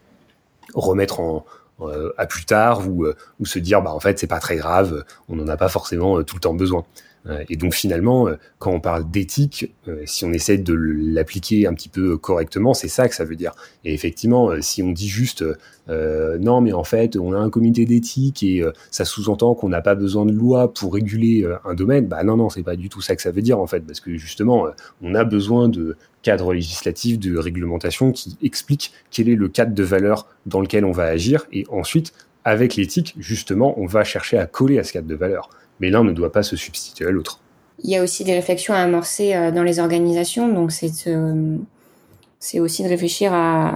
remettre 0.74 1.18
en, 1.18 1.44
euh, 1.80 2.12
à 2.16 2.26
plus 2.26 2.44
tard 2.44 2.88
ou, 2.88 3.04
euh, 3.04 3.16
ou 3.40 3.46
se 3.46 3.58
dire 3.58 3.82
bah 3.82 3.92
en 3.92 4.00
fait 4.00 4.18
c'est 4.18 4.26
pas 4.26 4.40
très 4.40 4.56
grave, 4.56 5.04
on 5.28 5.36
n'en 5.36 5.48
a 5.48 5.56
pas 5.56 5.68
forcément 5.68 6.22
tout 6.22 6.36
le 6.36 6.40
temps 6.40 6.54
besoin. 6.54 6.84
Euh, 7.28 7.44
et 7.48 7.56
donc 7.56 7.74
finalement, 7.74 8.28
euh, 8.28 8.36
quand 8.58 8.72
on 8.72 8.80
parle 8.80 9.10
d'éthique, 9.10 9.74
euh, 9.88 10.02
si 10.04 10.24
on 10.24 10.32
essaie 10.32 10.58
de 10.58 10.74
l'appliquer 10.74 11.66
un 11.66 11.74
petit 11.74 11.88
peu 11.88 12.16
correctement, 12.16 12.74
c'est 12.74 12.88
ça 12.88 13.08
que 13.08 13.14
ça 13.14 13.24
veut 13.24 13.36
dire. 13.36 13.52
Et 13.84 13.92
effectivement, 13.94 14.50
si 14.60 14.82
on 14.82 14.92
dit 14.92 15.08
juste 15.08 15.44
non, 15.88 16.60
mais 16.60 16.72
en 16.72 16.82
fait, 16.82 17.16
on 17.16 17.32
a 17.32 17.38
un 17.38 17.48
comité 17.48 17.84
d'éthique 17.84 18.42
et 18.42 18.64
ça 18.90 19.04
sous-entend 19.04 19.54
qu'on 19.54 19.68
n'a 19.68 19.80
pas 19.80 19.94
besoin 19.94 20.26
de 20.26 20.32
loi 20.32 20.72
pour 20.72 20.94
réguler 20.94 21.48
un 21.64 21.74
domaine, 21.74 22.06
bah 22.06 22.24
non, 22.24 22.36
non, 22.36 22.50
c'est 22.50 22.64
pas 22.64 22.74
du 22.74 22.88
tout 22.88 23.00
ça 23.00 23.14
que 23.14 23.22
ça 23.22 23.30
veut 23.30 23.42
dire 23.42 23.60
en 23.60 23.68
fait, 23.68 23.80
parce 23.80 24.00
que 24.00 24.16
justement, 24.16 24.66
on 25.00 25.14
a 25.14 25.22
besoin 25.22 25.68
de 25.68 25.96
cadres 26.22 26.52
législatifs, 26.52 27.20
de 27.20 27.36
réglementation 27.38 28.10
qui 28.10 28.36
expliquent 28.42 28.92
quel 29.12 29.28
est 29.28 29.36
le 29.36 29.48
cadre 29.48 29.74
de 29.74 29.82
valeur 29.84 30.26
dans 30.44 30.60
lequel 30.60 30.84
on 30.84 30.92
va 30.92 31.04
agir 31.04 31.46
et 31.52 31.64
ensuite, 31.70 32.12
avec 32.44 32.74
l'éthique, 32.74 33.14
justement, 33.18 33.78
on 33.78 33.86
va 33.86 34.02
chercher 34.02 34.38
à 34.38 34.46
coller 34.46 34.78
à 34.78 34.84
ce 34.84 34.92
cadre 34.92 35.06
de 35.06 35.14
valeur 35.14 35.50
mais 35.80 35.90
l'un 35.90 36.04
ne 36.04 36.12
doit 36.12 36.32
pas 36.32 36.42
se 36.42 36.56
substituer 36.56 37.06
à 37.06 37.10
l'autre. 37.10 37.40
Il 37.82 37.90
y 37.90 37.96
a 37.96 38.02
aussi 38.02 38.24
des 38.24 38.34
réflexions 38.34 38.74
à 38.74 38.78
amorcer 38.78 39.34
euh, 39.34 39.50
dans 39.50 39.62
les 39.62 39.78
organisations, 39.80 40.48
donc 40.48 40.72
c'est 40.72 42.60
aussi 42.60 42.82
de 42.82 42.88
réfléchir 42.88 43.32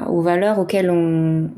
aux 0.08 0.22
valeurs 0.22 0.58
auxquelles 0.58 0.90
on, 0.90 1.50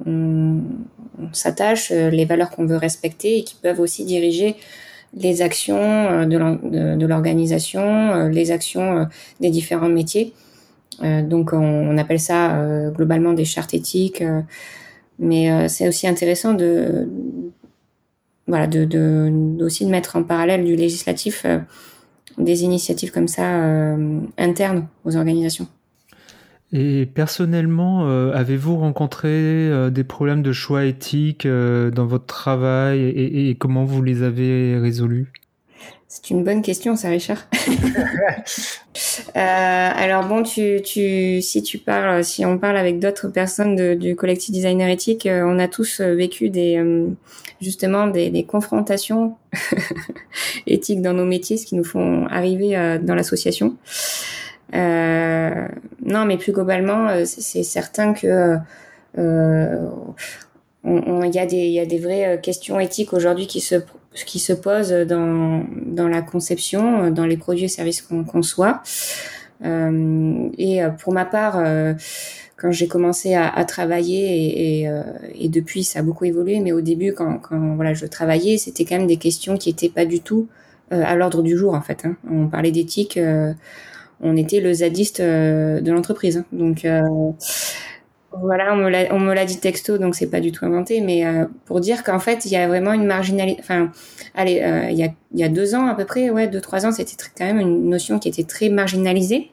s'attache, 1.33 1.93
euh, 1.93 2.11
les 2.11 2.25
valeurs 2.25 2.51
qu'on 2.51 2.67
veut 2.67 2.77
respecter 2.77 3.39
et 3.39 3.45
qui 3.45 3.55
peuvent 3.55 3.81
aussi 3.81 4.05
diriger 4.05 4.57
les 5.15 5.41
actions 5.41 5.77
euh, 5.77 6.25
de 6.27 7.07
l'organisation, 7.07 8.29
les 8.29 8.51
actions 8.51 9.07
des 9.41 9.51
différents 9.51 9.89
métiers. 9.89 10.33
Donc 11.01 11.53
on, 11.53 11.59
on 11.59 11.97
appelle 11.99 12.21
ça 12.21 12.91
globalement 12.95 13.33
des 13.33 13.45
chartes 13.45 13.75
éthiques, 13.75 14.23
mais 15.19 15.69
c'est 15.69 15.89
aussi 15.89 16.07
intéressant 16.07 16.53
de 16.53 17.09
voilà, 18.47 18.67
de, 18.67 18.85
de, 18.85 19.63
aussi 19.63 19.85
de 19.85 19.91
mettre 19.91 20.17
en 20.17 20.23
parallèle 20.23 20.65
du 20.65 20.77
législatif 20.77 21.43
euh, 21.45 21.59
des 22.39 22.65
initiatives 22.65 23.13
comme 23.13 23.29
ça 23.29 23.65
euh, 23.65 24.21
internes 24.39 24.87
aux 25.05 25.17
organisations. 25.17 25.69
Et 26.73 27.05
personnellement, 27.07 28.09
euh, 28.09 28.33
avez-vous 28.33 28.79
rencontré 28.79 29.91
des 29.91 30.05
problèmes 30.05 30.43
de 30.43 30.53
choix 30.53 30.87
éthiques 30.87 31.47
dans 31.47 32.07
votre 32.07 32.25
travail 32.25 33.01
et, 33.01 33.51
et, 33.51 33.55
comment 33.57 33.85
vous 33.85 34.03
les 34.03 34.23
avez 34.23 34.79
résolus? 34.79 35.31
C'est 36.15 36.29
une 36.29 36.45
bonne 36.45 36.61
question, 36.61 36.95
ça, 36.95 37.09
Richard. 37.09 37.49
euh, 39.35 39.35
alors 39.35 40.27
bon, 40.27 40.43
tu, 40.43 40.83
tu, 40.85 41.41
si 41.41 41.63
tu 41.63 41.79
parles, 41.79 42.23
si 42.23 42.45
on 42.45 42.59
parle 42.59 42.77
avec 42.77 42.99
d'autres 42.99 43.29
personnes 43.29 43.77
de, 43.77 43.95
du 43.95 44.15
collectif 44.15 44.53
designer 44.53 44.91
éthique, 44.91 45.25
euh, 45.25 45.43
on 45.43 45.59
a 45.59 45.69
tous 45.69 46.01
euh, 46.01 46.15
vécu 46.15 46.51
des, 46.51 46.77
euh, 46.77 47.09
justement, 47.63 48.09
des, 48.09 48.29
des 48.29 48.45
confrontations 48.45 49.37
éthiques 50.67 51.01
dans 51.01 51.15
nos 51.15 51.25
métiers, 51.25 51.57
ce 51.57 51.65
qui 51.65 51.77
nous 51.77 51.85
font 51.85 52.27
arriver 52.27 52.99
dans 53.03 53.15
l'association. 53.15 53.79
non, 54.75 56.27
mais 56.27 56.37
plus 56.37 56.53
globalement, 56.53 57.25
c'est 57.25 57.63
certain 57.63 58.13
que 58.13 58.59
il 60.85 61.35
y 61.35 61.39
a 61.39 61.47
des, 61.47 61.57
il 61.57 61.73
y 61.73 61.81
a 61.81 61.87
des 61.87 61.99
vraies 61.99 62.41
questions 62.43 62.81
éthiques 62.81 63.13
aujourd'hui 63.13 63.47
qui 63.47 63.61
se 63.61 63.77
qui 64.27 64.39
se 64.39 64.53
pose 64.53 64.91
dans, 64.91 65.65
dans 65.87 66.09
la 66.09 66.23
conception, 66.23 67.11
dans 67.11 67.25
les 67.25 67.37
produits 67.37 67.65
et 67.65 67.69
services 67.69 68.03
qu'on 68.03 68.25
conçoit. 68.25 68.83
Euh, 69.65 70.49
et 70.59 70.83
euh, 70.83 70.91
pour 70.91 71.13
ma 71.13 71.25
part, 71.25 71.59
euh, 71.59 71.95
quand 72.57 72.73
j'ai 72.73 72.89
commencé 72.89 73.35
à, 73.35 73.49
à 73.49 73.65
travailler 73.65 74.19
et, 74.19 74.81
et, 74.81 74.89
euh, 74.89 75.03
et, 75.35 75.49
depuis 75.49 75.85
ça 75.85 76.01
a 76.01 76.03
beaucoup 76.03 76.25
évolué, 76.25 76.61
mais 76.61 76.73
au 76.73 76.81
début 76.81 77.13
quand, 77.13 77.39
quand 77.39 77.75
voilà 77.77 77.95
je 77.95 78.07
travaillais, 78.07 78.59
c'était 78.59 78.85
quand 78.85 78.99
même 78.99 79.07
des 79.07 79.17
questions 79.17 79.57
qui 79.57 79.71
étaient 79.71 79.89
pas 79.89 80.05
du 80.05 80.21
tout 80.21 80.49
euh, 80.93 81.03
à 81.05 81.15
l'ordre 81.15 81.43
du 81.43 81.57
jour 81.57 81.75
en 81.75 81.81
fait. 81.81 82.05
Hein. 82.05 82.17
On 82.29 82.49
parlait 82.49 82.73
d'éthique, 82.73 83.19
on 84.21 84.37
était 84.37 84.61
le 84.61 84.73
zadiste 84.73 85.21
de 85.21 85.91
l'entreprise, 85.91 86.39
hein. 86.39 86.45
donc 86.53 86.87
voilà, 88.41 88.73
on 88.73 89.21
me 89.21 89.35
l'a 89.35 89.45
dit 89.45 89.59
texto, 89.59 89.99
donc 89.99 90.15
c'est 90.15 90.29
pas 90.31 90.41
du 90.41 90.53
tout 90.53 90.65
inventé, 90.65 91.01
mais 91.01 91.27
euh, 91.27 91.45
pour 91.67 91.81
dire 91.81 92.03
qu'en 92.03 92.19
fait, 92.19 92.45
il 92.45 92.53
y 92.53 92.57
a 92.57 92.67
vraiment 92.67 92.93
une 92.93 93.07
marginalité. 93.07 93.61
Enfin, 93.61 93.91
allez, 94.35 94.61
euh, 94.63 94.91
il, 94.91 94.99
y 95.35 95.45
a, 95.45 95.49
deux 95.49 95.75
ans 95.75 95.87
à 95.87 95.95
peu 95.95 96.05
près, 96.05 96.31
ouais, 96.31 96.49
deux 96.49 96.61
trois 96.61 96.87
ans, 96.87 96.93
c'était 96.93 97.15
quand 97.37 97.45
même 97.45 97.61
une 97.61 97.89
notion 97.89 98.19
qui 98.19 98.29
était 98.29 98.45
très 98.45 98.69
marginalisée 98.69 99.51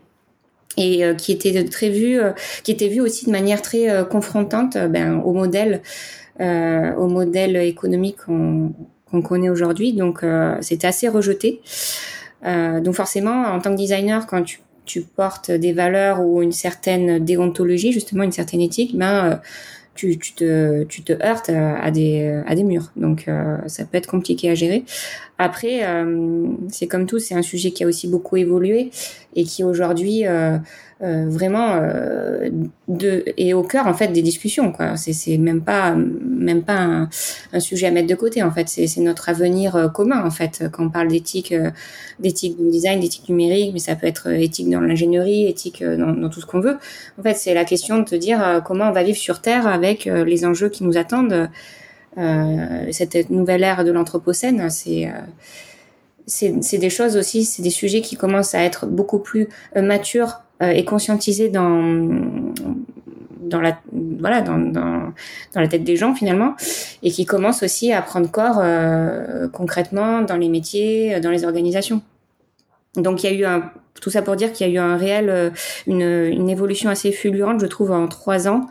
et 0.78 1.04
euh, 1.04 1.14
qui 1.14 1.32
était 1.32 1.64
très 1.66 1.90
vue, 1.90 2.20
qui 2.64 2.72
était 2.72 2.88
vue 2.88 3.02
aussi 3.02 3.26
de 3.26 3.32
manière 3.32 3.62
très 3.62 4.06
confrontante, 4.10 4.78
ben, 4.78 5.22
au 5.26 5.34
modèle, 5.34 5.82
au 6.40 7.08
modèle 7.08 7.58
économique 7.58 8.18
qu'on 8.26 9.22
connaît 9.22 9.50
aujourd'hui. 9.50 9.94
Donc, 9.94 10.24
c'était 10.62 10.88
assez 10.88 11.08
rejeté. 11.08 11.62
donc 12.44 12.94
forcément, 12.94 13.44
en 13.44 13.60
tant 13.60 13.72
que 13.72 13.78
designer, 13.78 14.26
quand 14.26 14.44
tu 14.44 14.62
tu 14.90 15.02
portes 15.02 15.52
des 15.52 15.72
valeurs 15.72 16.20
ou 16.22 16.42
une 16.42 16.52
certaine 16.52 17.24
déontologie, 17.24 17.92
justement 17.92 18.24
une 18.24 18.32
certaine 18.32 18.60
éthique, 18.60 18.98
ben 18.98 19.34
euh, 19.34 19.36
tu, 19.94 20.18
te, 20.18 21.24
heurtes 21.24 21.50
à 21.50 21.92
des, 21.92 22.42
à 22.48 22.56
des 22.56 22.64
murs. 22.64 22.92
Donc 22.96 23.28
euh, 23.28 23.58
ça 23.68 23.86
peut 23.86 23.98
être 23.98 24.08
compliqué 24.08 24.50
à 24.50 24.56
gérer. 24.56 24.84
Après, 25.42 25.86
euh, 25.86 26.48
c'est 26.68 26.88
comme 26.88 27.06
tout, 27.06 27.18
c'est 27.18 27.34
un 27.34 27.42
sujet 27.42 27.72
qui 27.72 27.86
a 27.86 27.88
aussi 27.88 28.10
beaucoup 28.10 28.36
évolué 28.36 28.92
et 29.38 29.46
qui 29.46 29.64
aujourd'hui 29.64 30.28
euh, 30.28 30.58
vraiment 31.00 31.76
euh, 31.76 32.50
de 32.90 33.24
et 33.38 33.54
au 33.54 33.64
cœur 33.64 33.88
en 33.88 33.94
fait 33.94 34.10
des 34.10 34.22
discussions 34.22 34.74
quoi. 34.74 34.98
C'est 34.98 35.38
même 35.38 35.62
pas 35.62 35.96
même 35.96 36.64
pas 36.64 37.08
un, 37.54 37.60
sujet 37.62 37.88
à 37.88 37.92
mettre 37.92 38.10
de 38.10 38.16
côté 38.16 38.44
en 38.44 38.52
fait. 38.52 38.68
C'est 38.68 39.00
notre 39.00 39.30
avenir 39.30 39.90
commun 39.94 40.26
en 40.26 40.30
fait. 40.30 40.66
Quand 40.74 40.88
on 40.88 40.90
parle 40.90 41.08
d'éthique 41.08 41.54
d'éthique 42.20 42.62
du 42.62 42.70
design 42.70 43.00
d'éthique 43.00 43.30
numérique 43.30 43.72
mais 43.72 43.80
ça 43.80 43.96
peut 43.96 44.08
être 44.08 44.28
éthique 44.28 44.70
dans 44.70 44.82
l'ingénierie 44.82 45.48
éthique 45.48 45.82
dans, 45.82 46.12
dans, 46.12 46.28
tout 46.28 46.42
ce 46.42 46.48
qu'on 46.48 46.60
veut. 46.60 46.78
En 47.18 47.24
fait 47.24 47.36
c'est 47.36 47.54
la 47.54 47.64
question 47.64 48.00
de 48.00 48.04
te 48.04 48.16
dire 48.16 48.62
comment 48.66 48.90
on 48.90 48.92
va 48.94 49.04
vivre 49.04 49.18
sur 49.18 49.40
terre 49.40 49.68
avec 49.68 50.04
les 50.04 50.46
enjeux 50.46 50.68
qui 50.68 50.84
nous 50.84 50.98
attendent 50.98 51.50
cette 52.16 53.30
nouvelle 53.30 53.64
ère 53.64 53.84
de 53.84 53.92
l'anthropocène 53.92 54.70
c'est 54.70 55.10
c'est 56.28 56.78
des 56.78 56.90
choses 56.92 57.18
aussi, 57.18 57.44
c'est 57.44 57.64
des 57.64 57.72
sujets 57.72 58.02
qui 58.02 58.16
commencent 58.16 58.54
à 58.54 58.62
être 58.62 58.86
beaucoup 58.86 59.18
plus 59.18 59.48
matures 59.76 60.42
euh, 60.62 60.72
et 60.72 60.84
conscientisé 60.84 61.48
dans 61.48 62.54
dans 63.40 63.62
la 63.62 63.80
voilà 63.94 64.42
dans, 64.42 64.58
dans, 64.58 65.14
dans 65.54 65.62
la 65.62 65.68
tête 65.70 65.86
des 65.86 65.96
gens 65.96 66.14
finalement 66.14 66.56
et 67.02 67.12
qui 67.12 67.26
commence 67.26 67.64
aussi 67.64 67.94
à 67.94 68.02
prendre 68.02 68.30
corps 68.30 68.60
euh, 68.62 69.48
concrètement 69.48 70.22
dans 70.22 70.36
les 70.36 70.50
métiers 70.50 71.16
euh, 71.16 71.20
dans 71.22 71.32
les 71.32 71.46
organisations. 71.46 72.02
Donc 72.96 73.24
il 73.24 73.32
y 73.32 73.34
a 73.34 73.38
eu 73.38 73.46
un 73.46 73.72
tout 74.00 74.10
ça 74.10 74.22
pour 74.22 74.36
dire 74.36 74.52
qu'il 74.52 74.68
y 74.68 74.70
a 74.70 74.74
eu 74.74 74.78
un 74.78 74.98
réel 74.98 75.30
euh, 75.30 75.50
une, 75.88 76.50
évolution 76.50 76.90
assez 76.90 77.12
fulgurante 77.12 77.62
je 77.62 77.66
trouve 77.68 77.92
en 77.92 78.08
trois 78.08 78.48
ans 78.48 78.68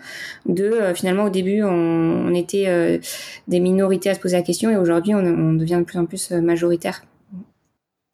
de 0.46 0.92
finalement 0.94 1.24
au 1.24 1.30
début 1.30 1.62
on, 1.62 2.34
était 2.34 3.00
des 3.46 3.60
minorités 3.60 4.10
à 4.10 4.14
se 4.14 4.20
poser 4.20 4.36
la 4.36 4.42
question 4.42 4.70
et 4.70 4.76
aujourd'hui 4.76 5.14
on, 5.14 5.52
devient 5.54 5.78
de 5.78 5.84
plus 5.84 5.98
en 5.98 6.06
plus 6.06 6.30
majoritaire 6.30 7.02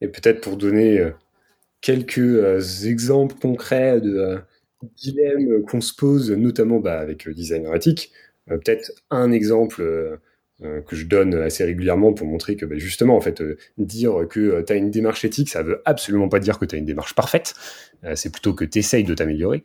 et 0.01 0.09
peut-être 0.09 0.41
pour 0.41 0.57
donner 0.57 1.13
quelques 1.85 2.19
euh, 2.19 2.61
exemples 2.87 3.35
concrets 3.39 4.01
de 4.01 4.17
euh, 4.17 4.39
dilemmes 4.97 5.63
qu'on 5.65 5.83
se 5.83 5.95
pose, 5.95 6.31
notamment 6.31 6.81
bah, 6.81 6.99
avec 6.99 7.27
le 7.27 7.35
designer 7.35 7.75
éthique. 7.77 8.11
Euh, 8.51 8.57
peut-être 8.57 8.91
un 9.11 9.31
exemple 9.33 10.19
que 10.87 10.97
je 10.97 11.07
donne 11.07 11.35
assez 11.35 11.65
régulièrement 11.65 12.13
pour 12.13 12.27
montrer 12.27 12.57
que 12.57 12.67
bah, 12.67 12.77
justement, 12.79 13.17
en 13.17 13.21
fait, 13.21 13.43
dire 13.79 14.13
que 14.29 14.63
tu 14.63 14.73
as 14.73 14.77
une 14.77 14.91
démarche 14.91 15.25
éthique, 15.25 15.49
ça 15.49 15.63
veut 15.63 15.83
absolument 15.85 16.29
pas 16.29 16.39
dire 16.39 16.59
que 16.59 16.65
tu 16.65 16.75
as 16.75 16.79
une 16.79 16.87
démarche 16.87 17.15
parfaite. 17.15 17.55
c'est 18.15 18.31
plutôt 18.31 18.55
que 18.55 18.65
tu 18.65 18.79
essayes 18.79 19.05
de 19.05 19.15
t'améliorer. 19.15 19.63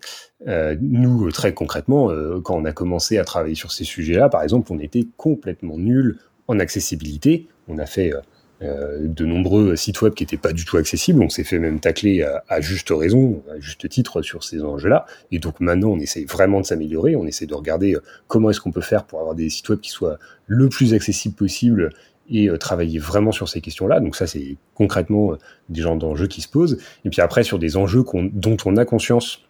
nous, 0.81 1.31
très 1.31 1.53
concrètement, 1.53 2.09
quand 2.43 2.55
on 2.55 2.65
a 2.65 2.71
commencé 2.71 3.17
à 3.17 3.23
travailler 3.23 3.55
sur 3.55 3.71
ces 3.71 3.83
sujets-là, 3.83 4.29
par 4.29 4.43
exemple, 4.43 4.71
on 4.71 4.79
était 4.79 5.05
complètement 5.17 5.77
nuls 5.77 6.17
en 6.49 6.59
accessibilité. 6.59 7.47
On 7.69 7.77
a 7.77 7.85
fait 7.85 8.13
euh, 8.13 8.19
de 8.61 9.25
nombreux 9.25 9.77
sites 9.77 10.01
web 10.01 10.13
qui 10.13 10.23
n'étaient 10.23 10.37
pas 10.37 10.51
du 10.51 10.65
tout 10.65 10.77
accessibles. 10.77 11.21
On 11.23 11.29
s'est 11.29 11.45
fait 11.45 11.59
même 11.59 11.79
tacler 11.79 12.23
à, 12.47 12.61
juste 12.61 12.89
raison, 12.89 13.41
à 13.49 13.59
juste 13.59 13.87
titre 13.87 14.21
sur 14.21 14.43
ces 14.43 14.61
enjeux-là. 14.63 15.05
Et 15.31 15.39
donc 15.39 15.59
maintenant, 15.59 15.89
on 15.89 15.99
essaye 15.99 16.25
vraiment 16.25 16.59
de 16.59 16.65
s'améliorer. 16.65 17.15
On 17.15 17.25
essaie 17.25 17.45
de 17.45 17.53
regarder 17.53 17.95
euh, 17.95 18.03
comment 18.27 18.49
est-ce 18.49 18.59
qu'on 18.59 18.71
peut 18.71 18.81
faire 18.81 19.05
pour 19.05 19.19
avoir 19.19 19.35
des 19.35 19.49
sites 19.49 19.69
web 19.69 19.79
qui 19.79 19.91
soient 19.91 20.19
le 20.47 20.67
plus 20.67 20.93
accessibles 20.93 21.35
possible 21.35 21.91
et 22.29 22.49
euh, 22.49 22.57
travailler 22.57 22.99
vraiment 22.99 23.31
sur 23.31 23.47
ces 23.47 23.61
questions-là. 23.61 24.01
Donc 24.01 24.15
ça, 24.15 24.27
c'est 24.27 24.57
concrètement 24.73 25.37
des 25.69 25.81
genres 25.81 25.97
d'enjeux 25.97 26.27
qui 26.27 26.41
se 26.41 26.49
posent. 26.49 26.77
Et 27.05 27.09
puis 27.09 27.21
après, 27.21 27.43
sur 27.43 27.59
des 27.59 27.77
enjeux 27.77 28.03
dont 28.33 28.57
on 28.65 28.75
a 28.75 28.83
conscience 28.83 29.41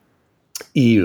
et 0.76 1.00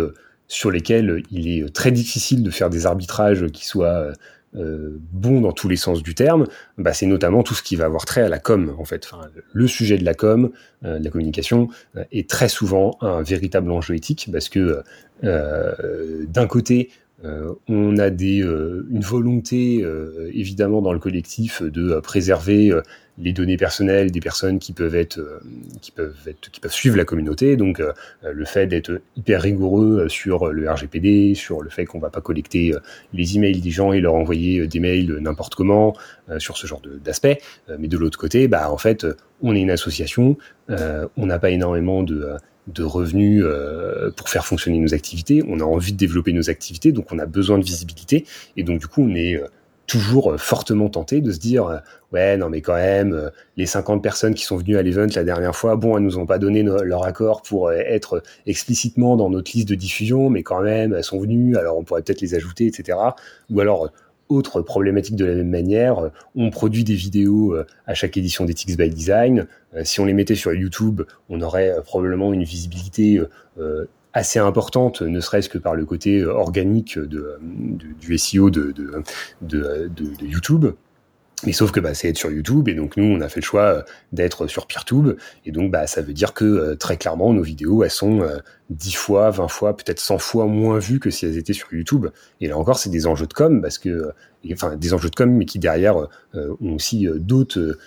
sur 0.49 0.71
lesquels 0.71 1.23
il 1.31 1.49
est 1.49 1.73
très 1.73 1.91
difficile 1.91 2.43
de 2.43 2.51
faire 2.51 2.71
des 2.71 2.87
arbitrages 2.87 3.47
qui 3.47 3.65
soient 3.65 4.13
euh, 4.57 4.99
bon 5.13 5.41
dans 5.41 5.53
tous 5.53 5.69
les 5.69 5.77
sens 5.77 6.03
du 6.03 6.15
terme, 6.15 6.47
bah, 6.79 6.93
c'est 6.93 7.07
notamment 7.07 7.43
tout 7.43 7.55
ce 7.55 7.63
qui 7.63 7.77
va 7.77 7.87
avoir 7.87 8.05
trait 8.05 8.23
à 8.23 8.29
la 8.29 8.39
com, 8.39 8.75
en 8.79 8.85
fait. 8.85 9.05
Enfin, 9.05 9.29
le 9.53 9.67
sujet 9.67 9.99
de 9.99 10.05
la 10.05 10.15
com, 10.15 10.51
euh, 10.85 10.99
de 10.99 11.05
la 11.05 11.11
communication, 11.11 11.69
euh, 11.97 12.05
est 12.13 12.29
très 12.29 12.49
souvent 12.49 12.97
un 13.01 13.23
véritable 13.23 13.71
enjeu 13.71 13.95
éthique, 13.95 14.29
parce 14.33 14.49
que 14.49 14.83
euh, 15.25 16.25
d'un 16.29 16.47
côté, 16.47 16.91
euh, 17.25 17.55
on 17.69 17.97
a 17.99 18.11
euh, 18.11 18.87
une 18.91 19.01
volonté, 19.01 19.81
euh, 19.83 20.31
évidemment, 20.35 20.83
dans 20.83 20.93
le 20.93 20.99
collectif 20.99 21.63
de 21.63 21.99
préserver 22.01 22.73
les 23.17 23.33
données 23.33 23.57
personnelles 23.57 24.11
des 24.11 24.21
personnes 24.21 24.59
qui 24.59 24.73
peuvent 24.73 24.97
être, 24.97 25.21
suivre 26.69 26.97
la 26.97 27.05
communauté. 27.05 27.57
Donc, 27.57 27.81
le 28.25 28.45
fait 28.45 28.67
d'être 28.67 29.01
hyper 29.17 29.43
rigoureux 29.43 30.09
sur 30.09 30.53
le 30.53 30.69
RGPD, 30.69 31.35
sur 31.37 31.63
le 31.63 31.71
fait 31.71 31.85
qu'on 31.85 32.01
va 32.01 32.11
pas 32.11 32.21
collecter 32.21 32.73
les 33.13 33.37
emails 33.37 33.61
des 33.61 33.71
gens 33.71 33.93
et 33.93 34.01
leur 34.01 34.15
envoyer 34.15 34.67
des 34.67 34.81
mails 34.81 35.17
n'importe 35.21 35.55
comment, 35.55 35.95
sur 36.39 36.57
ce 36.57 36.67
genre 36.67 36.83
d'aspect. 37.05 37.41
mais 37.79 37.87
de 37.87 37.97
l'autre 37.97 38.19
côté, 38.19 38.49
bah, 38.49 38.73
en 38.73 38.79
fait, 38.79 39.07
on 39.43 39.55
est 39.55 39.61
une 39.61 39.71
association, 39.71 40.37
on 40.69 41.27
n'a 41.27 41.39
pas 41.39 41.51
énormément 41.51 42.03
de 42.03 42.37
de 42.67 42.83
revenus 42.83 43.43
euh, 43.45 44.11
pour 44.11 44.29
faire 44.29 44.47
fonctionner 44.47 44.79
nos 44.79 44.95
activités. 44.95 45.43
On 45.49 45.61
a 45.61 45.65
envie 45.65 45.93
de 45.93 45.99
développer 45.99 46.33
nos 46.33 46.51
activités, 46.51 46.93
donc 46.93 47.13
on 47.13 47.19
a 47.19 47.27
besoin 47.27 47.59
de 47.59 47.65
visibilité. 47.65 48.25
Et 48.57 48.63
donc 48.63 48.81
du 48.81 48.87
coup, 48.87 49.03
on 49.03 49.15
est 49.15 49.37
euh, 49.37 49.47
toujours 49.87 50.33
euh, 50.33 50.39
fortement 50.39 50.89
tenté 50.89 51.21
de 51.21 51.31
se 51.31 51.39
dire 51.39 51.83
ouais 52.13 52.39
non 52.39 52.49
mais 52.49 52.63
quand 52.63 52.77
même 52.77 53.31
les 53.59 53.67
50 53.67 54.03
personnes 54.03 54.35
qui 54.35 54.45
sont 54.45 54.57
venues 54.57 54.79
à 54.79 54.83
l'event 54.83 55.07
la 55.15 55.25
dernière 55.25 55.55
fois 55.55 55.77
bon 55.77 55.99
elles 55.99 56.03
nous 56.05 56.17
ont 56.17 56.25
pas 56.25 56.39
donné 56.39 56.63
leur 56.63 57.05
accord 57.05 57.43
pour 57.43 57.71
être 57.71 58.23
explicitement 58.47 59.17
dans 59.17 59.29
notre 59.29 59.53
liste 59.53 59.69
de 59.69 59.75
diffusion 59.75 60.31
mais 60.31 60.43
quand 60.43 60.63
même 60.63 60.95
elles 60.95 61.05
sont 61.05 61.21
venues 61.21 61.57
alors 61.59 61.77
on 61.77 61.85
pourrait 61.85 62.01
peut-être 62.01 62.23
les 62.23 62.35
ajouter 62.35 62.67
etc 62.67 62.97
ou 63.51 63.61
alors 63.61 63.91
autre 64.29 64.63
problématique 64.63 65.17
de 65.17 65.25
la 65.25 65.35
même 65.35 65.51
manière, 65.51 65.99
euh, 65.99 66.09
on 66.35 66.51
produit 66.51 66.85
des 66.85 66.95
vidéos 66.95 67.55
euh, 67.55 67.67
à 67.87 67.95
chaque 67.95 68.17
édition 68.17 68.45
d'Ethics 68.45 68.77
by 68.77 68.89
Design. 68.89 69.47
Euh, 69.75 69.83
si 69.85 70.01
on 70.01 70.05
les 70.05 70.15
mettait 70.15 70.35
sur 70.35 70.53
YouTube, 70.53 71.03
on 71.29 71.41
aurait 71.41 71.75
probablement 71.85 72.33
une 72.33 72.45
visibilité 72.45 73.21
assez 74.13 74.39
importante, 74.39 75.03
ne 75.03 75.21
serait-ce 75.21 75.49
que 75.49 75.59
par 75.59 75.75
le 75.75 75.85
côté 75.85 76.25
organique 76.25 76.99
du 76.99 78.19
SEO 78.19 78.51
de 78.51 79.03
YouTube. 80.23 80.67
Mais 81.47 81.53
sauf 81.53 81.73
que 81.73 81.81
bah, 81.81 81.95
c'est 81.95 82.09
être 82.09 82.17
sur 82.17 82.31
YouTube 82.31 82.69
et 82.69 82.75
donc 82.75 82.97
nous 82.97 83.05
on 83.05 83.21
a 83.21 83.29
fait 83.29 83.41
le 83.41 83.45
choix 83.45 83.63
euh, 83.63 83.83
d'être 84.13 84.47
sur 84.47 84.67
PeerTube 84.67 85.19
et 85.45 85.53
donc 85.53 85.71
bah 85.71 85.87
ça 85.87 86.01
veut 86.01 86.13
dire 86.13 86.33
que 86.33 86.45
euh, 86.45 86.77
très 86.77 86.97
clairement 86.97 87.33
nos 87.33 87.43
vidéos 87.43 87.83
elles 87.83 87.91
sont 87.91 88.23
euh, 88.23 88.39
10 88.71 88.93
fois, 88.95 89.31
20 89.31 89.49
fois, 89.49 89.77
peut-être 89.77 90.01
100 90.01 90.19
fois 90.19 90.47
moins 90.47 90.79
vues 90.79 91.01
que 91.01 91.11
si 91.11 91.27
elles 91.27 91.37
étaient 91.37 91.53
sur 91.53 91.73
YouTube. 91.73 92.07
Et 92.41 92.49
là 92.49 92.57
encore 92.57 92.79
c'est 92.79 92.89
des 92.89 93.07
enjeux 93.07 93.27
de 93.27 93.35
com 93.35 93.61
parce 93.61 93.79
que 93.79 94.13
enfin 94.53 94.77
des 94.77 94.95
enjeux 94.95 95.11
de 95.11 95.15
com 95.15 95.31
mais 95.31 95.45
qui 95.45 95.59
derrière 95.59 95.97
ont 96.35 96.75
aussi 96.75 97.09
d'autres 97.17 97.79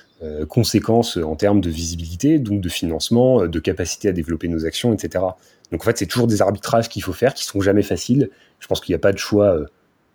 conséquences 0.47 1.17
en 1.17 1.35
termes 1.35 1.61
de 1.61 1.69
visibilité, 1.69 2.39
donc 2.39 2.61
de 2.61 2.69
financement, 2.69 3.47
de 3.47 3.59
capacité 3.59 4.09
à 4.09 4.11
développer 4.11 4.47
nos 4.47 4.65
actions, 4.65 4.93
etc. 4.93 5.23
Donc 5.71 5.81
en 5.81 5.85
fait, 5.85 5.97
c'est 5.97 6.07
toujours 6.07 6.27
des 6.27 6.41
arbitrages 6.41 6.89
qu'il 6.89 7.03
faut 7.03 7.13
faire 7.13 7.35
qui 7.35 7.43
sont 7.43 7.61
jamais 7.61 7.83
faciles. 7.83 8.29
Je 8.59 8.67
pense 8.67 8.81
qu'il 8.81 8.93
n'y 8.93 8.97
a 8.97 8.99
pas 8.99 9.13
de 9.13 9.19
choix 9.19 9.55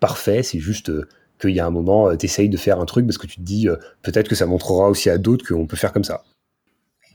parfait, 0.01 0.43
c'est 0.43 0.59
juste 0.59 0.91
qu'il 1.39 1.51
y 1.51 1.59
a 1.59 1.65
un 1.65 1.71
moment, 1.71 2.15
tu 2.15 2.25
essayes 2.25 2.49
de 2.49 2.57
faire 2.57 2.79
un 2.79 2.85
truc 2.85 3.05
parce 3.05 3.17
que 3.17 3.27
tu 3.27 3.37
te 3.37 3.41
dis 3.41 3.67
peut-être 4.01 4.27
que 4.27 4.35
ça 4.35 4.45
montrera 4.45 4.89
aussi 4.89 5.09
à 5.09 5.17
d'autres 5.17 5.45
qu'on 5.47 5.67
peut 5.67 5.77
faire 5.77 5.91
comme 5.91 6.03
ça. 6.03 6.23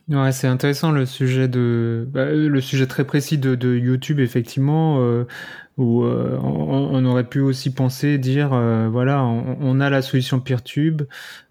Ouais, 0.08 0.32
c'est 0.32 0.46
intéressant 0.46 0.90
le 0.90 1.04
sujet 1.04 1.48
de 1.48 2.08
bah, 2.10 2.24
le 2.24 2.60
sujet 2.62 2.86
très 2.86 3.04
précis 3.04 3.36
de, 3.36 3.76
YouTube 3.76 4.20
effectivement. 4.20 5.02
Euh, 5.02 5.26
où 5.78 6.02
euh, 6.02 6.36
on, 6.42 7.04
aurait 7.04 7.28
pu 7.28 7.38
aussi 7.40 7.72
penser 7.72 8.18
dire 8.18 8.52
euh, 8.52 8.88
voilà 8.90 9.22
on, 9.22 9.78
a 9.78 9.88
la 9.88 10.02
solution 10.02 10.40
PeerTube, 10.40 11.02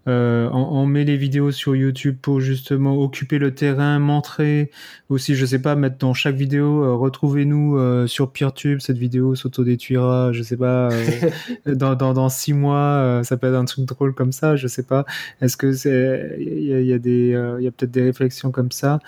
euh, 0.10 0.50
on, 0.52 0.86
met 0.86 1.06
les 1.06 1.16
vidéos 1.16 1.52
sur 1.52 1.78
YouTube 1.78 2.18
pour 2.22 2.42
justement 2.42 2.98
occuper 2.98 3.40
le 3.40 3.56
terrain, 3.56 4.00
montrer 4.00 4.70
aussi 5.08 5.34
je 5.36 5.46
sais 5.46 5.60
pas 5.60 5.76
mettre 5.76 5.98
dans 6.00 6.14
chaque 6.14 6.36
vidéo 6.36 6.98
retrouvez-nous 6.98 8.08
sur 8.08 8.34
PeerTube 8.34 8.82
cette 8.82 8.98
vidéo 8.98 9.34
s'autodétruira 9.36 10.34
je 10.34 10.44
sais 10.44 10.58
pas 10.58 10.90
dans, 11.66 11.96
dans, 11.96 12.14
dans 12.14 12.28
six 12.28 12.54
mois 12.54 13.22
ça 13.24 13.38
peut 13.38 13.48
être 13.48 13.56
un 13.56 13.66
truc 13.66 13.86
drôle 13.86 14.14
comme 14.14 14.34
ça 14.34 14.58
je 14.58 14.68
sais 14.68 14.84
pas. 14.84 15.06
Est-ce 15.40 15.56
que 15.56 15.72
c'est 15.72 16.36
il 16.38 16.64
y 16.64 16.74
a, 16.74 16.82
y 16.82 16.94
a, 16.94 17.00
des 17.00 17.56
il 17.60 17.64
y 17.64 17.68
a 17.68 17.72
peut-être 17.72 17.92
des 17.92 18.04
réflexions 18.04 18.52
comme 18.52 18.72
ça. 18.72 19.00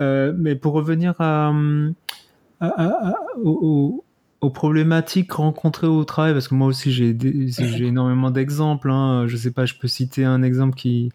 Mais 0.00 0.56
pour 0.56 0.72
revenir 0.72 1.14
à, 1.20 1.52
à, 2.60 2.66
à 2.66 3.14
au, 3.42 4.03
aux 4.44 4.50
problématiques 4.50 5.32
rencontrées 5.32 5.86
au 5.86 6.04
travail, 6.04 6.34
parce 6.34 6.48
que 6.48 6.54
moi 6.54 6.68
aussi 6.68 6.92
j'ai 6.92 7.16
j'ai 7.18 7.86
énormément 7.86 8.30
d'exemples. 8.30 8.90
Hein. 8.90 9.26
Je 9.26 9.36
sais 9.36 9.50
pas, 9.50 9.64
je 9.64 9.74
peux 9.74 9.88
citer 9.88 10.24
un 10.24 10.42
exemple 10.42 10.74
qui 10.74 11.10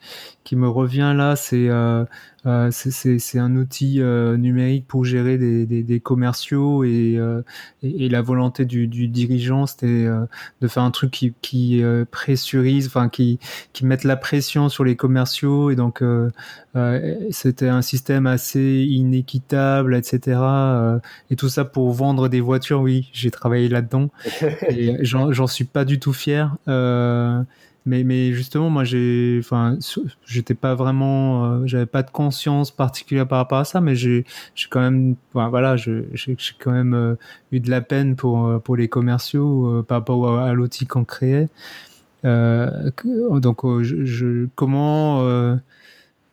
qui 0.50 0.56
me 0.56 0.68
revient 0.68 1.14
là, 1.16 1.36
c'est 1.36 1.70
euh, 1.70 2.06
euh, 2.47 2.70
c'est 2.72 3.38
un 3.38 3.56
outil 3.56 4.02
euh, 4.02 4.36
numérique 4.36 4.88
pour 4.88 5.06
gérer 5.06 5.38
des, 5.38 5.68
des, 5.68 5.84
des 5.84 6.00
commerciaux 6.00 6.84
et, 6.84 7.20
et, 7.84 8.06
et, 8.06 8.10
la 8.10 8.24
volonté 8.24 8.66
du, 8.66 8.88
du 8.88 9.08
dirigeant, 9.08 9.68
c'était 9.68 10.08
de 10.08 10.68
faire 10.68 10.82
un 10.82 10.89
truc 10.89 11.12
qui, 11.12 11.34
qui 11.43 11.84
pressurise, 12.10 12.88
enfin 12.88 13.10
qui, 13.10 13.38
qui 13.74 13.86
mette 13.86 14.04
la 14.04 14.18
pression 14.18 14.70
sur 14.70 14.84
les 14.84 14.95
commerciaux 14.95 15.70
et 15.70 15.76
donc 15.76 16.04
c'était 17.30 17.68
un 17.68 17.84
système 17.84 18.26
assez 18.26 18.88
inéquitable, 18.89 19.95
etc. 19.95 20.39
et 21.30 21.36
tout 21.36 21.50
ça 21.50 21.64
pour 21.64 21.91
vendre 21.91 22.28
des 22.28 22.41
voitures, 22.41 22.82
oui, 22.82 23.08
j'ai 23.14 23.30
travaillé 23.30 23.70
là-dedans 23.70 24.10
et 24.70 24.97
j'en 25.04 25.45
suis 25.45 25.66
pas 25.66 25.86
du 25.86 26.00
tout 26.00 26.14
fier. 26.14 26.56
Euh, 26.68 27.43
mais, 27.90 28.04
mais 28.04 28.34
justement, 28.34 28.70
moi, 28.70 28.84
j'ai, 28.84 29.38
enfin, 29.40 29.80
j'étais 30.26 30.54
pas 30.54 30.76
vraiment, 30.76 31.46
euh, 31.46 31.66
j'avais 31.66 31.88
pas 31.88 32.04
de 32.04 32.12
conscience 32.12 32.70
particulière 32.70 33.28
par 33.28 33.40
rapport 33.40 33.58
à 33.58 33.66
ça, 33.66 33.82
mais 33.82 33.96
j'ai, 33.96 34.26
j'ai 34.54 34.68
quand 34.70 34.80
même, 34.80 35.16
voilà, 35.34 35.76
j'ai, 35.76 36.08
j'ai 36.14 36.38
quand 36.60 36.72
même 36.72 36.94
euh, 36.94 37.16
eu 37.52 37.60
de 37.60 37.72
la 37.72 37.82
peine 37.82 38.16
pour 38.16 38.46
euh, 38.46 38.60
pour 38.60 38.76
les 38.76 38.88
commerciaux 38.88 39.84
par 39.88 40.00
rapport 40.00 40.38
à, 40.40 40.54
l'outil 40.54 40.86
qu'on 40.86 41.04
créait. 41.04 41.50
donc, 42.24 43.66
je, 43.82 44.06
je, 44.06 44.48
comment 44.56 45.58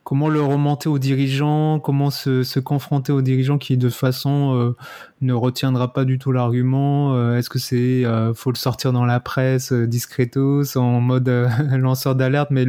comment 0.07 0.29
le 0.29 0.41
remonter 0.41 0.87
aux 0.87 0.99
dirigeants, 0.99 1.81
comment 1.81 2.11
se, 2.11 2.59
confronter 2.59 3.11
aux 3.11 3.21
dirigeants 3.21 3.57
qui 3.57 3.75
de 3.75 3.89
façon 3.89 4.55
euh, 4.55 4.75
ne 5.19 5.33
retiendra 5.33 5.91
pas 5.91 6.05
du 6.05 6.17
tout 6.17 6.31
l'argument. 6.31 7.13
Euh, 7.13 7.37
est-ce 7.37 7.49
que 7.49 7.59
c'est 7.59 8.05
euh, 8.05 8.33
faut 8.33 8.51
le 8.51 8.55
sortir 8.55 8.93
dans 8.93 9.03
la 9.03 9.19
presse 9.19 9.73
discretos 9.73 10.77
en 10.77 11.01
mode 11.01 11.27
lanceur 11.77 12.15
d'alerte, 12.15 12.51
mais 12.51 12.65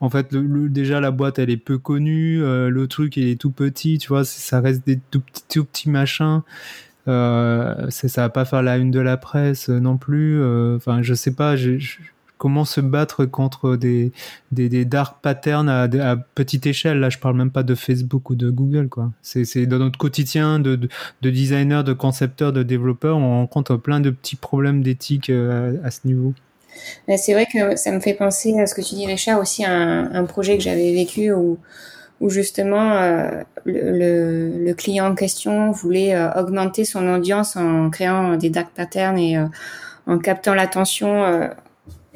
en 0.00 0.08
fait 0.08 0.34
déjà 0.34 1.02
la 1.02 1.10
boîte 1.10 1.38
elle 1.38 1.50
est 1.50 1.58
peu 1.58 1.76
connue, 1.76 2.38
le 2.38 2.86
truc 2.86 3.18
il 3.18 3.28
est 3.28 3.38
tout 3.38 3.50
petit, 3.50 3.98
tu 3.98 4.08
vois, 4.08 4.24
ça 4.24 4.60
reste 4.60 4.86
des 4.86 4.98
tout 5.10 5.20
petits 5.20 5.42
tout 5.50 5.64
petits 5.66 5.90
machins. 5.90 6.40
Euh, 7.08 7.90
ça 7.90 8.22
va 8.22 8.30
pas 8.30 8.46
faire 8.46 8.62
la 8.62 8.78
une 8.78 8.90
de 8.90 9.00
la 9.00 9.18
presse 9.18 9.68
non 9.68 9.98
plus. 9.98 10.42
Enfin, 10.76 11.02
je 11.02 11.12
sais 11.12 11.34
pas. 11.34 11.56
Je, 11.56 11.76
comment 12.38 12.64
se 12.64 12.80
battre 12.80 13.26
contre 13.26 13.76
des, 13.76 14.12
des, 14.52 14.84
dark 14.84 15.18
patterns 15.20 15.68
à, 15.68 16.16
petite 16.34 16.66
échelle. 16.66 17.00
Là, 17.00 17.10
je 17.10 17.18
parle 17.18 17.36
même 17.36 17.50
pas 17.50 17.64
de 17.64 17.74
Facebook 17.74 18.30
ou 18.30 18.36
de 18.36 18.48
Google, 18.48 18.88
quoi. 18.88 19.10
C'est, 19.22 19.66
dans 19.66 19.78
notre 19.78 19.98
quotidien 19.98 20.60
de, 20.60 20.76
de, 20.76 20.88
de 21.20 21.30
designer, 21.30 21.84
de 21.84 21.92
concepteur, 21.92 22.52
de 22.52 22.62
développeur, 22.62 23.18
on 23.18 23.40
rencontre 23.40 23.76
plein 23.76 24.00
de 24.00 24.10
petits 24.10 24.36
problèmes 24.36 24.82
d'éthique 24.82 25.30
euh, 25.30 25.76
à, 25.84 25.90
ce 25.90 26.00
niveau. 26.04 26.32
C'est 27.16 27.32
vrai 27.32 27.46
que 27.52 27.76
ça 27.76 27.90
me 27.90 27.98
fait 27.98 28.14
penser 28.14 28.58
à 28.58 28.66
ce 28.66 28.74
que 28.74 28.80
tu 28.80 28.94
dis, 28.94 29.06
Richard, 29.06 29.40
aussi 29.40 29.64
à 29.64 29.72
un, 29.72 30.24
projet 30.24 30.56
que 30.56 30.62
j'avais 30.62 30.92
vécu 30.92 31.32
où, 31.32 31.58
où 32.20 32.30
justement 32.30 32.92
euh, 32.92 33.42
le, 33.64 34.64
le, 34.64 34.74
client 34.74 35.08
en 35.08 35.14
question 35.16 35.72
voulait 35.72 36.14
euh, 36.14 36.30
augmenter 36.34 36.84
son 36.84 37.08
audience 37.08 37.56
en 37.56 37.90
créant 37.90 38.36
des 38.36 38.50
dark 38.50 38.68
patterns 38.74 39.18
et 39.18 39.38
en 40.06 40.18
captant 40.18 40.54
l'attention 40.54 41.50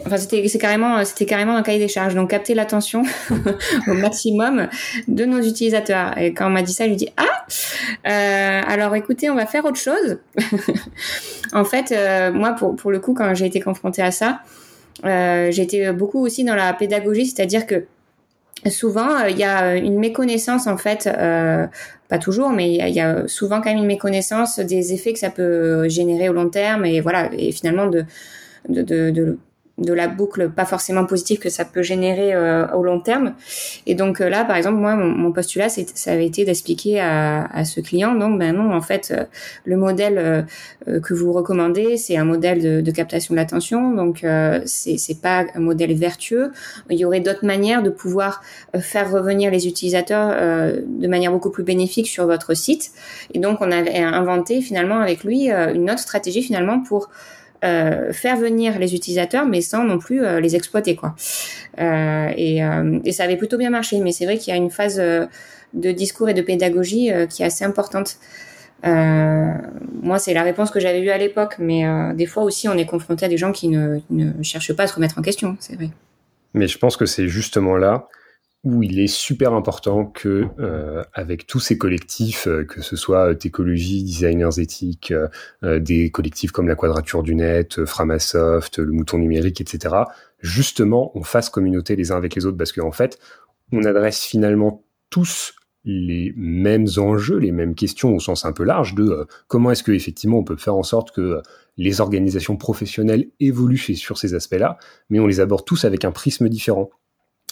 Enfin, 0.05 0.16
c'était 0.16 0.59
carrément 0.59 1.05
c'était 1.05 1.26
carrément 1.26 1.57
un 1.57 1.62
cahier 1.62 1.78
des 1.78 1.88
charges. 1.88 2.14
Donc 2.14 2.30
capter 2.30 2.55
l'attention 2.55 3.03
au 3.86 3.95
maximum 3.95 4.68
de 5.09 5.24
nos 5.24 5.40
utilisateurs. 5.40 6.16
Et 6.18 6.32
quand 6.32 6.47
on 6.47 6.51
m'a 6.51 6.62
dit 6.62 6.72
ça, 6.72 6.84
je 6.84 6.90
lui 6.90 6.97
dis 6.97 7.09
ah 7.16 7.47
euh, 8.09 8.61
alors 8.66 8.95
écoutez, 8.97 9.30
on 9.30 9.34
va 9.34 9.47
faire 9.47 9.64
autre 9.64 9.78
chose. 9.78 10.18
en 11.53 11.64
fait, 11.64 11.93
euh, 11.93 12.32
moi 12.32 12.53
pour 12.53 12.74
pour 12.76 12.90
le 12.90 13.01
coup, 13.01 13.14
quand 13.14 13.34
j'ai 13.34 13.47
été 13.47 13.61
confrontée 13.61 14.03
à 14.03 14.11
ça, 14.11 14.40
euh, 15.05 15.51
été 15.51 15.93
beaucoup 15.93 16.24
aussi 16.24 16.45
dans 16.45 16.55
la 16.55 16.72
pédagogie, 16.72 17.26
c'est-à-dire 17.26 17.66
que 17.66 17.84
souvent 18.70 19.24
il 19.28 19.38
y 19.38 19.45
a 19.45 19.76
une 19.76 19.99
méconnaissance 19.99 20.66
en 20.66 20.76
fait. 20.76 21.07
Euh, 21.07 21.66
pas 22.09 22.18
toujours, 22.18 22.51
mais 22.51 22.74
il 22.74 22.95
y, 22.95 23.01
a 23.01 23.26
souvent 23.26 23.62
quand 23.62 23.70
même 23.70 23.78
une 23.78 23.86
méconnaissance 23.86 24.59
des 24.59 24.93
effets 24.93 25.14
que 25.14 25.18
ça 25.18 25.30
peut 25.30 25.88
générer 25.88 26.28
au 26.28 26.34
long 26.34 26.51
terme 26.51 26.84
et 26.84 27.01
voilà 27.01 27.30
et 27.32 27.53
finalement 27.53 27.86
de, 27.86 28.05
de, 28.68 29.38
de 29.83 29.93
la 29.93 30.09
boucle 30.09 30.51
pas 30.51 30.64
forcément 30.64 31.05
positive 31.05 31.39
que 31.39 31.51
ça 31.51 31.64
peut 31.64 31.83
générer 31.83 32.35
euh, 32.35 32.66
au 32.74 32.83
long 32.83 33.01
terme. 33.01 33.35
Et 33.87 33.95
donc 33.95 34.20
euh, 34.20 34.28
là, 34.28 34.45
par 34.45 34.57
exemple, 34.57 34.78
moi, 34.78 34.95
mon, 34.95 35.33
postulat, 35.33 35.68
ça 35.68 36.12
avait 36.12 36.26
été 36.26 36.45
d'expliquer 36.45 37.01
à, 37.01 37.47
à, 37.47 37.64
ce 37.64 37.80
client, 37.80 38.14
donc, 38.14 38.39
ben 38.39 38.55
non, 38.55 38.74
en 38.74 38.80
fait, 38.80 39.12
euh, 39.12 39.24
le 39.64 39.76
modèle 39.76 40.47
que 40.87 41.14
vous 41.14 41.33
recommandez, 41.33 41.97
c'est 41.97 42.16
un 42.16 42.24
modèle 42.24 42.61
de, 42.61 42.80
de 42.80 42.91
captation 42.91 43.35
de 43.35 43.41
l'attention, 43.41 43.95
donc 43.95 44.24
c'est 44.66 44.99
c'est 44.99 45.20
pas 45.20 45.45
un 45.55 45.61
modèle 45.61 45.95
vertueux. 45.95 46.53
Il 46.91 46.99
y 46.99 47.05
aurait 47.05 47.20
d'autres 47.20 47.45
manières 47.45 47.83
de 47.83 47.91
pouvoir 47.91 48.43
faire 48.78 49.11
revenir 49.11 49.51
les 49.51 49.66
utilisateurs 49.66 50.37
de 50.87 51.09
manière 51.09 51.33
beaucoup 51.33 51.51
plus 51.51 51.64
bénéfique 51.64 52.09
sur 52.09 52.26
votre 52.26 52.55
site. 52.55 52.91
Et 53.33 53.39
donc, 53.39 53.59
on 53.61 53.70
avait 53.70 53.99
inventé 53.99 54.61
finalement 54.61 55.01
avec 55.01 55.24
lui 55.24 55.51
une 55.51 55.91
autre 55.91 56.01
stratégie 56.01 56.43
finalement 56.43 56.80
pour 56.80 57.09
euh, 57.64 58.12
faire 58.12 58.36
venir 58.36 58.78
les 58.78 58.94
utilisateurs, 58.94 59.46
mais 59.46 59.60
sans 59.60 59.84
non 59.84 59.98
plus 59.98 60.24
euh, 60.24 60.40
les 60.40 60.56
exploiter, 60.56 60.96
quoi. 60.96 61.14
Euh, 61.78 62.28
et, 62.36 62.60
et, 63.04 63.12
ça 63.12 63.24
avait 63.24 63.36
plutôt 63.36 63.56
bien 63.56 63.70
marché, 63.70 64.00
mais 64.00 64.12
c'est 64.12 64.24
vrai 64.24 64.36
qu'il 64.36 64.52
y 64.52 64.56
a 64.56 64.58
une 64.58 64.70
phase 64.70 64.98
de 64.98 65.92
discours 65.92 66.28
et 66.28 66.34
de 66.34 66.42
pédagogie 66.42 67.10
qui 67.30 67.42
est 67.42 67.46
assez 67.46 67.64
importante. 67.64 68.16
moi, 68.82 70.18
c'est 70.18 70.34
la 70.34 70.42
réponse 70.42 70.70
que 70.70 70.80
j'avais 70.80 71.00
eue 71.00 71.10
à 71.10 71.18
l'époque, 71.18 71.56
mais 71.58 71.84
des 72.14 72.26
fois 72.26 72.42
aussi, 72.42 72.68
on 72.68 72.76
est 72.76 72.86
confronté 72.86 73.24
à 73.26 73.28
des 73.28 73.38
gens 73.38 73.52
qui 73.52 73.68
ne, 73.68 74.00
ne 74.10 74.42
cherchent 74.42 74.74
pas 74.74 74.82
à 74.82 74.86
se 74.86 74.94
remettre 74.94 75.18
en 75.18 75.22
question, 75.22 75.56
c'est 75.60 75.76
vrai. 75.76 75.90
Mais 76.54 76.66
je 76.66 76.78
pense 76.78 76.96
que 76.96 77.06
c'est 77.06 77.28
justement 77.28 77.76
là 77.76 78.08
où 78.64 78.82
il 78.82 79.00
est 79.00 79.08
super 79.08 79.54
important 79.54 80.06
que, 80.06 80.46
euh, 80.60 81.02
avec 81.12 81.46
tous 81.46 81.58
ces 81.58 81.76
collectifs, 81.76 82.46
euh, 82.46 82.64
que 82.64 82.80
ce 82.80 82.94
soit 82.94 83.34
Técologie, 83.34 84.04
Designers 84.04 84.60
éthiques, 84.60 85.12
euh, 85.64 85.80
des 85.80 86.10
collectifs 86.10 86.52
comme 86.52 86.68
la 86.68 86.76
Quadrature 86.76 87.24
du 87.24 87.34
Net, 87.34 87.84
Framasoft, 87.84 88.78
le 88.78 88.92
Mouton 88.92 89.18
numérique, 89.18 89.60
etc., 89.60 89.96
justement, 90.38 91.10
on 91.16 91.24
fasse 91.24 91.50
communauté 91.50 91.96
les 91.96 92.12
uns 92.12 92.16
avec 92.16 92.36
les 92.36 92.46
autres, 92.46 92.56
parce 92.56 92.72
qu'en 92.72 92.92
fait, 92.92 93.18
on 93.72 93.84
adresse 93.84 94.22
finalement 94.22 94.84
tous 95.10 95.54
les 95.84 96.32
mêmes 96.36 96.86
enjeux, 96.98 97.38
les 97.38 97.50
mêmes 97.50 97.74
questions 97.74 98.14
au 98.14 98.20
sens 98.20 98.44
un 98.44 98.52
peu 98.52 98.62
large 98.62 98.94
de 98.94 99.26
comment 99.48 99.72
est-ce 99.72 99.82
que 99.82 99.90
effectivement 99.90 100.38
on 100.38 100.44
peut 100.44 100.56
faire 100.56 100.76
en 100.76 100.84
sorte 100.84 101.10
que 101.10 101.42
les 101.76 102.00
organisations 102.00 102.56
professionnelles 102.56 103.28
évoluent 103.40 103.78
sur 103.78 104.16
ces 104.16 104.34
aspects-là, 104.34 104.78
mais 105.10 105.18
on 105.18 105.26
les 105.26 105.40
aborde 105.40 105.64
tous 105.64 105.84
avec 105.84 106.04
un 106.04 106.12
prisme 106.12 106.48
différent. 106.48 106.90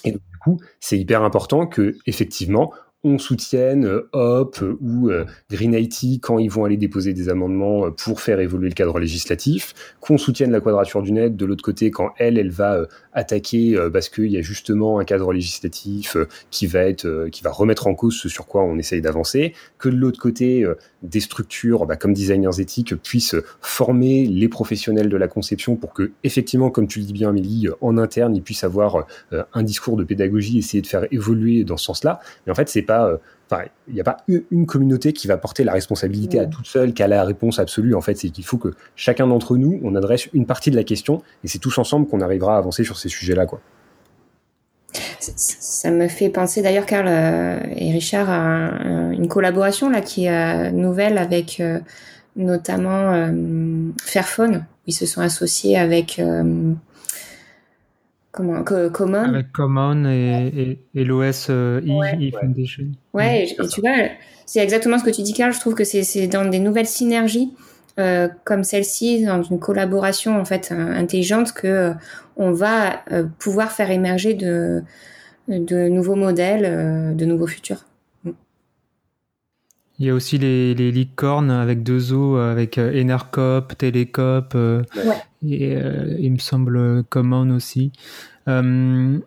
Et 0.05 0.13
du 0.13 0.39
coup, 0.43 0.59
c'est 0.81 0.99
hyper 0.99 1.23
important 1.23 1.67
que, 1.67 1.97
effectivement, 2.07 2.73
on 3.03 3.19
soutienne 3.19 3.89
Hop 4.13 4.63
ou 4.83 5.11
Green 5.51 5.73
IT 5.73 6.21
quand 6.23 6.39
ils 6.39 6.51
vont 6.51 6.67
aller 6.67 6.77
déposer 6.77 7.15
des 7.15 7.31
amendements 7.31 7.91
pour 7.91 8.21
faire 8.21 8.41
évoluer 8.41 8.69
le 8.69 8.75
cadre 8.75 8.99
législatif, 8.99 9.95
qu'on 10.01 10.19
soutienne 10.19 10.51
la 10.51 10.61
quadrature 10.61 11.03
du 11.03 11.13
net 11.13 11.35
de 11.35 11.47
l'autre 11.47 11.65
côté 11.65 11.91
quand 11.91 12.11
elle, 12.19 12.37
elle 12.37 12.51
va 12.51 12.83
attaquer 13.13 13.77
parce 13.93 14.09
qu'il 14.09 14.31
y 14.31 14.37
a 14.37 14.43
justement 14.43 14.99
un 14.99 15.05
cadre 15.05 15.33
législatif 15.33 16.17
qui 16.51 16.67
va 16.67 16.81
être, 16.81 17.29
qui 17.31 17.43
va 17.43 17.51
remettre 17.51 17.87
en 17.87 17.95
cause 17.95 18.15
ce 18.15 18.29
sur 18.29 18.47
quoi 18.47 18.63
on 18.63 18.79
essaye 18.79 19.01
d'avancer, 19.01 19.55
que 19.79 19.89
de 19.89 19.97
l'autre 19.97 20.21
côté, 20.21 20.67
des 21.03 21.21
structures 21.21 21.87
bah, 21.87 21.97
comme 21.97 22.13
designers 22.13 22.61
éthiques 22.61 22.95
puissent 22.97 23.37
former 23.61 24.27
les 24.27 24.49
professionnels 24.49 25.09
de 25.09 25.17
la 25.17 25.29
conception 25.29 25.77
pour 25.77 25.93
que, 25.93 26.13
effectivement, 26.25 26.71
comme 26.71 26.87
tu 26.87 27.01
le 27.01 27.05
dis 27.05 27.13
bien, 27.13 27.31
Amélie, 27.31 27.69
en 27.81 27.99
interne, 27.99 28.37
ils 28.37 28.43
puissent 28.43 28.65
avoir 28.65 29.07
un 29.31 29.63
discours 29.63 29.97
de 29.97 30.05
pédagogie, 30.05 30.59
essayer 30.59 30.83
de 30.83 30.87
faire 30.87 31.07
évoluer 31.11 31.65
dans 31.65 31.77
ce 31.77 31.87
sens-là. 31.87 32.21
Mais 32.47 32.53
en 32.53 32.55
fait, 32.55 32.69
c'est 32.69 32.83
pas, 32.83 33.19
il 33.89 33.95
n'y 33.95 34.01
a 34.01 34.05
pas 34.05 34.19
une 34.29 34.67
communauté 34.67 35.13
qui 35.13 35.27
va 35.27 35.37
porter 35.37 35.65
la 35.65 35.73
responsabilité 35.73 36.39
à 36.39 36.47
toute 36.47 36.67
seule, 36.67 36.95
qui 36.95 37.03
a 37.03 37.09
la 37.09 37.25
réponse 37.25 37.59
absolue. 37.59 37.95
En 37.95 38.01
fait, 38.01 38.15
c'est 38.15 38.31
qu'il 38.31 38.45
faut 38.45 38.59
que 38.59 38.75
chacun 38.97 39.27
d'entre 39.27 39.57
nous, 39.57 39.81
on 39.83 39.95
adresse 39.95 40.29
une 40.33 40.47
partie 40.47 40.71
de 40.71 40.77
la 40.77 40.85
question, 40.85 41.23
et 41.45 41.49
c'est 41.49 41.59
tous 41.59 41.77
ensemble 41.79 42.07
qu'on 42.07 42.21
arrivera 42.21 42.55
à 42.55 42.59
avancer 42.59 42.85
sur 42.85 42.99
ces 42.99 43.09
sujets-là, 43.09 43.47
quoi. 43.47 43.61
Ça 45.21 45.91
me 45.91 46.09
fait 46.09 46.31
penser 46.31 46.63
d'ailleurs, 46.63 46.87
Karl 46.87 47.07
et 47.09 47.93
Richard, 47.93 48.29
à 48.29 49.13
une 49.13 49.29
collaboration 49.29 49.89
là 49.89 50.01
qui 50.01 50.25
est 50.25 50.73
nouvelle 50.73 51.19
avec 51.19 51.63
notamment 52.37 53.31
Fairphone. 54.03 54.65
Ils 54.87 54.95
se 54.95 55.07
sont 55.07 55.21
associés 55.21 55.77
avec 55.77 56.21
comment 58.33 58.63
Common? 58.63 59.25
Avec 59.25 59.53
Common 59.53 60.05
et, 60.07 60.79
et, 60.95 61.05
l'OS 61.05 61.49
euh, 61.51 61.81
e 61.81 62.31
Foundation. 62.39 62.87
Ouais 63.13 63.45
et, 63.45 63.67
tu 63.69 63.81
vois 63.81 64.09
c'est 64.47 64.61
exactement 64.61 64.99
ce 64.99 65.05
que 65.05 65.11
tu 65.11 65.23
dis 65.23 65.33
Carl 65.33 65.53
je 65.53 65.61
trouve 65.61 65.75
que 65.75 65.85
c'est 65.85 66.27
dans 66.27 66.45
des 66.45 66.59
nouvelles 66.59 66.87
synergies 66.87 67.53
euh, 67.99 68.29
comme 68.45 68.65
celle-ci 68.65 69.25
dans 69.25 69.43
une 69.43 69.59
collaboration 69.59 70.41
en 70.41 70.45
fait 70.45 70.73
intelligente 70.73 71.53
que 71.53 71.67
euh, 71.67 71.95
on 72.37 72.53
va 72.53 73.03
euh, 73.13 73.25
pouvoir 73.39 73.73
faire 73.73 73.91
émerger 73.91 74.35
de 74.35 74.83
de 75.49 75.89
nouveaux 75.89 76.15
modèles 76.15 76.65
euh, 76.65 77.13
de 77.13 77.25
nouveaux 77.25 77.47
futurs 77.47 77.85
il 80.01 80.07
y 80.07 80.11
a 80.11 80.15
aussi 80.15 80.39
les, 80.39 80.75
les 80.75 80.91
licornes 80.91 81.53
avec 81.53 81.85
deux 81.85 82.13
os, 82.13 82.41
avec 82.41 82.79
Enercop, 82.79 83.79
Telecop, 83.79 84.55
ouais. 84.55 84.83
et 85.47 85.79
il 86.19 86.33
me 86.33 86.39
semble 86.39 87.05
Common 87.05 87.51
aussi. 87.51 87.93
Euh, 88.49 89.19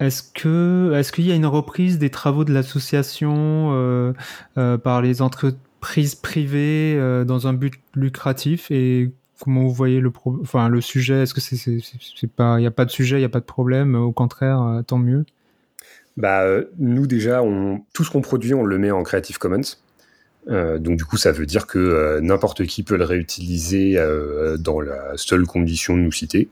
est-ce 0.00 0.22
que 0.22 0.92
est-ce 0.94 1.12
qu'il 1.12 1.26
y 1.26 1.32
a 1.32 1.34
une 1.34 1.46
reprise 1.46 1.98
des 1.98 2.10
travaux 2.10 2.44
de 2.44 2.52
l'association 2.52 3.70
euh, 3.72 4.12
euh, 4.58 4.76
par 4.76 5.02
les 5.02 5.22
entreprises 5.22 6.14
privées 6.14 6.98
dans 7.26 7.46
un 7.46 7.52
but 7.52 7.74
lucratif? 7.94 8.70
Et 8.70 9.12
comment 9.40 9.62
vous 9.62 9.72
voyez 9.72 10.00
le 10.00 10.12
enfin 10.42 10.68
le 10.68 10.80
sujet? 10.80 11.22
Est-ce 11.22 11.34
que 11.34 11.40
c'est 11.40 11.56
c'est 11.56 12.30
pas 12.30 12.58
il 12.58 12.62
n'y 12.62 12.66
a 12.66 12.72
pas 12.72 12.84
de 12.84 12.90
sujet, 12.90 13.16
il 13.16 13.20
n'y 13.20 13.26
a 13.26 13.30
pas 13.30 13.40
de 13.40 13.44
problème? 13.44 13.94
Au 13.94 14.12
contraire, 14.12 14.82
tant 14.86 14.98
mieux. 14.98 15.24
Bah 16.16 16.44
nous 16.78 17.06
déjà, 17.08 17.42
on, 17.42 17.80
tout 17.92 18.04
ce 18.04 18.10
qu'on 18.10 18.20
produit, 18.20 18.54
on 18.54 18.64
le 18.64 18.78
met 18.78 18.90
en 18.90 19.02
Creative 19.02 19.38
Commons. 19.38 19.62
Donc 20.46 20.96
du 20.96 21.04
coup, 21.04 21.16
ça 21.16 21.32
veut 21.32 21.46
dire 21.46 21.66
que 21.66 22.20
n'importe 22.20 22.66
qui 22.66 22.82
peut 22.82 22.96
le 22.96 23.04
réutiliser 23.04 23.98
dans 24.58 24.80
la 24.80 25.16
seule 25.16 25.46
condition 25.46 25.96
de 25.96 26.02
nous 26.02 26.12
citer. 26.12 26.48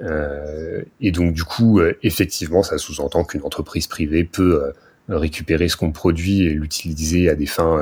Euh, 0.00 0.82
et 1.00 1.10
donc 1.10 1.32
du 1.32 1.44
coup, 1.44 1.80
euh, 1.80 1.96
effectivement, 2.02 2.62
ça 2.62 2.78
sous-entend 2.78 3.24
qu'une 3.24 3.42
entreprise 3.42 3.86
privée 3.86 4.24
peut 4.24 4.62
euh, 4.64 4.72
récupérer 5.16 5.68
ce 5.68 5.76
qu'on 5.76 5.92
produit 5.92 6.42
et 6.42 6.50
l'utiliser 6.50 7.28
à 7.28 7.34
des 7.34 7.46
fins 7.46 7.80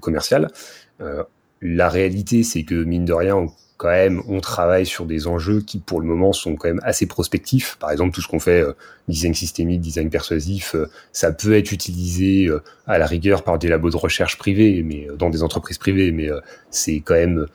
commerciales. 0.00 0.48
la 1.60 1.88
réalité, 1.88 2.44
c'est 2.44 2.62
que 2.62 2.74
mine 2.74 3.04
de 3.04 3.12
rien, 3.12 3.46
quand 3.76 3.88
même, 3.88 4.22
on 4.28 4.40
travaille 4.40 4.86
sur 4.86 5.04
des 5.04 5.26
enjeux 5.26 5.60
qui, 5.60 5.78
pour 5.78 6.00
le 6.00 6.06
moment, 6.06 6.32
sont 6.32 6.56
quand 6.56 6.68
même 6.68 6.80
assez 6.84 7.06
prospectifs. 7.06 7.76
Par 7.80 7.90
exemple, 7.90 8.14
tout 8.14 8.20
ce 8.20 8.28
qu'on 8.28 8.38
fait, 8.38 8.64
design 9.08 9.34
systémique, 9.34 9.80
design 9.80 10.10
persuasif, 10.10 10.76
ça 11.12 11.32
peut 11.32 11.56
être 11.56 11.72
utilisé 11.72 12.48
à 12.86 12.98
la 12.98 13.06
rigueur 13.06 13.42
par 13.42 13.58
des 13.58 13.68
labos 13.68 13.90
de 13.90 13.96
recherche 13.96 14.38
privés, 14.38 14.82
mais 14.84 15.08
dans 15.18 15.28
des 15.28 15.42
entreprises 15.42 15.78
privées, 15.78 16.12
mais 16.12 16.28
c'est 16.70 17.00
quand 17.00 17.14
même 17.14 17.46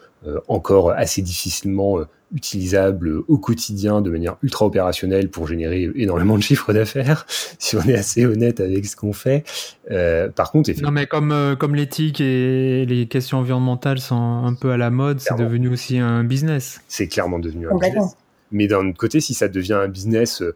encore 0.48 0.92
assez 0.92 1.22
difficilement 1.22 2.00
utilisable 2.34 3.24
au 3.28 3.38
quotidien 3.38 4.02
de 4.02 4.10
manière 4.10 4.38
ultra 4.44 4.66
opérationnelle 4.66 5.30
pour 5.30 5.48
générer 5.48 5.90
énormément 5.96 6.38
de 6.38 6.44
chiffres 6.44 6.74
d'affaires, 6.74 7.26
si 7.60 7.76
on 7.76 7.82
est 7.82 7.96
assez 7.96 8.26
honnête 8.26 8.60
avec 8.60 8.86
ce 8.86 8.96
qu'on 8.96 9.14
fait. 9.14 9.44
Euh, 9.92 10.30
par 10.30 10.52
contre, 10.52 10.72
non 10.82 10.92
mais 10.92 11.08
comme 11.08 11.32
euh, 11.32 11.56
comme 11.56 11.76
l'éthique 11.76 12.22
et 12.22 12.86
les 12.86 13.08
questions 13.08 13.40
environnementales 13.40 14.00
sont 14.00 14.44
un 14.46 14.54
peu 14.54 14.72
à 14.72 14.78
la 14.78 14.90
mode, 14.90 15.20
c'est 15.20 15.38
devenu 15.38 15.70
aussi 15.70 15.98
un 15.98 16.24
business. 16.24 16.82
C'est 16.88 17.08
clairement 17.08 17.40
devenu 17.40 17.68
un 17.68 17.78
business. 17.78 18.16
Mais 18.52 18.68
d'un 18.68 18.88
autre 18.88 18.98
côté, 18.98 19.20
si 19.20 19.34
ça 19.34 19.48
devient 19.48 19.74
un 19.74 19.88
business 19.88 20.42
euh, 20.42 20.56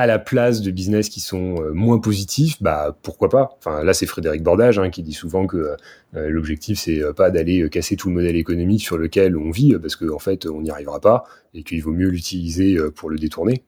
à 0.00 0.06
la 0.06 0.18
place 0.18 0.62
de 0.62 0.70
business 0.70 1.08
qui 1.08 1.20
sont 1.20 1.62
euh, 1.62 1.72
moins 1.72 1.98
positifs, 1.98 2.62
bah 2.62 2.96
pourquoi 3.02 3.28
pas? 3.28 3.50
Enfin 3.58 3.84
là 3.84 3.92
c'est 3.92 4.06
Frédéric 4.06 4.42
Bordage 4.42 4.78
hein, 4.78 4.90
qui 4.90 5.02
dit 5.02 5.12
souvent 5.12 5.46
que 5.46 5.76
euh, 6.16 6.28
l'objectif 6.30 6.78
c'est 6.78 7.02
euh, 7.02 7.12
pas 7.12 7.30
d'aller 7.30 7.68
casser 7.68 7.96
tout 7.96 8.08
le 8.08 8.14
modèle 8.14 8.36
économique 8.36 8.82
sur 8.82 8.98
lequel 8.98 9.36
on 9.36 9.50
vit 9.50 9.76
parce 9.80 9.96
qu'en 9.96 10.14
en 10.14 10.18
fait 10.18 10.46
on 10.46 10.62
n'y 10.62 10.70
arrivera 10.70 11.00
pas 11.00 11.24
et 11.54 11.62
qu'il 11.62 11.82
vaut 11.82 11.92
mieux 11.92 12.08
l'utiliser 12.08 12.78
pour 12.94 13.10
le 13.10 13.18
détourner. 13.18 13.64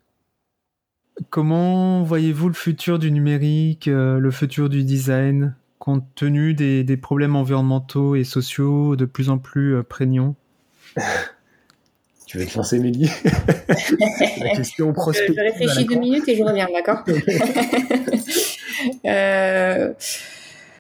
Comment 1.31 2.03
voyez-vous 2.03 2.49
le 2.49 2.55
futur 2.55 2.99
du 2.99 3.11
numérique, 3.11 3.87
le 3.87 4.31
futur 4.31 4.71
du 4.71 4.83
design, 4.85 5.55
compte 5.79 6.07
tenu 6.15 6.55
des, 6.55 6.85
des 6.85 6.97
problèmes 6.97 7.37
environnementaux 7.37 8.15
et 8.15 8.25
sociaux 8.25 8.97
de 8.97 9.05
plus 9.05 9.29
en 9.29 9.39
plus 9.39 9.83
prégnants? 9.83 10.37
Tu 12.33 12.39
veux 12.39 12.47
te 12.47 12.57
lancer, 12.57 12.79
Mélie 12.79 13.11
La 14.41 14.57
question 14.57 14.91
prospective. 14.95 15.37
Je, 15.37 15.43
réfléchis 15.43 15.85
deux 15.85 15.99
minutes 15.99 16.27
et 16.29 16.35
je 16.35 16.43
reviens, 16.43 16.67
d'accord 16.73 17.05
euh... 19.05 19.93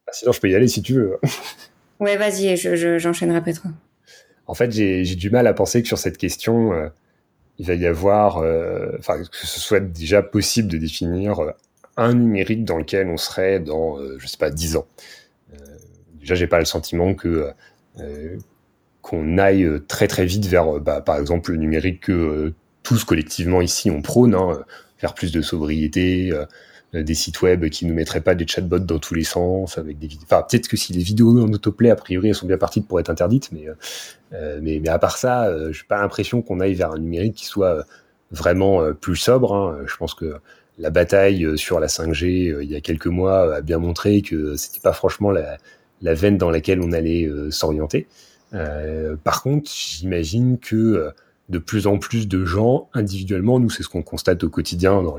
Ah, 0.06 0.12
sinon, 0.12 0.32
je 0.32 0.40
peux 0.40 0.48
y 0.48 0.54
aller 0.54 0.66
si 0.66 0.80
tu 0.80 0.94
veux. 0.94 1.18
ouais, 2.00 2.16
vas-y, 2.16 2.56
j'enchaînerai 2.56 3.40
je, 3.40 3.44
peut-être. 3.44 3.64
En 4.46 4.54
fait, 4.54 4.70
j'ai 4.70 5.04
du 5.14 5.28
mal 5.28 5.46
à 5.46 5.52
penser 5.52 5.82
que 5.82 5.88
sur 5.88 5.98
cette 5.98 6.16
question, 6.16 6.72
euh, 6.72 6.88
il 7.58 7.66
va 7.66 7.74
y 7.74 7.86
avoir, 7.86 8.38
euh, 8.38 8.96
enfin, 8.98 9.18
que 9.18 9.46
ce 9.46 9.60
soit 9.60 9.80
déjà 9.80 10.22
possible 10.22 10.68
de 10.68 10.78
définir 10.78 11.38
un 11.98 12.14
numérique 12.14 12.64
dans 12.64 12.78
lequel 12.78 13.08
on 13.08 13.18
serait 13.18 13.60
dans, 13.60 13.98
je 14.16 14.26
sais 14.26 14.38
pas, 14.38 14.48
dix 14.48 14.74
ans. 14.76 14.86
déjà, 16.18 16.34
j'ai 16.34 16.46
pas 16.46 16.60
le 16.60 16.64
sentiment 16.64 17.12
que 17.12 17.52
qu'on 19.02 19.36
aille 19.36 19.64
euh, 19.64 19.84
très 19.86 20.08
très 20.08 20.24
vite 20.24 20.46
vers, 20.46 20.76
euh, 20.76 20.80
bah, 20.80 21.00
par 21.00 21.18
exemple, 21.18 21.50
le 21.50 21.58
numérique 21.58 22.04
que 22.04 22.12
euh, 22.12 22.54
tous 22.82 23.04
collectivement 23.04 23.60
ici 23.60 23.90
on 23.90 24.00
prône, 24.00 24.34
hein, 24.34 24.62
faire 24.96 25.14
plus 25.14 25.32
de 25.32 25.42
sobriété, 25.42 26.32
des 26.92 27.14
sites 27.14 27.40
web 27.42 27.68
qui 27.70 27.86
ne 27.86 27.92
mettraient 27.92 28.20
pas 28.20 28.34
des 28.34 28.46
chatbots 28.46 28.80
dans 28.80 28.98
tous 28.98 29.14
les 29.14 29.24
sens, 29.24 29.78
avec 29.78 29.98
des 29.98 30.08
vidéos. 30.08 30.26
Peut-être 30.28 30.68
que 30.68 30.76
si 30.76 30.92
les 30.92 31.02
vidéos 31.02 31.40
en 31.40 31.52
autoplay, 31.52 31.90
a 31.90 31.96
priori, 31.96 32.28
elles 32.28 32.34
sont 32.34 32.46
bien 32.46 32.58
parties 32.58 32.82
pour 32.82 33.00
être 33.00 33.08
interdites, 33.08 33.50
mais, 33.52 33.66
mais, 34.60 34.80
mais 34.80 34.88
à 34.88 34.98
part 34.98 35.16
ça, 35.16 35.46
euh, 35.46 35.72
j'ai 35.72 35.84
pas 35.88 36.00
l'impression 36.00 36.42
qu'on 36.42 36.60
aille 36.60 36.74
vers 36.74 36.92
un 36.92 36.98
numérique 36.98 37.34
qui 37.34 37.46
soit 37.46 37.86
vraiment 38.30 38.92
plus 38.94 39.16
sobre. 39.16 39.54
Hein. 39.54 39.78
Je 39.86 39.96
pense 39.96 40.14
que 40.14 40.34
la 40.78 40.90
bataille 40.90 41.56
sur 41.56 41.80
la 41.80 41.86
5G 41.86 42.62
il 42.62 42.70
y 42.70 42.76
a 42.76 42.80
quelques 42.80 43.06
mois 43.06 43.56
a 43.56 43.60
bien 43.60 43.78
montré 43.78 44.22
que 44.22 44.56
c'était 44.56 44.80
pas 44.80 44.92
franchement 44.92 45.30
la, 45.30 45.58
la 46.00 46.14
veine 46.14 46.36
dans 46.36 46.50
laquelle 46.50 46.80
on 46.80 46.92
allait 46.92 47.28
s'orienter. 47.50 48.06
Euh, 48.54 49.16
par 49.22 49.42
contre, 49.42 49.70
j'imagine 49.70 50.58
que 50.58 50.76
euh, 50.76 51.10
de 51.48 51.58
plus 51.58 51.86
en 51.86 51.98
plus 51.98 52.28
de 52.28 52.44
gens 52.44 52.88
individuellement, 52.94 53.58
nous 53.58 53.70
c'est 53.70 53.82
ce 53.82 53.88
qu'on 53.88 54.02
constate 54.02 54.44
au 54.44 54.48
quotidien 54.48 55.02
dans 55.02 55.16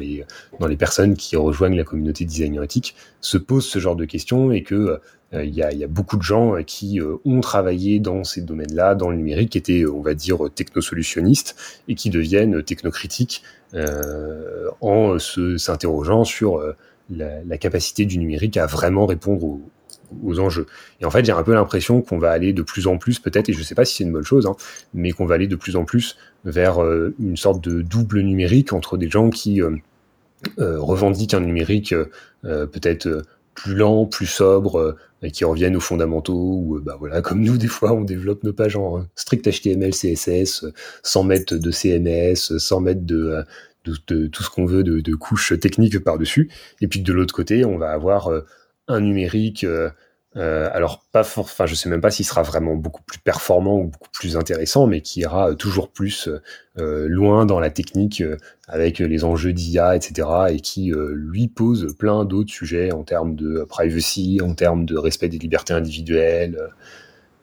les 0.68 0.78
personnes 0.78 1.16
qui 1.16 1.36
rejoignent 1.36 1.76
la 1.76 1.84
communauté 1.84 2.26
designer 2.26 2.64
éthique, 2.64 2.96
se 3.22 3.38
posent 3.38 3.68
ce 3.68 3.80
genre 3.80 3.96
de 3.96 4.06
questions 4.06 4.52
et 4.52 4.64
que 4.64 5.00
euh, 5.34 5.44
il 5.44 5.54
y, 5.54 5.64
a, 5.64 5.88
beaucoup 5.88 6.18
de 6.18 6.22
gens 6.22 6.56
qui 6.64 7.00
ont 7.26 7.42
travaillé 7.42 8.00
dans 8.00 8.24
ces 8.24 8.42
domaines-là, 8.42 8.94
dans 8.94 9.10
le 9.10 9.18
numérique, 9.18 9.56
étaient, 9.56 9.84
on 9.86 10.02
va 10.02 10.14
dire, 10.14 10.38
technosolutionnistes 10.54 11.56
et 11.88 11.96
qui 11.96 12.12
deviennent 12.12 12.62
technocritiques 12.62 13.42
en 14.80 15.18
s'interrogeant 15.18 16.24
sur 16.24 16.62
la, 17.10 17.58
capacité 17.58 18.06
du 18.06 18.20
numérique 18.20 18.58
à 18.58 18.68
vraiment 18.68 19.08
répondre 19.08 19.44
aux, 19.44 19.62
aux 20.24 20.40
enjeux. 20.40 20.68
Et 21.02 21.06
en 21.06 21.10
fait, 21.10 21.26
j'ai 21.26 21.32
un 21.32 21.44
peu 21.44 21.54
l'impression 21.54 22.02
qu'on 22.02 22.18
va 22.18 22.32
aller 22.32 22.54
de 22.54 22.62
plus 22.62 22.88
en 22.88 22.98
plus, 22.98 23.20
peut-être, 23.20 23.50
et 23.50 23.54
je 23.54 23.60
ne 23.60 23.64
sais 23.64 23.76
pas 23.76 23.86
si 23.86 23.96
c'est 23.96 24.04
une 24.04 24.12
bonne 24.12 24.24
chose, 24.24 24.46
hein, 24.46 24.56
mais 24.94 25.12
qu'on 25.12 25.26
va 25.26 25.36
aller 25.36 25.48
de 25.48 25.56
plus 25.56 25.76
en 25.76 25.86
plus 25.86 26.18
vers 26.46 26.84
euh, 26.84 27.14
une 27.20 27.38
sorte 27.38 27.64
de 27.64 27.82
double 27.82 28.22
numérique 28.22 28.74
entre 28.74 28.98
des 28.98 29.10
gens 29.10 29.30
qui 29.30 29.62
euh, 29.62 29.76
euh, 30.60 30.80
revendiquent 30.80 31.34
un 31.34 31.40
numérique 31.40 31.96
peut-être 32.44 33.24
plus 33.56 33.76
lent, 33.76 34.06
plus 34.06 34.26
sobre, 34.26 34.98
et 35.22 35.32
qui 35.32 35.46
reviennent 35.46 35.78
aux 35.78 35.82
fondamentaux, 35.82 36.34
ou 36.34 36.82
bah 36.82 36.98
voilà, 37.00 37.22
comme 37.22 37.42
nous, 37.42 37.58
des 37.58 37.68
fois, 37.68 37.94
on 37.94 38.02
développe 38.02 38.44
nos 38.44 38.52
pages 38.52 38.76
en 38.76 39.06
strict 39.16 39.50
HTML, 39.50 39.92
CSS, 39.92 40.66
sans 41.02 41.24
mettre 41.24 41.56
de 41.56 41.72
CMS, 41.72 42.58
sans 42.58 42.82
mettre 42.82 43.06
de 43.06 43.44
de, 43.86 44.28
tout 44.28 44.44
ce 44.44 44.50
qu'on 44.50 44.66
veut 44.66 44.84
de, 44.84 45.02
de 45.02 45.16
couches 45.16 45.60
techniques 45.60 46.00
par-dessus. 46.00 46.50
Et 46.80 46.88
puis 46.88 47.02
de 47.02 47.12
l'autre 47.12 47.34
côté, 47.34 47.66
on 47.66 47.78
va 47.78 47.92
avoir 47.92 48.30
un 48.88 49.02
numérique 49.02 49.66
euh, 50.36 50.68
alors 50.74 51.04
pas, 51.12 51.22
enfin 51.38 51.68
je 51.68 51.76
sais 51.76 51.90
même 51.90 52.02
pas 52.02 52.10
s'il 52.10 52.26
sera 52.26 52.42
vraiment 52.42 52.76
beaucoup 52.76 53.04
plus 53.04 53.20
performant 53.20 53.78
ou 53.78 53.84
beaucoup 53.86 54.10
plus 54.12 54.36
intéressant, 54.36 54.88
mais 54.88 55.02
qui 55.02 55.20
ira 55.20 55.54
toujours 55.54 55.90
plus 55.90 56.28
euh, 56.80 57.08
loin 57.08 57.46
dans 57.46 57.60
la 57.60 57.70
technique 57.70 58.22
euh, 58.22 58.38
avec 58.68 58.98
les 58.98 59.24
enjeux 59.24 59.54
d'IA, 59.54 59.96
etc. 59.96 60.28
et 60.50 60.60
qui 60.60 60.92
lui 61.14 61.48
pose 61.48 61.96
plein 61.98 62.26
d'autres 62.26 62.52
sujets 62.52 62.92
en 62.92 63.04
termes 63.04 63.36
de 63.36 63.64
privacy, 63.70 64.40
en 64.42 64.56
termes 64.56 64.86
de 64.86 64.98
respect 64.98 65.30
des 65.30 65.38
libertés 65.38 65.74
individuelles, 65.74 66.58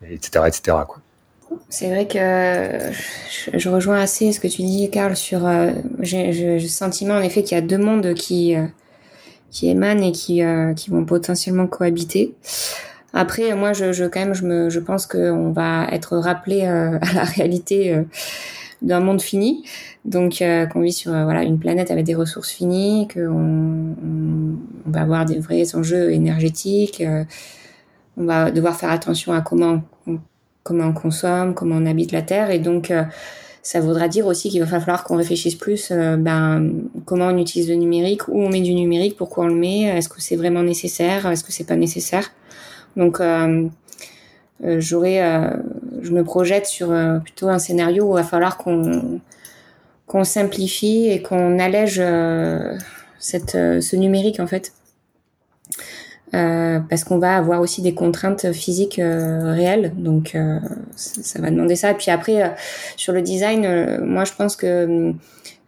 etc., 0.02 0.46
etc. 0.48 0.78
C'est 1.68 1.88
vrai 1.88 2.06
que 2.06 3.58
je, 3.58 3.68
rejoins 3.68 4.00
assez 4.00 4.32
ce 4.32 4.40
que 4.40 4.48
tu 4.48 4.62
dis, 4.62 4.88
Karl, 4.90 5.14
sur. 5.14 5.48
J'ai 6.00 6.58
le 6.58 6.60
sentiment 6.60 7.14
en 7.14 7.22
effet 7.22 7.42
qu'il 7.42 7.56
y 7.56 7.58
a 7.58 7.60
deux 7.60 7.78
mondes 7.78 8.14
qui 8.14 8.56
qui 9.50 9.68
émanent 9.68 10.02
et 10.02 10.12
qui, 10.12 10.42
euh, 10.42 10.74
qui 10.74 10.90
vont 10.90 11.04
potentiellement 11.04 11.66
cohabiter. 11.66 12.34
Après, 13.12 13.54
moi, 13.54 13.72
je, 13.72 13.92
je 13.92 14.04
quand 14.04 14.20
même, 14.20 14.34
je, 14.34 14.44
me, 14.44 14.70
je 14.70 14.78
pense 14.78 15.06
qu'on 15.06 15.50
va 15.50 15.86
être 15.90 16.16
rappelé 16.16 16.62
euh, 16.64 16.98
à 17.02 17.12
la 17.12 17.24
réalité 17.24 17.92
euh, 17.92 18.02
d'un 18.82 19.00
monde 19.00 19.20
fini. 19.20 19.64
Donc, 20.06 20.42
qu'on 20.72 20.80
vit 20.80 20.94
sur 20.94 21.12
voilà 21.12 21.42
une 21.42 21.58
planète 21.58 21.90
avec 21.90 22.06
des 22.06 22.14
ressources 22.14 22.50
finies, 22.50 23.06
qu'on 23.12 23.20
on, 23.28 24.90
va 24.90 25.02
avoir 25.02 25.26
des 25.26 25.38
vrais 25.38 25.74
enjeux 25.74 26.10
énergétiques. 26.10 27.02
on 28.16 28.24
va 28.24 28.50
devoir 28.50 28.76
faire 28.76 28.90
attention 28.90 29.34
à 29.34 29.42
comment 29.42 29.82
on, 30.06 30.18
comment 30.62 30.84
on 30.84 30.94
consomme, 30.94 31.52
comment 31.52 31.74
on 31.76 31.84
habite 31.84 32.12
la 32.12 32.22
Terre. 32.22 32.50
Et 32.50 32.60
donc, 32.60 32.90
ça 33.62 33.80
voudra 33.80 34.08
dire 34.08 34.26
aussi 34.26 34.48
qu'il 34.48 34.62
va 34.62 34.80
falloir 34.80 35.04
qu'on 35.04 35.16
réfléchisse 35.16 35.54
plus 35.54 35.90
euh, 35.90 36.16
ben, 36.16 36.72
comment 37.04 37.26
on 37.26 37.38
utilise 37.38 37.68
le 37.68 37.74
numérique, 37.74 38.28
où 38.28 38.42
on 38.42 38.48
met 38.48 38.60
du 38.60 38.74
numérique, 38.74 39.16
pourquoi 39.16 39.44
on 39.44 39.48
le 39.48 39.54
met, 39.54 39.82
est-ce 39.82 40.08
que 40.08 40.20
c'est 40.20 40.36
vraiment 40.36 40.62
nécessaire, 40.62 41.26
est-ce 41.30 41.44
que 41.44 41.52
c'est 41.52 41.66
pas 41.66 41.76
nécessaire. 41.76 42.30
Donc 42.96 43.20
euh, 43.20 43.68
euh 44.64 44.80
j'aurais, 44.80 45.22
euh, 45.22 45.50
je 46.02 46.12
me 46.12 46.24
projette 46.24 46.66
sur 46.66 46.92
plutôt 47.22 47.48
un 47.48 47.58
scénario 47.58 48.04
où 48.04 48.10
il 48.12 48.22
va 48.22 48.24
falloir 48.24 48.56
qu'on 48.56 49.20
qu'on 50.06 50.24
simplifie 50.24 51.06
et 51.08 51.22
qu'on 51.22 51.58
allège 51.60 52.02
cette, 53.20 53.52
ce 53.52 53.96
numérique 53.96 54.40
en 54.40 54.46
fait 54.48 54.72
euh, 54.72 54.79
parce 56.32 57.04
qu'on 57.04 57.18
va 57.18 57.36
avoir 57.36 57.60
aussi 57.60 57.82
des 57.82 57.94
contraintes 57.94 58.52
physiques 58.52 58.98
euh, 58.98 59.52
réelles. 59.52 59.92
Donc, 59.96 60.34
euh, 60.34 60.58
ça, 60.96 61.40
va 61.40 61.50
demander 61.50 61.76
ça. 61.76 61.90
Et 61.90 61.94
puis 61.94 62.10
après, 62.10 62.54
sur 62.96 63.12
le 63.12 63.22
design, 63.22 64.00
moi, 64.04 64.24
je 64.24 64.32
pense 64.32 64.56
que 64.56 65.12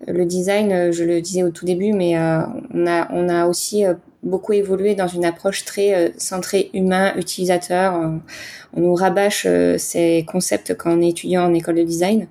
le 0.09 0.25
design, 0.25 0.93
je 0.93 1.05
le 1.05 1.21
disais 1.21 1.43
au 1.43 1.51
tout 1.51 1.65
début, 1.65 1.93
mais 1.93 2.17
on 2.19 2.87
a 2.87 3.09
on 3.13 3.29
a 3.29 3.47
aussi 3.47 3.85
beaucoup 4.25 4.53
évolué 4.53 4.95
dans 4.95 5.07
une 5.07 5.25
approche 5.25 5.65
très 5.65 6.13
centrée 6.17 6.71
humain, 6.75 7.13
utilisateur. 7.17 7.95
On, 7.95 8.81
nous 8.81 8.95
rabâche 8.95 9.47
ces 9.77 10.25
concepts 10.27 10.75
quand 10.77 10.99
on 10.99 11.03
est 11.03 11.11
étudiant 11.11 11.45
en 11.45 11.55
école 11.55 11.77
de 11.77 11.83
design. 11.83 12.27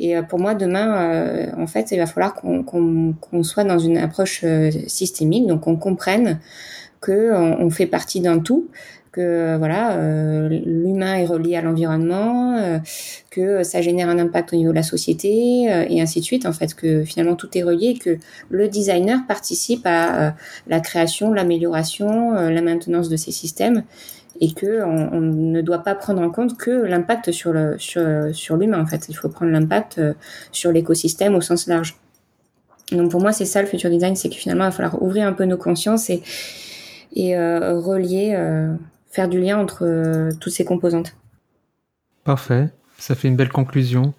Et 0.00 0.16
pour 0.28 0.38
moi, 0.40 0.54
demain, 0.54 1.52
en 1.56 1.66
fait, 1.66 1.92
il 1.92 1.98
va 1.98 2.06
falloir 2.06 2.34
qu'on 2.34 2.64
qu'on 2.64 3.42
soit 3.44 3.64
dans 3.64 3.78
une 3.78 3.98
approche 3.98 4.44
systémique, 4.86 5.46
donc 5.46 5.62
qu'on 5.62 5.76
comprenne 5.76 6.40
que 7.00 7.32
on, 7.34 7.70
fait 7.70 7.86
partie 7.86 8.20
d'un 8.20 8.38
tout, 8.38 8.68
que 9.12 9.56
voilà, 9.56 9.92
euh, 9.92 10.48
l'humain 10.48 11.16
est 11.16 11.26
relié 11.26 11.56
à 11.56 11.62
l'environnement, 11.62 12.56
euh, 12.56 12.78
que 13.30 13.62
ça 13.62 13.82
génère 13.82 14.08
un 14.08 14.18
impact 14.18 14.52
au 14.52 14.56
niveau 14.56 14.70
de 14.70 14.76
la 14.76 14.82
société 14.82 15.72
euh, 15.72 15.86
et 15.88 16.00
ainsi 16.00 16.20
de 16.20 16.24
suite. 16.24 16.46
En 16.46 16.52
fait, 16.52 16.74
que 16.74 17.04
finalement 17.04 17.34
tout 17.34 17.48
est 17.56 17.62
relié, 17.62 17.98
que 17.98 18.18
le 18.50 18.68
designer 18.68 19.20
participe 19.26 19.86
à 19.86 20.34
la 20.66 20.80
création, 20.80 21.32
l'amélioration, 21.32 22.32
la 22.32 22.62
maintenance 22.62 23.08
de 23.08 23.16
ces 23.16 23.32
systèmes 23.32 23.82
et 24.40 24.52
que 24.52 24.84
on, 24.84 25.20
ne 25.20 25.60
doit 25.62 25.80
pas 25.80 25.96
prendre 25.96 26.22
en 26.22 26.30
compte 26.30 26.56
que 26.56 26.70
l'impact 26.70 27.32
sur 27.32 27.52
le 27.52 27.76
sur, 27.78 28.02
sur 28.32 28.56
l'humain. 28.56 28.80
En 28.80 28.86
fait, 28.86 29.08
il 29.08 29.14
faut 29.14 29.28
prendre 29.28 29.50
l'impact 29.50 30.00
sur 30.52 30.70
l'écosystème 30.70 31.34
au 31.34 31.40
sens 31.40 31.66
large. 31.66 31.96
Donc 32.92 33.10
pour 33.10 33.20
moi, 33.20 33.32
c'est 33.32 33.44
ça 33.44 33.60
le 33.60 33.68
futur 33.68 33.90
design, 33.90 34.16
c'est 34.16 34.28
que 34.28 34.36
finalement, 34.36 34.64
il 34.64 34.68
va 34.68 34.72
falloir 34.72 35.02
ouvrir 35.02 35.26
un 35.26 35.32
peu 35.32 35.44
nos 35.44 35.58
consciences 35.58 36.08
et 36.08 36.22
et 37.18 37.36
euh, 37.36 37.78
relier, 37.78 38.32
euh, 38.34 38.74
faire 39.10 39.28
du 39.28 39.40
lien 39.40 39.58
entre 39.58 39.84
euh, 39.84 40.30
toutes 40.40 40.54
ces 40.54 40.64
composantes. 40.64 41.14
Parfait, 42.24 42.70
ça 42.96 43.14
fait 43.14 43.28
une 43.28 43.36
belle 43.36 43.50
conclusion. 43.50 44.14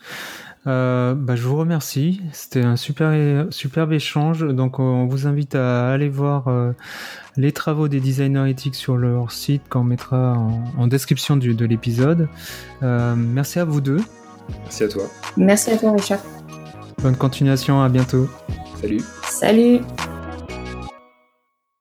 Euh, 0.67 1.15
bah, 1.15 1.35
je 1.35 1.43
vous 1.43 1.55
remercie. 1.55 2.21
C'était 2.33 2.61
un 2.61 2.75
super, 2.75 3.45
superbe 3.49 3.93
échange. 3.93 4.45
Donc, 4.45 4.79
on 4.79 5.05
vous 5.05 5.25
invite 5.25 5.55
à 5.55 5.91
aller 5.91 6.09
voir 6.09 6.49
euh, 6.49 6.73
les 7.37 7.53
travaux 7.53 7.87
des 7.87 8.01
designers 8.01 8.49
éthiques 8.49 8.75
sur 8.75 8.97
leur 8.97 9.31
site 9.31 9.63
qu'on 9.69 9.83
mettra 9.83 10.33
en, 10.33 10.63
en 10.77 10.87
description 10.87 11.37
du, 11.37 11.55
de 11.55 11.65
l'épisode. 11.65 12.27
Euh, 12.83 13.15
merci 13.15 13.59
à 13.59 13.65
vous 13.65 13.79
deux. 13.79 14.01
Merci 14.63 14.83
à 14.83 14.87
toi. 14.89 15.03
Merci 15.37 15.71
à 15.71 15.77
toi, 15.77 15.93
Richard. 15.93 16.19
Bonne 17.01 17.15
continuation. 17.15 17.81
À 17.81 17.87
bientôt. 17.87 18.29
Salut. 18.81 19.01
Salut. 19.23 19.79